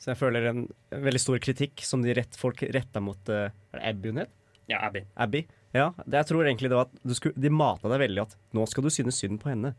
[0.00, 3.80] Så jeg føler en veldig stor kritikk som de rett, folk retta mot eh, Er
[3.80, 4.32] det Abby hun het?
[4.68, 5.04] Ja, Abby.
[5.20, 5.44] Abby.
[5.74, 8.36] Ja, det, jeg tror egentlig det var at du skulle, de mata deg veldig at
[8.56, 9.74] nå skal du synes synd på henne.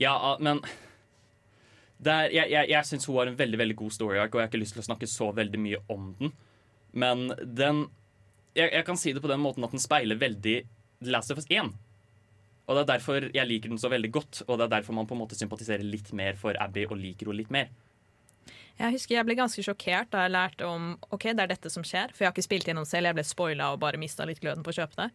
[0.00, 0.62] Ja, ah, men
[2.02, 4.40] det er, jeg, jeg, jeg syns hun har en veldig veldig god story arc, og
[4.40, 6.32] jeg har ikke lyst til å snakke så veldig mye om den.
[6.92, 7.86] Men den
[8.52, 10.58] jeg, jeg kan si det på den måten at den speiler veldig
[11.08, 11.72] Last of Us 1.
[12.68, 15.08] Og det er derfor jeg liker den så veldig godt, og det er derfor man
[15.08, 17.72] på en måte sympatiserer litt mer for Abby og liker henne litt mer.
[18.78, 21.84] Jeg husker jeg ble ganske sjokkert da jeg lærte om ok, det er dette som
[21.86, 22.14] skjer.
[22.14, 24.64] For jeg har ikke spilt gjennom selv, jeg ble spoila og bare mista litt gløden
[24.64, 25.08] på å kjøpe det.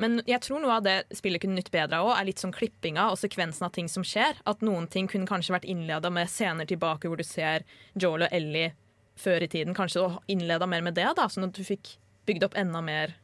[0.00, 2.54] Men jeg tror noe av det spillet kunne nytt bedre av òg, er litt sånn
[2.54, 4.38] klippinga og sekvensen av ting som skjer.
[4.48, 7.66] At noen ting kunne kanskje vært innleda med scener tilbake hvor du ser
[7.98, 8.72] Joel og Ellie
[9.20, 9.76] før i tiden.
[9.76, 11.94] Kanskje og innleda mer med det, da, sånn at du fikk
[12.28, 13.16] bygd opp enda mer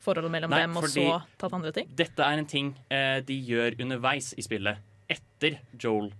[0.00, 1.04] forholdet mellom Nei, dem, og så
[1.40, 1.90] tatt andre ting.
[1.96, 6.10] Dette er en ting eh, de gjør underveis i spillet, etter Joel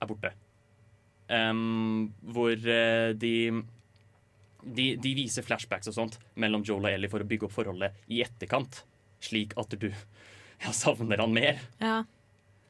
[0.00, 0.32] er borte.
[1.30, 3.34] Um, hvor eh, de,
[4.66, 8.00] de De viser flashbacks og sånt mellom Joel og Ellie for å bygge opp forholdet
[8.10, 8.82] i etterkant,
[9.22, 9.90] slik at du
[10.64, 11.62] ja, savner han mer.
[11.82, 12.00] Ja.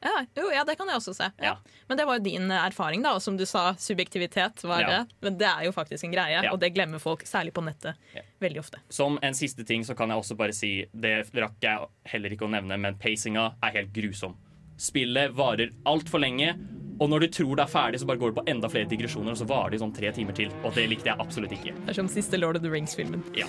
[0.01, 1.27] Ja, jo, ja, det kan jeg også se.
[1.43, 1.55] Ja.
[1.87, 3.13] Men det var jo din erfaring, da.
[3.17, 4.99] Og som du sa, subjektivitet var det.
[5.21, 7.99] Men det er jo faktisk en greie, og det glemmer folk, særlig på nettet,
[8.41, 8.81] veldig ofte.
[8.89, 12.47] Som en siste ting så kan jeg også bare si, det rakk jeg heller ikke
[12.49, 14.33] å nevne, men pacinga er helt grusom.
[14.81, 16.55] Spillet varer altfor lenge,
[17.01, 19.33] og når du tror det er ferdig, så bare går det på enda flere digresjoner,
[19.33, 20.49] og så varer det i sånn tre timer til.
[20.65, 21.73] Og det likte jeg absolutt ikke.
[21.85, 23.21] Det er som siste Lord of the Rings-filmen.
[23.37, 23.47] Ja.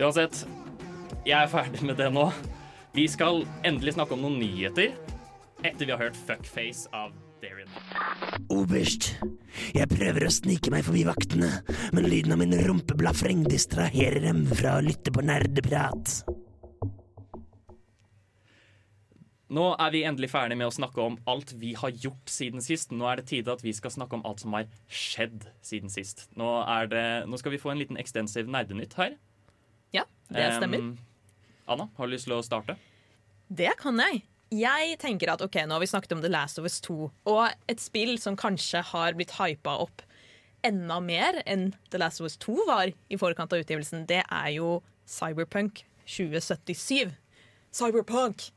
[0.00, 0.42] Uansett,
[1.28, 2.26] jeg er ferdig med det nå.
[2.96, 4.92] Vi skal endelig snakke om noen nyheter
[5.62, 7.68] etter vi har hørt Fuckface av Darien.
[8.52, 9.14] Oberst,
[9.76, 11.50] jeg prøver å snike meg forbi vaktene,
[11.96, 16.20] men lyden av min rumpeblafreng distraherer dem fra å lytte på nerdeprat.
[19.50, 22.92] Nå er vi endelig ferdig med å snakke om alt vi har gjort siden sist.
[22.94, 26.28] Nå er det tide at vi skal snakke om alt som har skjedd siden sist.
[26.38, 29.16] Nå, er det, nå skal vi få en liten ekstensiv nerdenytt her.
[29.96, 30.84] Ja, det stemmer.
[30.92, 30.92] Um,
[31.66, 32.78] Anna, har du lyst til å starte?
[33.50, 34.22] Det kan jeg.
[34.50, 36.94] Jeg tenker at ok, Nå har vi snakket om The Last of Us 2,
[37.30, 40.02] og et spill som kanskje har blitt hypa opp
[40.66, 44.48] enda mer enn The Last of Us 2 var i forkant av utgivelsen, det er
[44.56, 47.14] jo Cyberpunk 2077.
[47.72, 48.50] Cyberpunk!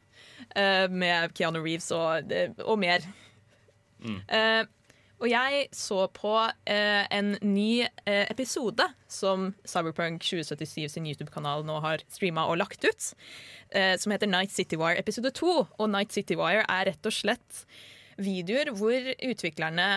[0.57, 2.33] Uh, med Keanu Reeves og,
[2.65, 3.05] og mer.
[4.03, 4.65] Eh,
[5.24, 6.34] og jeg så på
[6.67, 12.84] eh, en ny eh, episode som Cyberpunk 2077 sin YouTube-kanal nå har streama og lagt
[12.84, 13.05] ut,
[13.71, 15.53] eh, som heter Night City Wire episode 2.
[15.80, 17.63] Og Night City Wire er rett og slett
[18.19, 19.88] videoer hvor utviklerne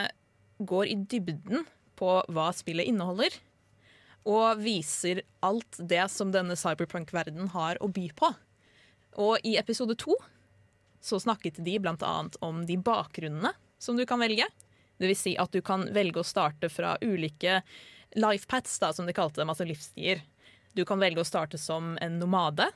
[0.63, 1.67] går i dybden
[1.99, 3.35] på hva spillet inneholder,
[4.31, 8.31] og viser alt det som denne cyberpunk-verdenen har å by på.
[9.27, 10.15] Og i episode to
[11.03, 13.53] så snakket de annet om de bakgrunnene
[13.83, 14.47] som du kan velge.
[15.03, 17.61] Vil si at du kan velge å starte fra ulike
[18.17, 20.23] life paths, da, som de kalte dem, altså livsstier.
[20.77, 22.69] Du kan velge å starte som en nomade,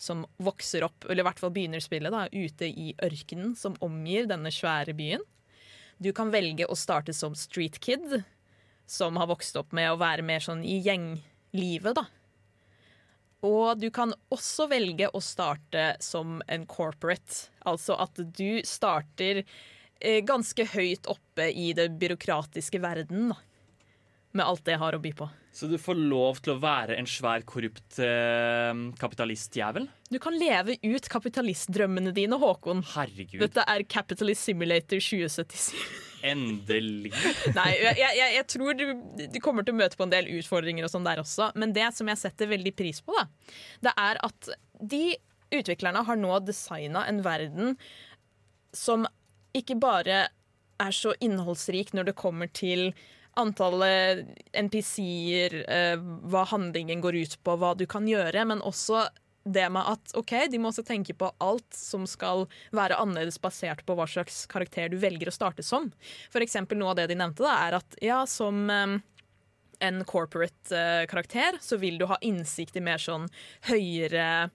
[0.00, 4.28] som vokser opp, eller i hvert fall begynner spillet, da, ute i ørkenen som omgir
[4.30, 5.24] denne svære byen.
[6.00, 8.22] Du kan velge å starte som street kid,
[8.88, 12.06] som har vokst opp med å være mer sånn i gjenglivet, da.
[13.44, 19.44] Og du kan også velge å starte som en corporate, altså at du starter
[20.26, 23.38] ganske høyt oppe i det byråkratiske verden, da.
[24.32, 25.26] Med alt det jeg har å by på.
[25.50, 28.70] Så du får lov til å være en svær, korrupt eh,
[29.00, 29.88] kapitalistjævel?
[30.10, 32.84] Du kan leve ut kapitalistdrømmene dine, Håkon.
[32.92, 33.40] Herregud.
[33.42, 35.74] Dette er Capitalist Simulator 2077.
[36.30, 37.10] Endelig.
[37.58, 38.86] Nei, jeg, jeg, jeg tror du,
[39.34, 41.88] du kommer til å møte på en del utfordringer og sånn der også, men det
[41.96, 43.26] som jeg setter veldig pris på, da,
[43.88, 45.04] det er at de
[45.50, 47.74] utviklerne har nå designa en verden
[48.76, 49.08] som
[49.56, 50.26] ikke bare
[50.80, 52.90] er så innholdsrik når det kommer til
[53.38, 54.26] antallet
[54.56, 59.06] NPC-er, eh, hva handlingen går ut på, hva du kan gjøre, men også
[59.44, 62.44] det med at ok, de må også tenke på alt som skal
[62.76, 65.88] være annerledes basert på hva slags karakter du velger å starte som.
[66.32, 68.98] For eksempel noe av det de nevnte, da, er at ja, som eh,
[69.80, 73.30] en corporate eh, så vil du ha innsikt i mer sånn
[73.70, 74.50] høyere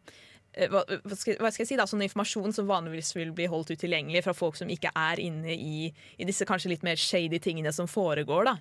[0.72, 3.74] hva, hva, skal, hva skal jeg si da, sånn informasjon som vanligvis vil bli holdt
[3.76, 7.74] utilgjengelig fra folk som ikke er inne i, i disse kanskje litt mer shady tingene
[7.76, 8.52] som foregår.
[8.52, 8.58] da.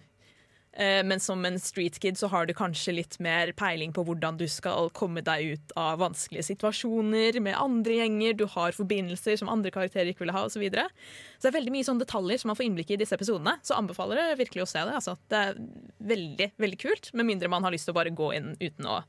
[0.77, 4.39] Eh, Men som en street kid så har du kanskje litt mer peiling på hvordan
[4.41, 8.35] du skal komme deg ut av vanskelige situasjoner med andre gjenger.
[8.39, 10.59] Du har forbindelser som andre karakterer ikke ville ha, osv.
[10.59, 10.89] Så, videre.
[11.39, 13.59] så det er veldig mye sånne detaljer som man får innblikk i i disse episodene.
[13.63, 14.99] Så anbefaler jeg virkelig å se det.
[14.99, 15.17] Altså.
[15.31, 15.63] Det er
[16.15, 19.03] veldig, veldig kult, med mindre man har lyst til å bare gå inn uten å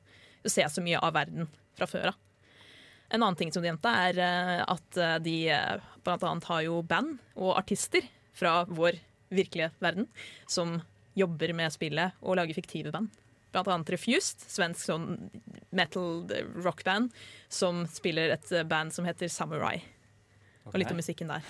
[0.45, 2.21] se så mye av verden fra før av.
[3.09, 5.81] En annen ting som de nevnte, er eh, at eh, de bl.a.
[6.05, 8.99] blant annet har jo band og artister fra vår
[9.33, 10.07] virkelige verden
[10.47, 10.79] som
[11.15, 13.09] jobber med spillet og lager fiktive band.
[13.55, 15.05] Blant annet Refused, svensk sånn
[15.75, 16.25] metal
[16.65, 17.13] rockband,
[17.47, 19.77] som spiller et eh, band som heter Samurai.
[20.65, 21.45] Og litt om musikken der.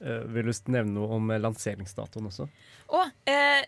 [0.00, 2.48] uh, vil du nevne noe om eh, lanseringsdatoen også?
[2.94, 3.64] Og eh,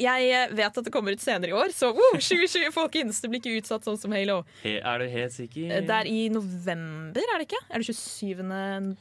[0.00, 3.20] jeg vet at det kommer ut senere i år, så uh, 2020, folkens!
[3.22, 4.42] Det blir ikke utsatt sånn som Halo.
[4.64, 5.70] He, er du helt sikker?
[5.70, 7.64] Eh, Det er i november, er det ikke?
[7.70, 8.46] Er det 27.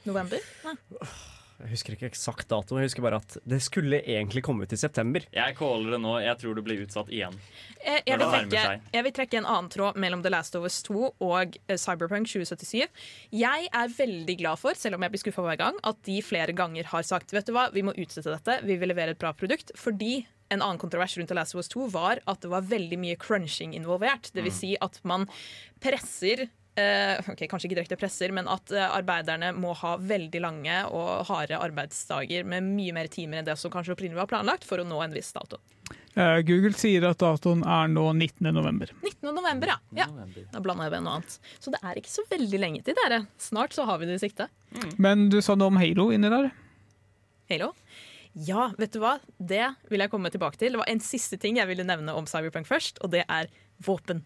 [0.07, 0.49] november?
[0.67, 0.75] Nei.
[1.63, 4.79] Jeg husker ikke eksakt dato, jeg husker bare at det skulle egentlig komme ut i
[4.81, 5.23] september.
[5.31, 6.17] Jeg caller det nå.
[6.19, 7.37] Jeg tror det blir utsatt igjen.
[7.77, 8.63] Eh, Jeg, jeg, vil trekke,
[8.97, 12.27] jeg vil trekke en annen tråd mellom The Last of Us 2 og eh, Cyberpunk
[12.27, 12.83] 2077.
[13.37, 16.57] Jeg er veldig glad for, selv om jeg blir skuffa hver gang, at de flere
[16.57, 19.31] ganger har sagt vet du hva, vi må utsette dette, vi vil levere et bra
[19.37, 19.71] produkt.
[19.79, 20.17] Fordi
[20.49, 23.19] en annen kontrovers rundt The Last of Us 2 var at det var veldig mye
[23.19, 24.31] crunching involvert.
[24.33, 25.27] Det vil si at man
[25.83, 30.79] presser Uh, ok, Kanskje ikke direkte presser, men at uh, arbeiderne må ha veldig lange
[30.89, 34.81] og harde arbeidsdager med mye mer timer enn det som kanskje opprinnelig var planlagt, for
[34.81, 35.59] å nå en viss dato.
[36.17, 38.49] Uh, Google sier at datoen er nå 19.
[38.57, 38.89] november.
[39.03, 39.29] 19.
[39.29, 39.77] november, ja.
[40.01, 40.09] ja.
[40.49, 41.37] Da blanda jeg med noe annet.
[41.61, 43.21] Så det er ikke så veldig lenge til, dere.
[43.37, 44.49] Snart så har vi det i sikte.
[44.97, 46.49] Men du sa noe om Halo inni der.
[47.53, 47.69] Halo?
[48.33, 49.17] Ja, vet du hva?
[49.37, 50.73] Det vil jeg komme tilbake til.
[50.73, 53.49] Det var en siste ting jeg ville nevne om Cyberpunk først, og det er
[53.85, 54.23] våpen.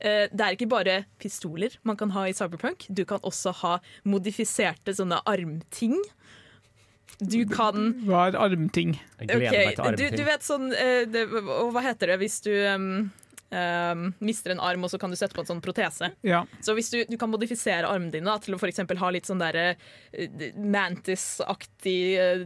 [0.00, 2.86] Eh, Det er ikke bare pistoler man kan ha i Cyberpunk.
[2.88, 5.96] Du kan også ha modifiserte sånne armting.
[7.18, 8.92] Du kan Hva er armting?
[9.18, 10.16] Jeg gleder meg til armting.
[10.20, 13.10] du vet sånn eh, det, og Hva heter det hvis du um,
[13.50, 16.12] um, mister en arm, og så kan du sette på en sånn protese?
[16.22, 16.44] Ja.
[16.62, 19.26] Så hvis du, du kan modifisere armene dine da, til å for eksempel ha litt
[19.26, 22.44] sånn derre uh, Mantis-aktig eh,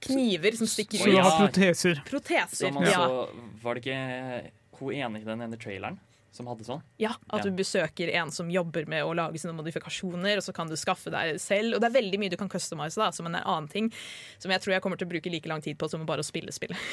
[0.00, 2.02] kniver som stikker Så du har proteser.
[2.08, 2.94] Proteser, Som ja.
[2.96, 5.98] altså, Var det ikke hun ene i den ene traileren
[6.30, 6.82] som hadde sånn?
[7.02, 7.10] ja.
[7.34, 10.76] At du besøker en som jobber med å lage sine modifikasjoner, og så kan du
[10.78, 11.74] skaffe deg selv.
[11.74, 13.90] Og det er veldig mye du kan customize, da, som en annen ting
[14.38, 16.30] som jeg tror jeg kommer til å bruke like lang tid på som bare å
[16.30, 16.78] spille spillet.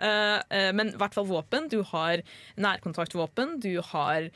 [0.00, 1.70] Eh, eh, men i hvert fall våpen.
[1.72, 2.20] Du har
[2.60, 4.30] nærkontaktvåpen, du har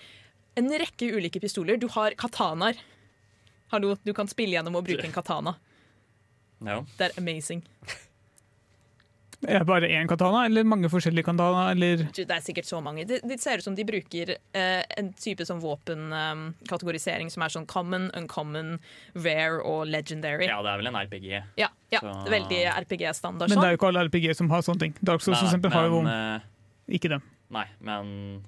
[0.57, 1.77] en rekke ulike pistoler.
[1.81, 2.79] Du har katanaer.
[3.73, 5.57] Hallo, du kan spille gjennom å bruke en katana.
[6.65, 6.81] Ja.
[6.99, 7.63] Det er amazing.
[9.45, 11.67] Er det bare én katana, eller mange forskjellige katana?
[11.75, 13.03] Eller Det er sikkert så mange.
[13.05, 17.67] Det, det ser ut som de bruker eh, en type sånn våpenkategorisering som er sånn
[17.69, 18.79] common, uncommon,
[19.19, 20.49] rare og legendary.
[20.49, 21.29] ja, det er vel en RPG.
[21.61, 23.51] Ja, ja Så- veldig RPG-standard.
[23.53, 24.97] Men det er jo ikke alle RPG som har sånne ting.
[25.03, 27.21] Dark Souls for Nei, eksempel har jo eh, ikke det.
[27.53, 28.43] Nei, men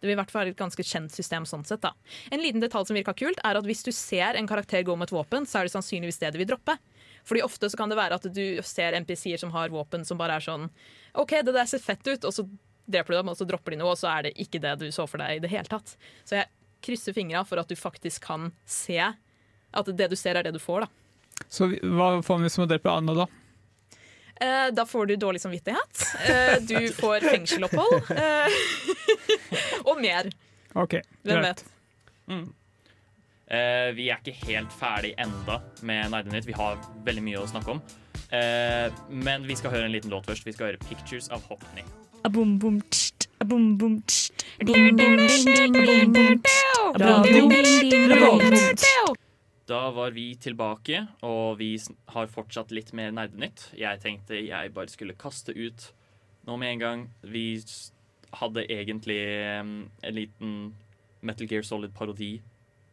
[0.00, 1.80] Det vil i hvert fall være et ganske kjent system sånn sett.
[1.84, 1.92] da.
[2.32, 5.06] En liten detalj som virka kult, er at hvis du ser en karakter gå med
[5.12, 6.78] et våpen, så er det sannsynligvis det du vil droppe.
[7.28, 10.40] Fordi ofte så kan det være at du ser NPC-er som har våpen som bare
[10.40, 10.68] er sånn
[11.18, 12.46] OK, det der ser fett ut, og så
[12.88, 14.88] dreper du dem, og så dropper de noe, og så er det ikke det du
[14.94, 15.94] så for deg i det hele tatt.
[16.24, 16.48] Så jeg
[16.82, 20.60] krysser fingra for at du faktisk kan se at det du ser, er det du
[20.62, 21.46] får, da.
[21.52, 23.28] Så hva får vi som å drepe Anna, da?
[24.42, 26.02] Eh, da får du dårlig samvittighet.
[26.28, 28.10] Eh, du får fengselopphold.
[28.22, 28.58] Eh,
[29.88, 30.28] og mer.
[30.78, 31.62] OK, Hvem vet.
[31.62, 32.61] vet.
[33.52, 36.46] Eh, vi er ikke helt ferdig enda med Nerdenytt.
[36.48, 37.82] Vi har veldig mye å snakke om.
[38.32, 40.46] Eh, men vi skal høre en liten låt først.
[40.46, 41.84] Vi skal høre 'Pictures of Hockney'.
[44.06, 44.32] Tst, tst.
[49.68, 51.78] Da var vi tilbake, og vi
[52.08, 53.68] har fortsatt litt mer Nerdenytt.
[53.76, 55.92] Jeg tenkte jeg bare skulle kaste ut
[56.46, 57.10] nå med en gang.
[57.22, 57.60] Vi
[58.32, 59.20] hadde egentlig
[59.60, 60.74] en liten
[61.20, 62.40] Metal Gear Solid-parodi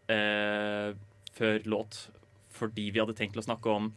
[0.10, 0.94] eh,
[1.38, 2.08] før låt,
[2.56, 3.92] fordi vi hadde tenkt å snakke om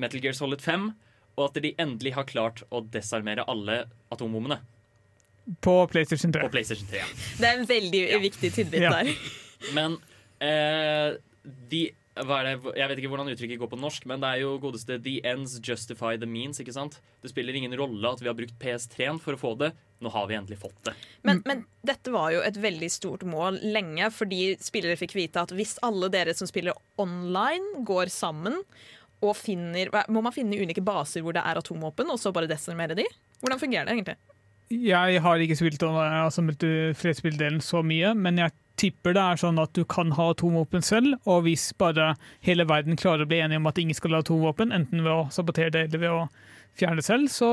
[0.00, 0.88] Metal Gear Solid 5,
[1.36, 4.58] og at de endelig har klart å desarmere alle atombommene
[5.62, 6.46] På PlayStation 3.
[6.46, 7.02] på PlayStation 3.
[7.40, 8.90] Det er en veldig viktig tidbit Ja.
[8.90, 9.12] der.
[9.76, 9.98] Men
[10.40, 11.16] eh,
[11.70, 11.82] de
[12.16, 15.18] det, Jeg vet ikke hvordan uttrykket går på norsk, men det er jo godeste The
[15.28, 16.60] ends justify the means.
[16.60, 16.98] ikke sant?
[17.22, 19.72] Det spiller ingen rolle at vi har brukt PS3-en for å få det.
[20.00, 20.94] Nå har vi endelig fått det.
[21.28, 25.52] Men, men dette var jo et veldig stort mål lenge, fordi spillere fikk vite at
[25.56, 28.62] hvis alle dere som spiller online, går sammen
[29.24, 32.96] og finner Må man finne ulike baser hvor det er atomvåpen, og så bare desarmere
[32.98, 33.06] de?
[33.40, 34.16] Hvordan fungerer det egentlig?
[34.66, 36.42] Jeg har ikke spilt altså,
[36.98, 41.16] fredsspilldelen så mye, men jeg tipper det er sånn at du kan ha atomvåpen selv,
[41.28, 42.12] og hvis bare
[42.46, 45.26] hele verden klarer å bli enige om at ingen skal ha atomvåpen, enten ved å
[45.34, 46.26] sabotere det eller ved å
[46.76, 47.48] fjerne det selv, så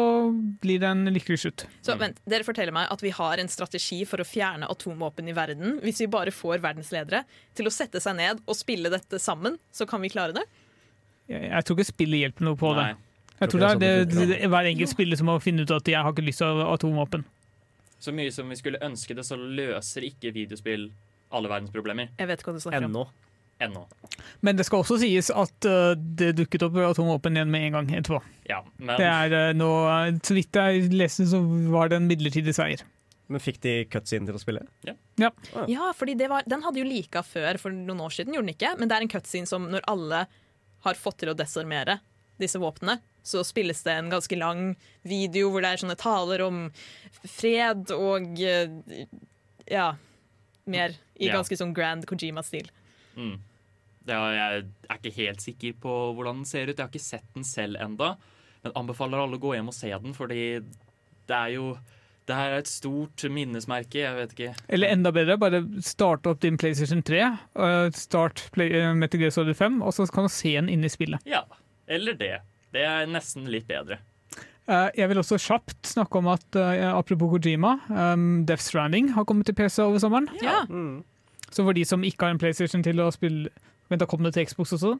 [0.62, 1.66] blir det en lykkelig slutt.
[1.86, 5.36] Så vent, Dere forteller meg at vi har en strategi for å fjerne atomvåpen i
[5.38, 5.80] verden.
[5.84, 7.24] Hvis vi bare får verdensledere
[7.56, 10.44] til å sette seg ned og spille dette sammen, så kan vi klare det?
[11.32, 12.90] Jeg, jeg tror ikke spillet hjelper noe på det.
[12.92, 13.10] Nei.
[13.40, 15.88] Jeg tror det er det, det, det, hver enkelt spiller som må finne ut at
[15.90, 17.26] jeg har ikke lyst til atomvåpen.
[18.04, 20.90] Så mye som vi skulle ønske det, så løser ikke videospill
[21.34, 22.14] alle verdens problemer.
[22.20, 22.90] Jeg vet ikke hva du snakker om.
[22.92, 23.06] Ennå.
[23.64, 23.84] Ennå.
[24.46, 27.92] Men det skal også sies at uh, det dukket opp atomvåpen igjen med en gang
[28.00, 28.20] etterpå.
[28.50, 31.40] Ja, men Det er uh, nå, uh, Så vidt jeg leste, så
[31.74, 32.84] var det en midlertidig seier.
[33.32, 34.66] Men fikk de cutscene til å spille?
[35.18, 38.58] Ja, fordi det var, Den hadde jo lika før for noen år siden, gjorde den
[38.58, 38.74] ikke?
[38.80, 40.26] Men det er en cutscene som når alle
[40.84, 42.02] har fått til å desarmere
[42.42, 44.74] disse våpnene, så spilles det en ganske lang
[45.08, 46.66] video hvor det er sånne taler om
[47.24, 49.06] fred og eh,
[49.72, 49.94] ja,
[50.68, 51.38] mer i Ja.
[51.38, 52.70] ganske sånn grand Kojima-stil.
[53.16, 53.39] Mm.
[54.05, 56.76] Det er, jeg er ikke helt sikker på hvordan den ser ut.
[56.78, 58.18] Jeg har ikke sett den selv enda
[58.64, 60.59] Men anbefaler alle å gå hjem og se den, fordi
[61.28, 61.78] det er jo
[62.26, 63.99] Det her er et stort minnesmerke.
[63.99, 64.55] Jeg vet ikke.
[64.70, 67.20] Eller enda bedre, bare start opp din PlayStation 3,
[67.59, 70.86] uh, start Play, uh, Metal Gear Solid 5, og så kan du se den inne
[70.86, 71.20] i spillet.
[71.28, 71.43] Ja.
[71.86, 72.39] Eller det.
[72.72, 73.99] Det er nesten litt bedre.
[74.70, 79.26] Uh, jeg vil også kjapt snakke om at uh, apropos Kojima, um, Death Stranding har
[79.28, 80.30] kommet til PC over sommeren.
[80.41, 80.61] Ja.
[81.53, 83.51] Så for de som ikke har en PlayStation til å spille
[83.91, 84.93] Vent, da kom det til Xbox også.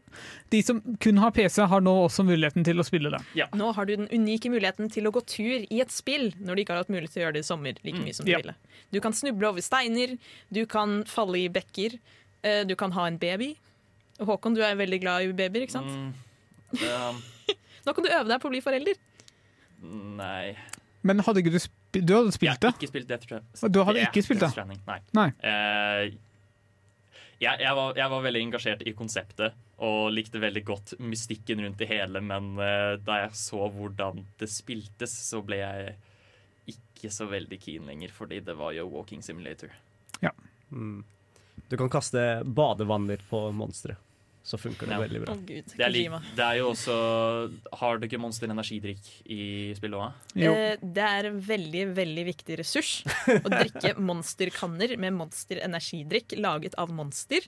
[0.51, 3.22] De som kun har PC, har nå også muligheten til å spille det.
[3.55, 6.61] Nå har du den unike muligheten til å gå tur i et spill når du
[6.66, 8.41] ikke har hatt mulighet til å gjøre det i sommer like mye som du Ja.
[8.43, 8.55] ville.
[8.91, 10.18] Du kan snuble over steiner,
[10.51, 11.95] du kan falle i bekker,
[12.43, 13.55] eh, du kan ha en baby.
[14.20, 15.88] Håkon, du er veldig glad i babyer, ikke sant?
[15.88, 16.14] Mm,
[16.84, 17.24] Um.
[17.86, 18.95] Nå kan du øve deg på å bli forelder.
[19.84, 20.56] Nei.
[21.04, 22.74] Men hadde ikke du, sp du hadde Jeg spilt har det?
[22.80, 23.74] ikke spilt Death Stranding.
[23.76, 24.48] Du hadde ikke spilt det?
[24.48, 25.00] Death Stranding, Nei.
[25.20, 25.28] Nei.
[25.44, 26.04] Uh,
[27.44, 31.82] jeg, jeg, var, jeg var veldig engasjert i konseptet og likte veldig godt mystikken rundt
[31.82, 35.96] det hele, men uh, da jeg så hvordan det spiltes, så ble jeg
[36.72, 39.74] ikke så veldig keen lenger, fordi det var jo walking simulator.
[40.74, 41.04] Mm.
[41.70, 43.94] Du kan kaste badevanner på monstre,
[44.44, 45.00] så funker det Ja.
[45.00, 45.34] veldig bra.
[45.34, 46.96] Oh, gud, Det er, li- det er jo også
[47.80, 49.00] Har du ikke Monster energidrikk
[49.32, 50.12] i spillet òg?
[50.36, 56.76] Eh, Det er en veldig veldig viktig ressurs å drikke monsterkanner med monster energidrikk laget
[56.78, 57.39] av monster.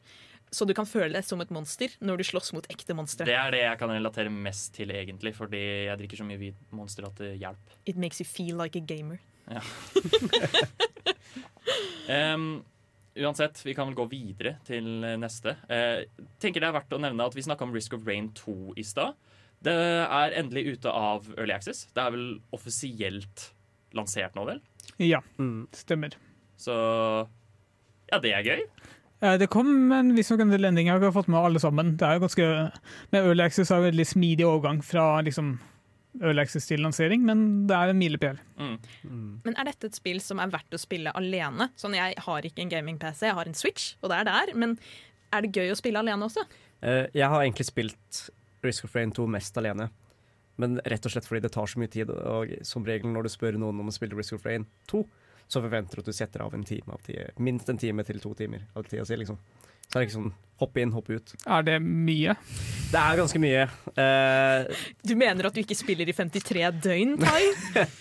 [0.56, 3.26] Så du kan føle deg som et monster når du slåss mot ekte monstre.
[3.28, 6.56] Det er det jeg kan relatere mest til, egentlig, fordi jeg drikker så mye hvit
[6.72, 7.76] monster at det hjelper.
[7.86, 9.20] It makes you feel like a gamer.
[12.08, 12.64] Em,
[13.18, 14.84] uansett, vi kan vel gå videre til
[15.20, 15.56] neste.
[15.70, 16.04] Eh,
[16.40, 18.84] tenker det er verdt å nevne at Vi snakka om Risk of Rain 2 i
[18.84, 19.16] stad.
[19.64, 21.86] Det er endelig ute av Early Access.
[21.96, 23.52] Det er vel offisielt
[23.96, 24.60] lansert nå, vel?
[25.00, 25.68] Ja, Mm.
[25.74, 26.14] stemmer.
[26.58, 27.28] Så
[28.12, 28.62] ja, det er gøy.
[29.22, 31.00] Eh, Det kom en visstnok en del endringer.
[31.00, 31.96] Jeg har fått med alle sammen.
[31.98, 32.72] Det er jo ganske,
[33.12, 35.58] med Early Access er det en veldig smidig overgang fra liksom,
[36.22, 38.40] Early Access til lansering, men det er en milepæl.
[38.60, 38.78] Mm.
[39.44, 41.70] Men er dette et spill som er verdt å spille alene?
[41.80, 44.54] Sånn, Jeg har ikke en gaming-PC, jeg har en Switch, og det er der.
[44.56, 44.78] Men
[45.34, 46.46] er det gøy å spille alene også?
[46.84, 48.24] Uh, jeg har egentlig spilt
[48.66, 49.90] Risk of Rain 2 mest alene.
[50.62, 52.10] Men rett og slett fordi det tar så mye tid.
[52.10, 55.04] Og som regel når du spør noen om å spille Risk of Rain 2,
[55.48, 57.28] så forventer du at du setter av en time av tida.
[57.44, 59.38] Minst en time til to timer av tida si, liksom.
[59.90, 61.34] Så er det ikke sånn hoppe inn, hoppe ut.
[61.52, 62.36] Er det mye?
[62.92, 63.66] Det er ganske mye.
[63.98, 64.70] Uh,
[65.04, 67.42] Du mener at du ikke spiller i 53 døgn, Tai?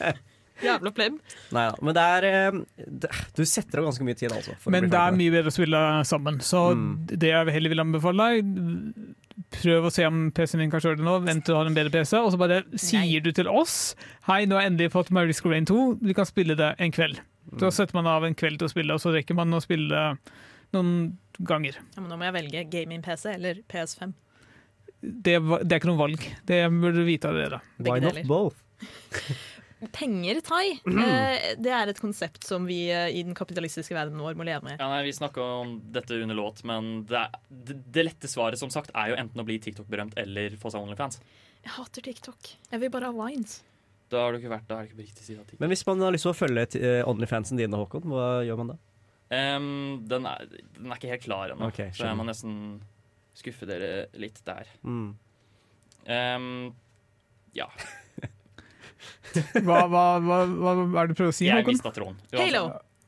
[0.62, 1.16] Jævla pleb.
[1.51, 1.74] nei da.
[1.82, 2.59] Men det er eh,
[3.03, 4.55] det, Du setter av ganske mye tid, altså.
[4.62, 6.39] for Men det er mye bedre å spille sammen.
[6.47, 6.93] Så Mm.
[7.11, 8.53] det jeg heller vil anbefale deg,
[9.59, 11.16] prøv å se om PC-en din kan kjøre det nå.
[11.26, 13.97] Vent til du har en bedre PC, og så bare sier du til oss
[14.28, 17.18] Hei, nå har jeg endelig fått Marie Scorain 2, vi kan spille det en kveld.
[17.51, 17.59] Mm.
[17.59, 20.05] Da setter man av en kveld til å spille, og så rekker man å spille
[20.72, 20.95] noen
[21.39, 21.80] ganger.
[21.95, 24.14] Ja, men nå må jeg velge gaming-PC eller PS5.
[25.05, 26.22] Det, det er ikke noe valg.
[26.49, 27.61] Det burde du vite allerede.
[27.85, 28.62] Why not both?
[29.93, 34.37] Penger, Tai, eh, det er et konsept som vi eh, i den kapitalistiske verdenen vår
[34.39, 34.78] må leve med.
[34.80, 38.61] Ja, nei, Vi snakka om dette under låt, men det, er, det, det lette svaret
[38.61, 41.20] som sagt er jo enten å bli TikTok-berømt eller få seg OnlyFans.
[41.64, 42.55] Jeg hater TikTok.
[42.70, 43.59] Jeg vil bare ha wines.
[44.12, 45.61] Da har du ikke vært, da er det ikke på riktig side av TikTok.
[45.64, 48.74] Men hvis man har lyst til å følge eh, Onlyfansen dine, Håkon, hva gjør man
[48.74, 48.80] da?
[49.35, 49.68] Em,
[50.11, 50.47] den, er,
[50.78, 52.57] den er ikke helt klar ennå, okay, så jeg må nesten
[53.35, 54.68] skuffe dere litt der.
[54.87, 55.09] Mm.
[56.07, 56.49] Um,
[57.57, 57.68] ja.
[59.35, 60.72] Hva, hva, hva, hva
[61.03, 61.74] er det du prøver å si, Jeg Håkon?
[61.74, 62.20] mista tråden.
[62.39, 62.61] Halo.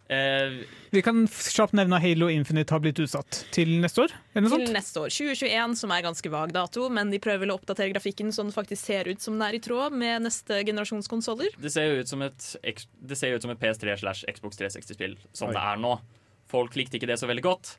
[0.08, 0.60] Eh,
[0.94, 4.12] Vi kan kjapt nevne at Halo Infinite har blitt utsatt til neste år.
[4.34, 4.76] Eller noe Til sånt?
[4.76, 5.10] neste år.
[5.10, 8.54] 2021, som er ganske vag dato, men de prøver vel å oppdatere grafikken så den
[8.54, 11.50] faktisk ser ut som den er i tråd med neste generasjons konsoller.
[11.58, 14.24] det ser jo ut som et, X- det ser jo ut som et PS3 slash
[14.30, 15.54] Xbox 360-spill som Oi.
[15.58, 15.98] det er nå.
[16.46, 17.76] Folk likte ikke det så veldig godt,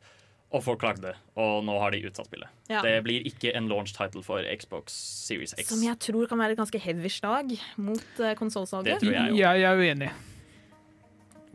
[0.52, 1.16] og folk klagde.
[1.40, 2.48] Og nå har de utsatt spillet.
[2.68, 2.82] Ja.
[2.84, 4.92] Det blir ikke en launch title for Xbox
[5.28, 5.70] Series X.
[5.72, 9.00] Som jeg tror kan være et ganske heavy slag mot uh, konsollsalget.
[9.00, 9.36] Det tror jeg jo.
[9.40, 10.12] Jeg, jeg er uenig.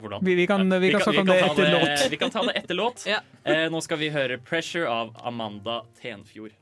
[0.03, 0.25] Hvordan?
[0.27, 2.05] Vi, vi kan, vi kan snakke om det ta etter låt.
[2.11, 3.07] Vi kan ta det etter låt.
[3.09, 3.21] Ja.
[3.45, 6.59] eh, nå skal vi høre 'Pressure' av Amanda Tenfjord.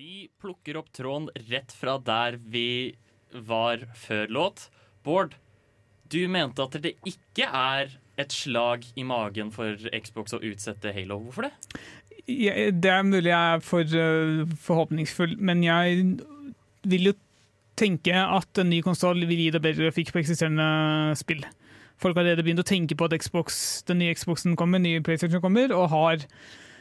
[0.00, 2.96] Vi plukker opp tråden rett fra der vi
[3.32, 4.70] var før låt.
[5.04, 5.34] Bård,
[6.08, 11.20] du mente at det ikke er et slag i magen for Xbox å utsette Halo.
[11.26, 11.52] Hvorfor det?
[12.30, 16.02] Ja, det er mulig jeg er for uh, forhåpningsfull, men jeg
[16.88, 17.14] vil jo
[17.80, 21.44] tenke at en ny konsoll vil gi deg bedre grafikk på eksisterende spill.
[22.00, 25.04] Folk har allerede begynt å tenke på at Xbox, den nye Xboxen kommer, den nye
[25.04, 26.24] PlayStation kommer, og har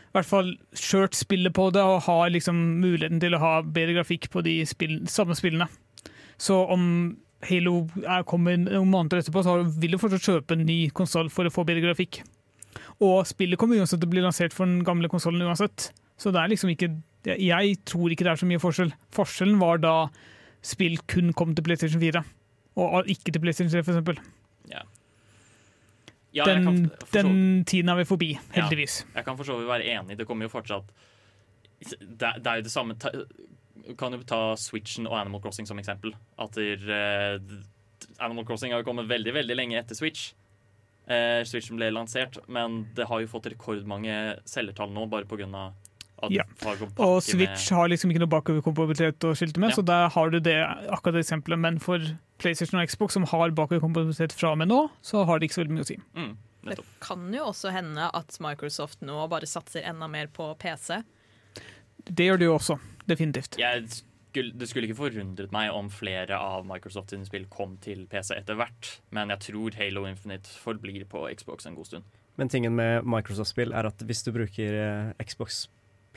[0.09, 3.99] i hvert fall kjørt spillet på det og har liksom muligheten til å ha bedre
[3.99, 5.67] grafikk på de spill, samme spillene.
[6.39, 6.86] Så om
[7.45, 11.47] Halo er, kommer noen måneder etterpå, så vil du fortsatt kjøpe en ny konsoll for
[11.47, 12.24] å få bedre grafikk.
[13.03, 15.91] Og spillet kommer uansett til å bli lansert for den gamle konsollen uansett.
[16.20, 16.91] Så det er liksom ikke
[17.28, 18.91] Jeg tror ikke det er så mye forskjell.
[19.15, 19.93] Forskjellen var da
[20.63, 22.24] spill kun kom til PlayStation 4,
[22.80, 24.20] og ikke til PlayStation 3, for eksempel.
[24.72, 24.84] Ja.
[26.36, 28.61] Ja, den, den tiden er vi forbi, Ja.
[28.61, 28.99] heldigvis.
[29.15, 30.17] Jeg kan for så vidt være enig.
[30.17, 30.91] Det kommer jo fortsatt
[31.80, 33.09] Det, det er jo det samme ta,
[33.97, 36.13] Kan jo ta Switchen og Animal Crossing som eksempel.
[36.38, 36.84] At der,
[37.39, 37.39] uh,
[38.19, 40.34] Animal Crossing har jo kommet veldig veldig lenge etter Switch.
[41.09, 45.71] Uh, Switchen ble lansert, men det har jo fått rekordmange selgertall nå bare pga.
[46.24, 46.43] At Ja.
[46.63, 49.76] har Og Switch har liksom ikke noe bakoverkompatibilitet å skilte med, Ja.
[49.76, 50.57] så der har du det
[50.89, 51.59] akkurat det eksempelet.
[51.59, 51.99] Men for
[52.38, 55.63] PlayStation og Xbox, som har bakoverkompatibilitet fra og med nå, så har det ikke så
[55.65, 55.97] veldig mye å si.
[56.15, 61.03] mm, Det kan jo også hende at Microsoft nå bare satser enda mer på PC.
[62.05, 63.57] Det gjør det jo også, definitivt.
[63.57, 68.05] Jeg skulle, det skulle ikke forundret meg om flere av Microsoft sine spill kom til
[68.07, 72.03] PC etter hvert, men jeg tror Halo Infinite forblir på Xbox en god stund.
[72.38, 75.67] Men tingen med Microsoft-spill er at hvis du bruker eh, Xbox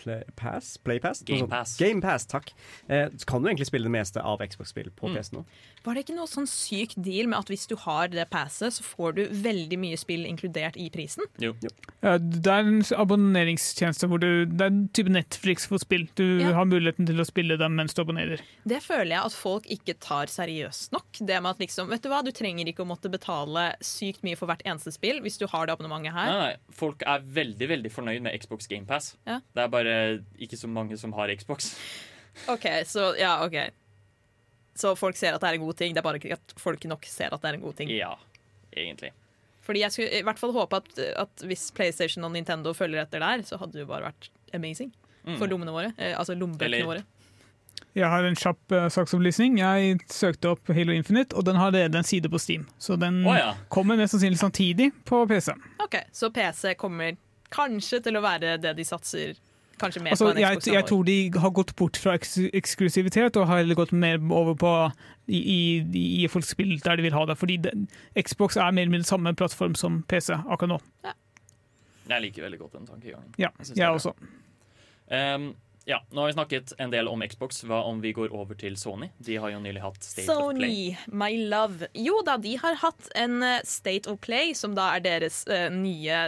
[0.04, 1.22] Play Pass?
[1.28, 1.48] Noe Game.
[1.48, 1.76] Pass.
[1.78, 2.52] Game Pass, takk.
[2.88, 5.16] Eh, kan du egentlig spille det meste av Xbox-spill på Mm.
[5.16, 5.44] PC nå.
[5.84, 8.84] Var det ikke noe sånn syk deal med at hvis du har det passet, så
[8.86, 11.24] får du veldig mye spill inkludert i prisen?
[11.42, 11.54] Jo.
[12.02, 16.08] Ja, Det er en abonneringstjeneste hvor du Det er en type Netflix for spill.
[16.14, 16.52] Du Ja.
[16.54, 18.40] har muligheten til å spille dem mens du abonnerer.
[18.66, 21.12] Det føler jeg at folk ikke tar seriøst nok.
[21.18, 24.36] Det med at liksom, vet Du hva, du trenger ikke å måtte betale sykt mye
[24.36, 26.26] for hvert eneste spill hvis du har det abonnementet her.
[26.30, 29.16] Nei, nei, folk er veldig veldig fornøyd med Xbox GamePass.
[29.26, 29.40] Ja.
[29.54, 31.74] Det er bare ikke så mange som har Xbox.
[32.48, 33.70] Ok, så ja, ok.
[34.74, 36.84] Så folk ser at det er en god ting, det er bare ikke at folk
[36.88, 37.90] nok ser at det er en god ting.
[37.92, 38.14] Ja,
[38.72, 39.12] egentlig.
[39.62, 43.22] Fordi jeg skulle i hvert fall håpe at, at hvis PlayStation og Nintendo følger etter
[43.22, 44.90] der, så hadde det jo bare vært amazing
[45.22, 45.36] Mm.
[45.38, 45.92] for lommene våre.
[45.98, 47.04] Eh, altså lommebøkene våre.
[47.94, 49.58] Jeg har en kjapp uh, saksopplysning.
[49.60, 52.64] Jeg søkte opp Halo Infinite, og den har allerede en side på Steam.
[52.80, 53.52] Så den oh, ja.
[53.68, 55.52] kommer mest sannsynlig samtidig på PC.
[55.84, 57.18] Ok, Så PC kommer
[57.52, 59.36] kanskje til å være det de satser
[59.82, 60.74] kanskje mer Altså, på en jeg, Xbox.
[60.74, 64.54] jeg tror de har gått bort fra eks eksklusivitet og har heller gått mer over
[64.58, 64.72] på
[65.28, 67.36] i, i, i folks spill der de vil ha det.
[67.40, 67.74] Fordi det,
[68.18, 70.80] Xbox er mer eller mindre samme plattform som PC akkurat nå.
[72.10, 73.34] Jeg liker veldig godt den tankegangen.
[73.38, 74.12] Ja, Jeg jeg også.
[75.12, 75.52] Um,
[75.84, 77.64] Ja, Nå har vi snakket en del om Xbox.
[77.66, 79.08] Hva om vi går over til Sony?
[79.18, 80.94] De har jo nylig hatt State of Play.
[80.94, 81.88] Sony, my love.
[81.98, 85.66] Jo da, de har hatt en eh, State of Play, som da er deres uh,
[85.74, 86.20] nye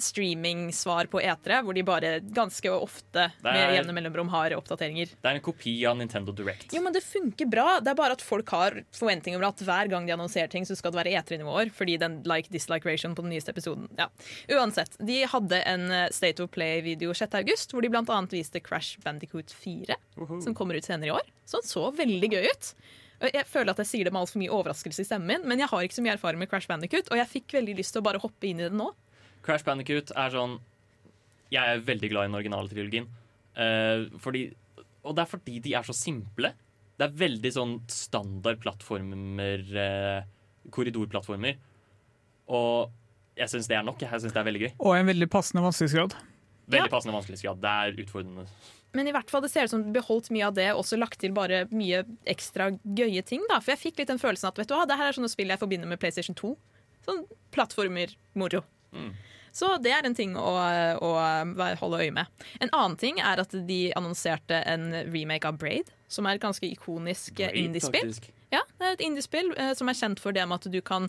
[0.00, 5.14] streaming-svar på etere, hvor de bare ganske ofte er- med jevne mellomrom har oppdateringer.
[5.20, 6.74] Det er en kopi av Nintendo Direct.
[6.74, 7.78] Jo, men det funker bra.
[7.80, 10.74] Det er bare at folk har forventninger om at hver gang de annonserer ting, så
[10.78, 13.86] skal det være E3-nivåer, fordi den like-dislike-ration på den nyeste episoden.
[14.00, 14.10] Ja.
[14.56, 17.38] Uansett, de hadde en eh, State of Play-video 6.
[17.38, 19.96] august, hvor de annet viste Crash Bandicoot 4,
[20.44, 21.30] som kommer ut senere i år.
[21.48, 22.72] Så den så veldig gøy ut.
[23.28, 25.68] Jeg føler at jeg sier det med altfor mye overraskelse i stemmen min, men jeg
[25.68, 28.06] har ikke så mye erfaring med Crash Bandicoot, og jeg fikk veldig lyst til å
[28.06, 28.88] bare hoppe inn i det nå.
[29.44, 30.58] Crash Bandicoot er sånn
[31.52, 33.08] Jeg er veldig glad i den originale trilogien.
[33.58, 34.46] Uh, fordi,
[35.02, 36.52] og det er fordi de er så simple.
[36.96, 41.58] Det er veldig sånn standard plattformer, uh, korridorplattformer.
[42.54, 44.00] Og jeg syns det er nok.
[44.04, 44.70] Jeg syns det er veldig gøy.
[44.78, 46.16] Og en veldig passende vanskelighetsgrad.
[46.70, 47.62] Veldig passende vanskelighetsgrad.
[47.62, 48.46] Det er utfordrende.
[48.96, 51.20] Men i hvert fall det ser ut som beholdt mye av det, og også lagt
[51.22, 53.44] til bare mye ekstra gøye ting.
[53.50, 53.60] da.
[53.62, 55.52] For jeg fikk litt den følelsen at vet du hva, det her er sånne spill
[55.52, 56.54] jeg forbinder med PlayStation 2.
[57.06, 57.22] Sånn
[57.54, 58.64] plattformer-moro.
[58.96, 59.12] Mm.
[59.54, 60.50] Så det er en ting å,
[61.02, 61.10] å
[61.80, 62.30] holde øye med.
[62.62, 66.66] En annen ting er at de annonserte en remake av Braid, som er et ganske
[66.66, 68.14] ikonisk Braid, indiespill.
[68.50, 71.06] Ja, det er et indiespill eh, som er kjent for det med at du kan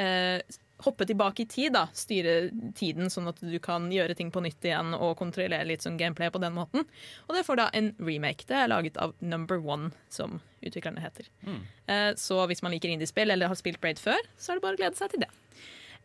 [0.00, 0.40] eh,
[0.84, 1.86] hoppe tilbake i tid, da.
[1.94, 5.98] Styre tiden sånn at du kan gjøre ting på nytt igjen og kontrollere litt sånn
[6.00, 6.86] gameplay på den måten.
[7.26, 8.46] Og det får da en remake.
[8.48, 11.30] Det er laget av Number One, som utviklerne heter.
[11.46, 11.60] Mm.
[11.86, 14.78] Eh, så hvis man liker indiespill eller har spilt Braid før, så er det bare
[14.78, 15.32] å glede seg til det.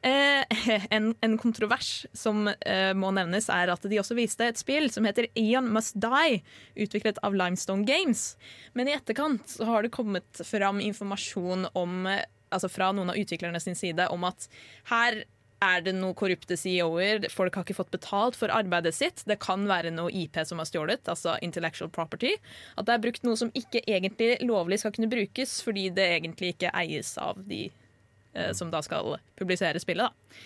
[0.04, 0.44] Eh,
[0.90, 5.08] en, en kontrovers som eh, må nevnes, er at de også viste et spill som
[5.08, 6.42] heter Eon Must Die,
[6.76, 8.34] utviklet av Limestone Games.
[8.76, 13.20] Men i etterkant så har det kommet fram informasjon om, eh, altså fra noen av
[13.20, 14.48] utviklerne sin side om at
[14.92, 15.24] her
[15.64, 19.24] er det noen korrupte CEO-er, folk har ikke fått betalt for arbeidet sitt.
[19.30, 22.34] Det kan være noe IP som har stjålet, altså intellectual property.
[22.76, 26.54] At det er brukt noe som ikke egentlig lovlig skal kunne brukes, fordi det egentlig
[26.56, 30.12] ikke eies av de eh, som da skal publisere spillet.
[30.12, 30.44] Da.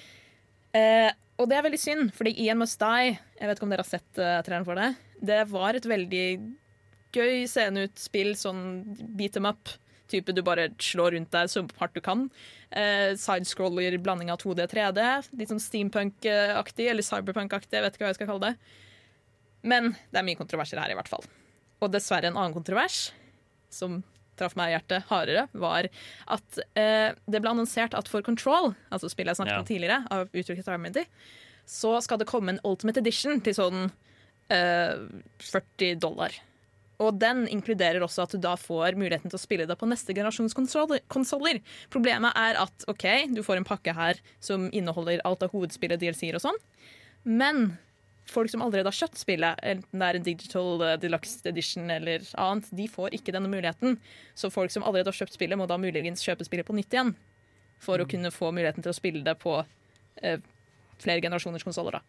[0.78, 3.84] Eh, og det er veldig synd, fordi Ian Must Die Jeg vet ikke om dere
[3.86, 4.88] har sett uh, treeren for det.
[5.22, 6.28] Det var et veldig
[7.14, 8.64] gøy sceneut spill, sånn
[9.18, 9.70] beat them up.
[10.08, 12.26] Type du bare slår rundt deg så hardt du kan.
[12.72, 15.02] Eh, Sidescroller, blanding av 2D og 3D.
[15.40, 18.56] Litt sånn steampunk-aktig, eller cyberpunk-aktig, jeg vet ikke hva jeg skal kalle det.
[19.68, 21.26] Men det er mye kontroverser her, i hvert fall.
[21.84, 23.10] Og dessverre en annen kontrovers,
[23.70, 24.00] som
[24.38, 25.88] traff meg i hjertet hardere, var
[26.34, 29.60] at eh, det ble annonsert at for Control, altså spillet jeg snakket Ja.
[29.64, 31.04] om tidligere, av uttrykket av Remedy,
[31.68, 33.88] så skal det komme en Ultimate Edition til sånn
[34.54, 34.94] eh,
[35.42, 36.38] 40 dollar.
[37.04, 40.16] Og den inkluderer også at du da får muligheten til å spille det på neste
[40.18, 41.62] generasjons konsoller-.
[41.94, 46.40] Problemet er at OK, du får en pakke her som inneholder alt av hovedspillet, DLC-er
[46.40, 46.58] og sånn,
[47.28, 47.76] men
[48.28, 52.26] folk som allerede har kjøpt spillet, enten det er en digital uh, deluxe edition eller
[52.42, 53.98] annet, de får ikke denne muligheten.
[54.36, 57.14] Så folk som allerede har kjøpt spillet, må da muligens kjøpe spillet på nytt igjen.
[57.84, 60.40] For å kunne få muligheten til å spille det på uh,
[61.04, 62.02] flere generasjoners konsoller, da.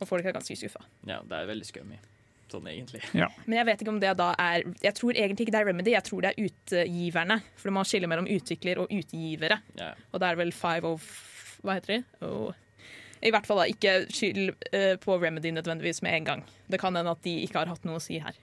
[0.00, 0.82] Og folk er ganske skuffa.
[1.04, 2.00] Ja, det er veldig skummy.
[2.50, 3.02] Sånn egentlig.
[3.14, 5.92] Men jeg vet ikke om det da er Jeg tror egentlig ikke det er Remedy,
[5.94, 7.36] jeg tror det er utgiverne.
[7.60, 9.60] For man skiller mellom utvikler og utgivere.
[9.78, 9.92] Ja.
[10.10, 11.06] Og det er vel five of
[11.62, 12.26] Hva heter de?
[12.26, 12.50] Oh.
[13.20, 16.44] I hvert fall da, ikke skyld eh, på Remedy nødvendigvis med en gang.
[16.72, 18.38] Det kan hende at de ikke har hatt noe å si her.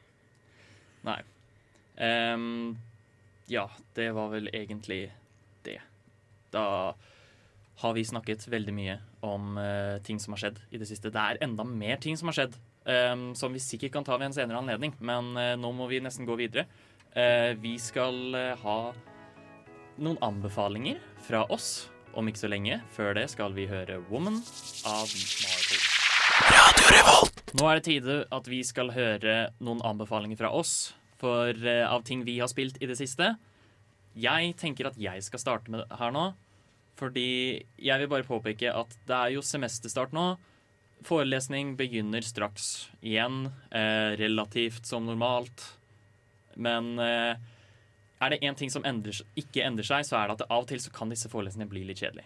[1.07, 1.17] Nei.
[1.97, 2.77] Um,
[3.49, 3.65] ja,
[3.97, 5.07] det var vel egentlig
[5.65, 5.79] det.
[6.53, 6.93] Da
[7.81, 11.11] har vi snakket veldig mye om uh, ting som har skjedd i det siste.
[11.13, 12.57] Det er enda mer ting som har skjedd,
[13.35, 14.93] som vi sikkert kan ta ved en senere anledning.
[14.99, 16.63] Men eh, nå må vi nesten gå videre.
[17.11, 18.93] Eh, vi skal eh, ha
[19.97, 22.79] noen anbefalinger fra oss om ikke så lenge.
[22.93, 24.43] Før det skal vi høre 'Woman'
[24.85, 25.07] av
[25.43, 25.81] Marvel.
[27.57, 32.03] Nå er det tide at vi skal høre noen anbefalinger fra oss for, uh, av
[32.05, 33.35] ting vi har spilt i det siste.
[34.17, 36.27] Jeg tenker at jeg skal starte med her nå,
[36.97, 40.35] fordi jeg vil bare påpeke at det er jo semesterstart nå.
[41.05, 45.77] Forelesning begynner straks igjen, eh, relativt som normalt.
[46.55, 47.37] Men eh,
[48.17, 50.71] er det én ting som endrer, ikke endrer seg, så er det at av og
[50.71, 52.25] til så kan disse forelesningene bli litt kjedelige.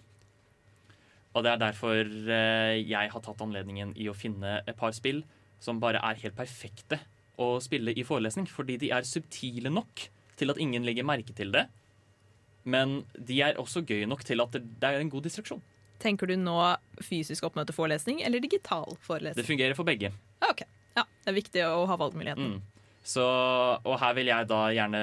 [1.35, 5.23] Og det er derfor eh, jeg har tatt anledningen i å finne et par spill
[5.63, 6.99] som bare er helt perfekte
[7.41, 10.07] å spille i forelesning, fordi de er subtile nok
[10.39, 11.67] til at ingen legger merke til det.
[12.63, 15.61] Men de er også gøy nok til at det, det er en god distraksjon.
[16.01, 16.57] Tenker du nå
[17.05, 19.41] fysisk oppmøteforelesning eller digital forelesning?
[19.41, 20.11] Det fungerer for begge.
[20.47, 20.63] Ok.
[20.97, 22.55] Ja, det er viktig å ha valgmuligheten.
[22.57, 22.81] Mm.
[23.03, 23.25] Så,
[23.81, 24.99] og her vil jeg da gjerne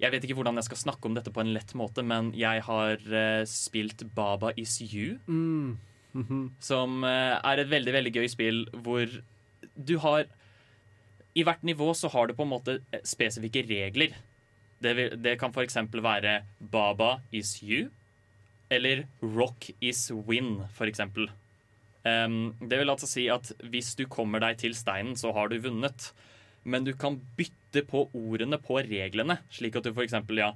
[0.00, 2.62] Jeg vet ikke hvordan jeg skal snakke om dette på en lett måte, men jeg
[2.64, 5.18] har uh, spilt Baba Is You.
[5.28, 5.78] Mm.
[6.12, 6.38] Mhm.
[6.58, 9.06] Som uh, er et veldig veldig gøy spill hvor
[9.76, 10.24] du har
[11.38, 14.16] I hvert nivå så har du på en måte eh, spesifikke regler.
[14.82, 15.76] Det, vil, det kan f.eks.
[15.92, 17.90] være Baba is you,
[18.70, 21.02] eller Rock is win, f.eks.
[22.02, 25.58] Um, det vil altså si at hvis du kommer deg til steinen, så har du
[25.60, 26.12] vunnet.
[26.62, 30.16] Men du kan bytte på ordene på reglene, slik at du f.eks.
[30.38, 30.52] Ja,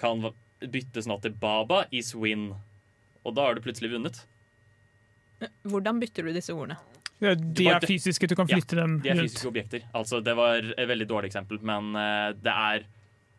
[0.00, 0.30] kan
[0.62, 2.52] bytte sånn at det Baba is win.
[3.26, 4.22] Og da har du plutselig vunnet.
[5.68, 6.78] Hvordan bytter du disse ordene?
[7.18, 9.02] Ja, de er fysiske, du kan flytte dem rundt.
[9.02, 9.82] De er fysiske objekter.
[9.96, 12.86] Altså, det var et veldig dårlig eksempel, men eh, det er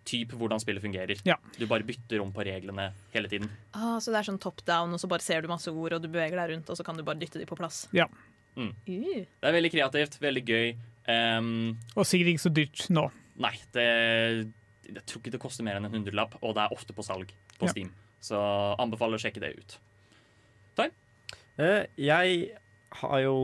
[0.10, 1.22] typ hvordan spillet fungerer.
[1.28, 1.38] Ja.
[1.58, 3.50] Du bare bytter om på reglene hele tiden.
[3.78, 6.04] Ah, så det er sånn top down, og så bare ser du masse ord, og
[6.04, 7.84] du beveger deg rundt, og så kan du bare dytte de på plass.
[7.96, 8.10] Ja.
[8.58, 8.74] Mm.
[8.90, 9.26] Uh.
[9.30, 10.72] Det er veldig kreativt, veldig gøy.
[11.10, 11.52] Um,
[11.96, 13.08] Og sikkert ikke så dyrt nå.
[13.42, 13.86] nei, det
[14.90, 17.32] Jeg tror ikke det koster mer enn en hundrelapp, og det er ofte på salg
[17.58, 17.72] på Ja.
[17.74, 17.94] Steam.
[18.20, 18.38] Så
[18.82, 19.80] anbefaler å sjekke det ut.
[21.60, 22.50] Eh, jeg
[23.02, 23.36] har jo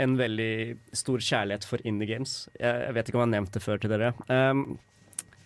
[0.00, 2.48] en veldig stor kjærlighet for indie games.
[2.58, 4.12] Jeg, jeg vet ikke om jeg har nevnt det før til dere.
[4.26, 4.64] Um,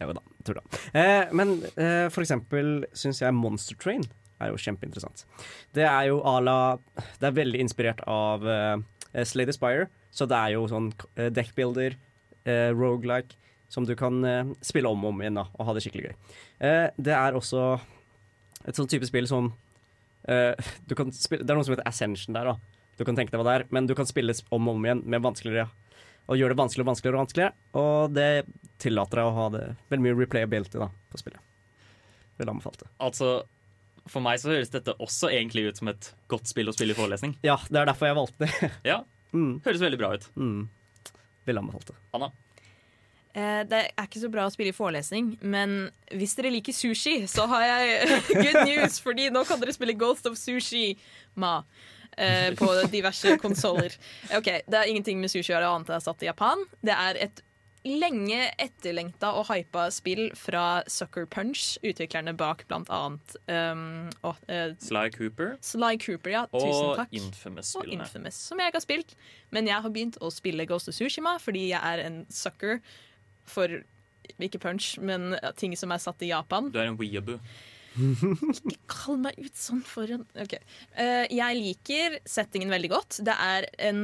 [0.01, 0.81] vet da, tror det.
[1.01, 4.03] Eh, men eh, for eksempel syns jeg Monster Train
[4.43, 5.25] er jo kjempeinteressant.
[5.77, 6.59] Det er jo à la
[7.21, 11.95] Det er veldig inspirert av Slay Slade Aspire, så det er jo sånn deckbuilder,
[12.49, 13.39] uh, rogelike,
[13.71, 16.17] som du kan eh, spille om og om igjen da, og ha det skikkelig gøy.
[16.67, 17.63] Eh, det er også
[18.65, 19.53] et sånn type spill som
[20.25, 20.57] Eh,
[21.13, 22.85] spille, det er noe som heter Ascension der, da.
[22.97, 25.03] Du kan tenke deg hva det er, men du kan spille om og om igjen
[25.05, 25.67] med vanskeligere.
[26.29, 27.53] Og gjør det vanskeligere og vanskeligere og vanskeligere.
[27.81, 28.29] Og det
[28.81, 31.41] tillater deg å ha det veldig mye replayability da, på spillet.
[32.41, 32.89] Vil anbefale det.
[33.07, 33.33] Altså,
[34.11, 36.99] for meg så høres dette også egentlig ut som et godt spill å spille i
[36.99, 37.37] forelesning.
[37.47, 38.71] Ja, det er derfor jeg valgte det.
[38.91, 39.03] Ja,
[39.37, 40.31] mm, høres veldig bra ut.
[40.41, 40.65] mm.
[41.45, 41.95] Vil anbefale det.
[42.17, 42.31] Anna?
[43.35, 47.17] Eh, det er ikke så bra å spille i forelesning, men hvis dere liker sushi,
[47.29, 50.95] så har jeg good news, fordi nå kan dere spille Ghost of Sushi
[51.37, 51.59] Ma.
[52.19, 53.97] Eh, på diverse konsoller.
[54.37, 56.65] Ok, Det er ingenting med sushi å gjøre annet enn det er satt i Japan.
[56.85, 57.45] Det er et
[57.85, 64.73] lenge etterlengta og hypa spill fra Sucker Punch, utviklerne bak blant annet um, og, eh,
[64.81, 66.45] Sly Cooper Sly Cooper, ja.
[66.55, 67.13] Tusen takk.
[67.13, 68.07] Og Infamous-spillene.
[68.07, 69.15] Infamous, som jeg ikke har spilt.
[69.53, 72.81] Men jeg har begynt å spille Ghost of Tsushima fordi jeg er en sucker
[73.45, 73.69] for
[74.41, 76.71] ikke punch, men ting som er satt i Japan.
[76.73, 77.37] Du er en weeaboo.
[77.95, 80.57] Ikke kall meg ut sånn for en OK.
[80.99, 83.21] Eh, jeg liker settingen veldig godt.
[83.27, 84.01] Det er en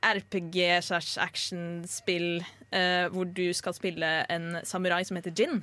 [0.00, 2.40] RPG slash action-spill
[2.72, 5.60] eh, hvor du skal spille en samurai som heter Jin.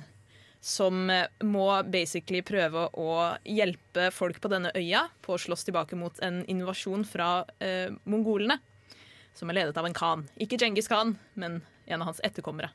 [0.62, 5.98] Som eh, må basically prøve å hjelpe folk på denne øya på å slåss tilbake
[5.98, 8.60] mot en invasjon fra uh, mongolene.
[9.38, 10.24] Som er ledet av en khan.
[10.42, 12.70] Ikke Djengis Khan, men en av hans etterkommere.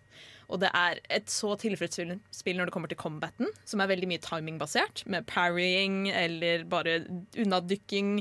[0.52, 4.10] Og det er et så tilfredsstillende spill når det kommer til combaten, som er veldig
[4.12, 7.00] mye timingbasert, med parrying eller bare
[7.40, 8.18] unnadykking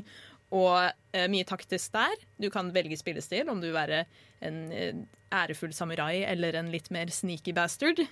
[0.53, 2.15] og eh, mye taktisk der.
[2.41, 4.05] Du kan velge spillestil, om du vil være
[4.45, 8.05] en eh, ærefull samurai eller en litt mer sneaky bastard.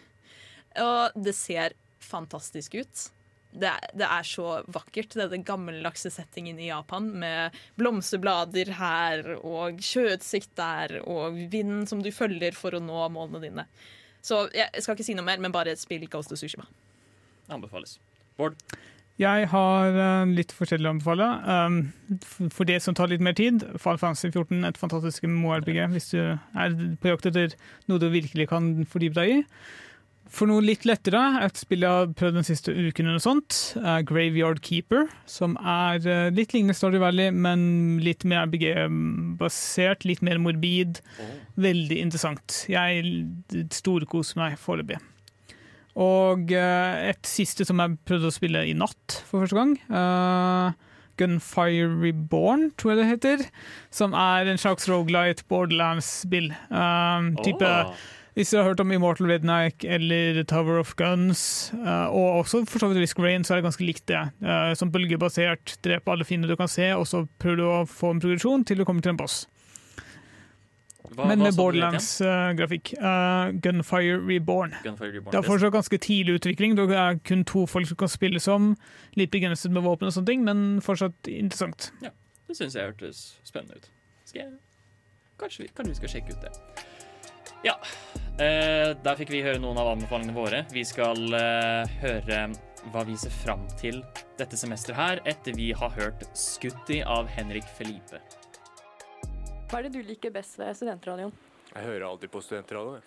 [0.80, 3.08] Og det ser fantastisk ut.
[3.50, 9.80] Det er, det er så vakkert, denne gammeldagse settingen i Japan med blomsterblader her og
[9.82, 13.66] sjøutsikt der og vind som du følger for å nå målene dine.
[14.22, 16.68] Så jeg skal ikke si noe mer, men bare spill Ghost of Tsushima.
[17.50, 17.98] Anbefales.
[18.38, 18.54] Bård?
[19.20, 21.26] Jeg har eh, litt forskjellig å anbefale.
[21.44, 21.80] Um,
[22.54, 26.20] for det som tar litt mer tid, Fall Fantasy 14, et fantastisk MMO-RPG, hvis du
[26.22, 27.56] er på jakt etter
[27.90, 29.42] noe du virkelig kan fordype deg i.
[30.30, 34.04] For noe litt lettere, et spill jeg har prøvd den siste uken, eller sånt, er
[34.06, 40.06] Graveyard Keeper, som er eh, litt lignende Story Valley, men litt mer RBG-basert.
[40.06, 41.00] litt mer morbid.
[41.58, 42.60] Veldig interessant.
[42.70, 43.26] Jeg
[43.74, 45.00] storkoser meg foreløpig.
[45.98, 49.74] Og eh, et siste som jeg prøvde å spille i natt for første gang.
[49.90, 50.70] Uh,
[51.18, 53.44] Gunfire Reborn, tror jeg det heter.
[53.90, 56.52] Som er en slags rogelight Borderlands-spill.
[56.70, 58.08] Uh, type Åh.
[58.40, 62.80] Hvis du har hørt om Immortal Redneck eller Tower of Guns, eh, og også for
[62.80, 64.20] så vidt Risk Rain, så er det ganske likt det.
[64.40, 68.14] Uh, som bølgebasert, drepe alle fiender du kan se, og så prøver du å få
[68.14, 69.42] en progresjon til du kommer til en boss.
[71.10, 71.58] Hva, Men med sa du det het?
[71.58, 72.94] Borderlands-grafikk.
[73.66, 74.72] Gunfire Reborn.
[74.86, 75.34] Gunfire Reborn.
[75.34, 76.78] Det er fortsatt ganske tidlig utvikling.
[76.80, 78.70] Det er kun to folk som kan spille som.
[79.20, 81.90] Litt begrenset med våpen og sånne ting, men fortsatt interessant.
[82.00, 82.14] Ja,
[82.48, 83.92] det syns jeg hørtes spennende ut.
[84.24, 84.56] Skal jeg
[85.40, 86.88] Kanskje vi, kanskje vi skal sjekke ut det.
[87.60, 87.74] Ja.
[88.40, 90.62] Eh, der fikk vi høre noen av anbefalingene våre.
[90.72, 92.38] Vi skal eh, høre
[92.88, 93.98] hva vi ser fram til
[94.38, 98.22] dette semesteret her, etter vi har hørt 'Skutti' av Henrik Felipe.
[99.68, 101.34] Hva er det du liker best ved studentradioen?
[101.74, 103.04] Jeg hører alltid på studentradioen.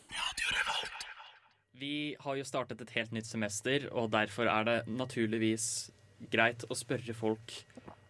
[1.74, 5.90] Vi har jo startet et helt nytt semester, og derfor er det naturligvis
[6.32, 7.58] greit å spørre folk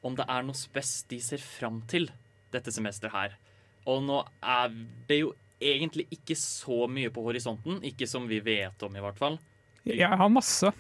[0.04, 2.12] om det er noe spes de ser fram til
[2.52, 3.40] dette semesteret her.
[3.88, 4.76] Og nå er
[5.08, 5.32] det jo
[5.74, 7.80] egentlig ikke så mye på horisonten.
[7.88, 9.40] Ikke som vi vet om, i hvert fall.
[9.88, 10.72] Jeg har masse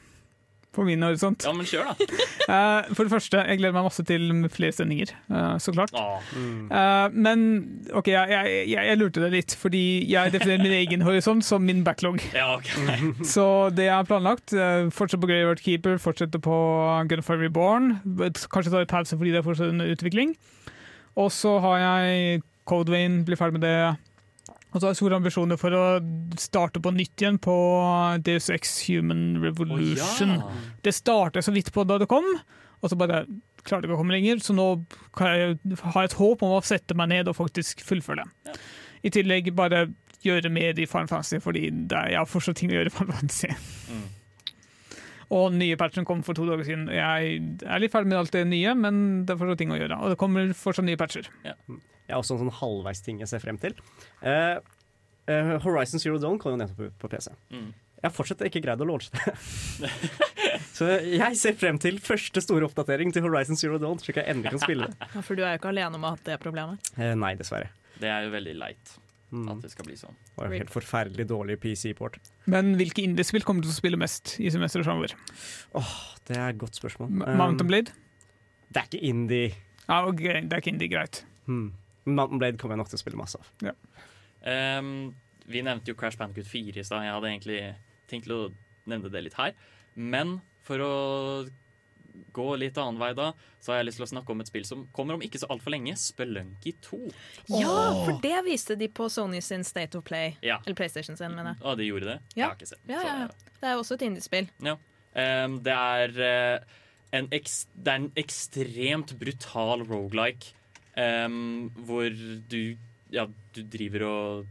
[0.74, 1.44] på min horisont.
[1.46, 2.08] Ja, men kjør, da.
[2.44, 5.94] Eh, For det første, jeg gleder meg masse til flere sendinger, eh, så klart.
[5.96, 6.20] Ah.
[6.36, 7.14] mm.
[7.16, 7.46] men
[7.96, 11.86] OK, jeg, jeg, jeg, lurte det litt, fordi jeg definerer min egen horisont som min
[11.88, 12.20] backlog.
[12.36, 13.14] Ja, okay.
[13.36, 16.58] Så det jeg har planlagt, Fortsett fortsette på Graveyard Keeper, fortsette på
[17.08, 17.94] Gunfire Reborn.
[18.52, 20.36] Kanskje ta en pause fordi det er fortsatt under utvikling.
[21.16, 23.78] Og så har jeg Code Vein, blir ferdig med det.
[24.74, 25.86] Og så har jeg store ambisjoner for å
[26.42, 27.56] starte på nytt igjen på
[28.26, 30.40] Deus Ex Human Revolution.
[30.40, 30.78] Oh, ja.
[30.86, 32.26] Det startet så vidt på da det kom,
[32.82, 33.24] og så bare
[33.64, 34.42] klarte jeg ikke å komme lenger.
[34.44, 34.66] Så nå
[35.16, 38.58] kan jeg ha et håp om å sette meg ned og faktisk fullføre det.
[39.06, 39.86] I tillegg bare
[40.24, 42.98] gjøre mer i Final Fantasy, fordi det er, jeg har fortsatt ting å gjøre i
[42.98, 43.54] Final Fantasy.
[43.94, 44.04] Mm.
[45.34, 46.90] Og nye patchen kom for to dager siden.
[46.94, 48.98] Jeg er litt ferdig med alt det nye, men
[49.28, 49.98] det er fortsatt ting å gjøre.
[50.02, 51.30] Og det kommer fortsatt nye patcher.
[51.46, 51.58] Jeg
[52.12, 53.74] har også en sånn halvveis ting jeg ser frem til.
[54.20, 54.60] Uh,
[55.32, 57.32] uh, Horizon Zero Dawn kom jo nettopp ut på PC.
[57.54, 57.70] Mm.
[58.04, 59.90] Jeg har fortsatt ikke greid å launche det.
[60.76, 64.52] Så jeg ser frem til første store oppdatering til Horizon Zero Dawn, slik jeg endelig
[64.58, 65.08] kan spille det.
[65.16, 66.92] Ja, for du er jo ikke alene om å ha hatt det problemet.
[66.98, 67.70] Uh, nei, dessverre.
[68.02, 69.00] Det er jo veldig leit
[69.34, 69.48] Mm.
[69.50, 70.14] at det skal bli sånn.
[70.28, 72.20] Det var en helt forferdelig dårlig PC-port.
[72.54, 75.16] Men hvilke indiespill kommer du til å spille mest i semesteret framover?
[75.74, 75.90] Oh,
[76.30, 77.10] det er et godt spørsmål.
[77.10, 77.96] M- Mountain Um, Blade?
[78.70, 79.48] Det er ikke indie.
[79.88, 80.44] Ah, okay.
[80.46, 81.24] det er ikke indie, greit.
[81.50, 81.72] Hmm.
[82.06, 83.74] Mountain Blade kommer jeg nok til å spille masse av.
[84.50, 85.14] Ehm,
[85.48, 87.06] vi nevnte jo Crash Bandicoot 4 i stad.
[87.06, 87.60] Jeg hadde egentlig
[88.12, 88.46] tenkt å
[88.90, 89.54] nevne det litt her.
[89.96, 90.94] Men for å
[92.34, 93.32] gå litt annen vei da,
[93.62, 95.50] så har jeg lyst til å snakke om et spill som kommer om ikke så
[95.54, 95.96] altfor lenge.
[96.00, 97.00] Spelunky 2.
[97.56, 100.36] Ja, for det viste de på Sony sin State of Play.
[100.46, 100.60] Ja.
[100.66, 101.64] Eller PlayStation sin, mener jeg.
[101.64, 102.18] Ja, de gjorde det?
[102.36, 102.84] Jeg har ikke sett.
[102.90, 103.54] Ja, ja, ja.
[103.60, 104.50] Det er også et indiespill.
[104.66, 104.78] Ja.
[105.14, 106.80] Um, det er uh,
[107.14, 110.56] det er en ekstremt brutal rogelike
[110.98, 112.10] ehm, hvor
[112.50, 112.78] du
[113.14, 114.46] Ja, du driver og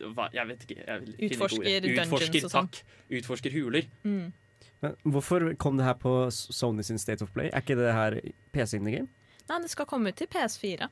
[0.00, 0.78] hva, Jeg vet ikke.
[0.80, 2.70] Jeg Utforsker, ikke Utforsker dungeons Utforsker, og sånn.
[2.70, 3.00] takk.
[3.18, 3.88] Utforsker huler.
[4.04, 4.32] Mm.
[4.80, 7.50] Men hvorfor kom det her på Sony sin State of Play?
[7.52, 8.16] Er ikke det her
[8.54, 9.08] PC in the game?
[9.50, 10.88] Nei, det skal komme ut til PS4.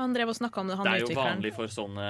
[0.00, 2.06] Han drev og snakka om det, han det er jo vanlig for sånne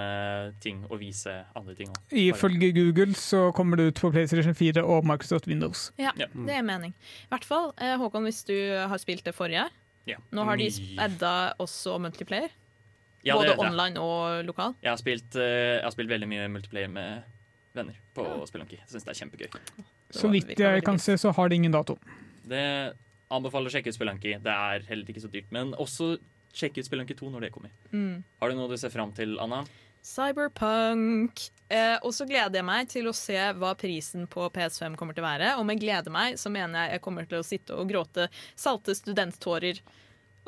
[0.63, 2.15] ting å vise andre ting òg.
[2.15, 5.89] Ifølge Google så kommer det ut på PlayStation 4 og Microsoft Windows.
[5.99, 6.95] Ja, det er mening.
[7.27, 9.67] I hvert fall, eh, Håkon, hvis du har spilt det forrige.
[10.07, 10.17] Ja.
[10.33, 10.69] Nå har de
[10.99, 12.51] adda også multiplayer.
[13.23, 14.75] Ja, Både det- det- online og lokal.
[14.83, 17.23] Jeg har, spilt, eh, jeg har spilt veldig mye multiplayer med
[17.75, 18.79] venner på Spelunky.
[18.79, 19.85] Jeg syns det er kjempegøy.
[20.11, 21.99] Så vidt jeg kan se, så har det ingen dato.
[22.49, 22.97] Det
[23.31, 24.33] anbefaler å sjekke ut Spelunky.
[24.43, 25.45] Det er heller ikke så dyrt.
[25.53, 26.19] Men også
[26.53, 27.71] sjekk ut Spelunky 2 når det kommer.
[27.93, 28.25] Mm.
[28.41, 29.65] Har du noe du ser fram til, Anna?
[30.03, 31.41] Cyberpunk.
[31.71, 35.25] Eh, og så gleder jeg meg til å se hva prisen på PS5 kommer til
[35.25, 35.55] å være.
[35.61, 38.97] Og med glede meg så mener jeg jeg kommer til å sitte og gråte salte
[38.99, 39.83] studenttårer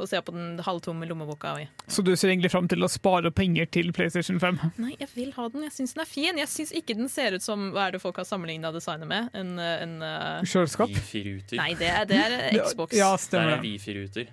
[0.00, 1.66] og se på den halvtomme lommeboka mi.
[1.86, 4.58] Så du ser egentlig fram til å spare penger til PlayStation 5?
[4.80, 5.66] Nei, jeg vil ha den.
[5.68, 6.40] Jeg syns den er fin.
[6.40, 9.28] Jeg syns ikke den ser ut som hva er det folk har sammenligna designet med.
[9.36, 10.48] En, eh, en uh...
[10.48, 10.90] Kjøleskap?
[10.90, 11.60] Wifi-ruter.
[11.60, 12.96] Nei, det er, det er Xbox.
[12.96, 13.60] Ja, Det er.
[13.62, 14.32] Wifi-ruter.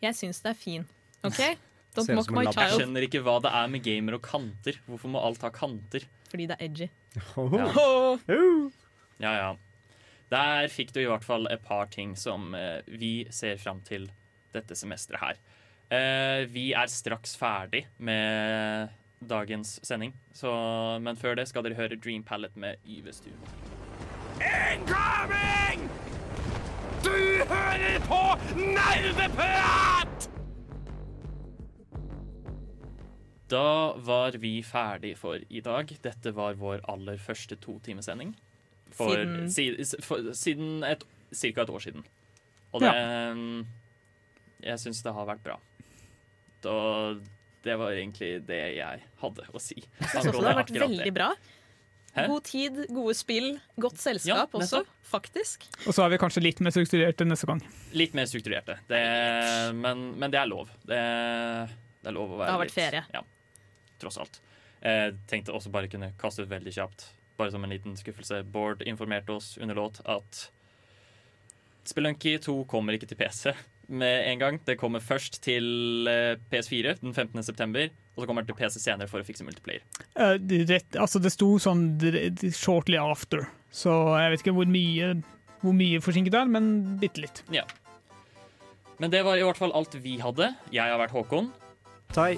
[0.00, 0.86] Jeg syns det er fin.
[1.26, 1.42] OK?
[1.96, 2.60] Don't mock my child.
[2.60, 4.78] Jeg skjønner ikke hva det er med gamer og kanter.
[4.86, 6.06] Hvorfor må alt ha kanter?
[6.30, 6.90] Fordi det er edgy.
[7.26, 7.66] Ja.
[9.18, 9.50] ja, ja.
[10.30, 14.06] Der fikk du i hvert fall et par ting som eh, vi ser fram til
[14.54, 15.40] dette semesteret her.
[15.90, 20.52] Eh, vi er straks ferdig med dagens sending, så,
[21.02, 23.34] men før det skal dere høre Dream Palette med Yvestue.
[24.38, 25.88] Incoming!
[27.02, 27.16] Du
[27.50, 28.22] hører på
[28.56, 30.19] Nerdeprat!
[33.50, 35.90] Da var vi ferdig for i dag.
[36.04, 38.34] Dette var vår aller første totimesending.
[38.94, 39.50] For, Siden-
[39.86, 41.02] si, for, siden et,
[41.32, 42.04] cirka et år siden.
[42.74, 42.90] Og det
[44.62, 45.56] Jeg syns det har vært bra.
[46.62, 46.74] Da,
[47.64, 49.78] det var egentlig det jeg hadde å si.
[49.80, 51.30] Jeg syns også det har vært veldig bra.
[52.10, 52.24] Hæ?
[52.26, 55.68] God tid, gode spill, godt Ja, selskap også, faktisk.
[55.86, 57.60] Og så er vi kanskje litt mer strukturerte neste gang.
[57.94, 58.80] Litt mer strukturerte.
[58.90, 59.02] Det,
[59.78, 60.72] men, men det er lov.
[60.82, 60.98] Det,
[62.02, 63.04] det er lov å være Det har vært litt- ferie.
[63.14, 63.22] Ja,
[64.02, 64.40] tross alt.
[64.80, 68.42] Jeg tenkte også bare kunne kaste ut veldig kjapt, bare som en liten skuffelse.
[68.48, 70.46] Bård informerte oss under låt at
[71.88, 73.52] Spelunky 2 kommer ikke til PC
[73.90, 74.60] med en gang.
[74.64, 77.42] Det kommer først til eh, PS4 den 15.
[77.42, 79.82] september, og så kommer det til PC senere for å fikse multiplayer.
[80.14, 85.12] Uh, det rett, altså det sto sånn 'shortly after', så jeg vet ikke hvor mye,
[85.64, 86.72] hvor mye forsinket det er, men
[87.02, 87.42] bitte litt.
[87.50, 87.66] Ja.
[89.00, 90.52] Men det var i hvert fall alt vi hadde.
[90.70, 91.52] Jeg har vært Håkon.
[92.12, 92.34] Tai.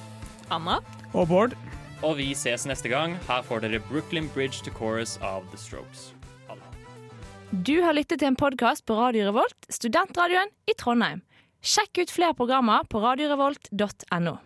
[0.50, 0.80] Anna.
[1.14, 1.56] Og Bård.
[2.02, 3.14] Og vi ses neste gang.
[3.28, 6.10] Her får dere Brooklyn Bridge to Chorus av The Strokes.
[6.50, 6.66] Anna.
[7.52, 11.22] Du har lyttet til en podkast på Radio Revolt, studentradioen i Trondheim.
[11.62, 14.40] Sjekk ut flere programmer på radiorevolt.no.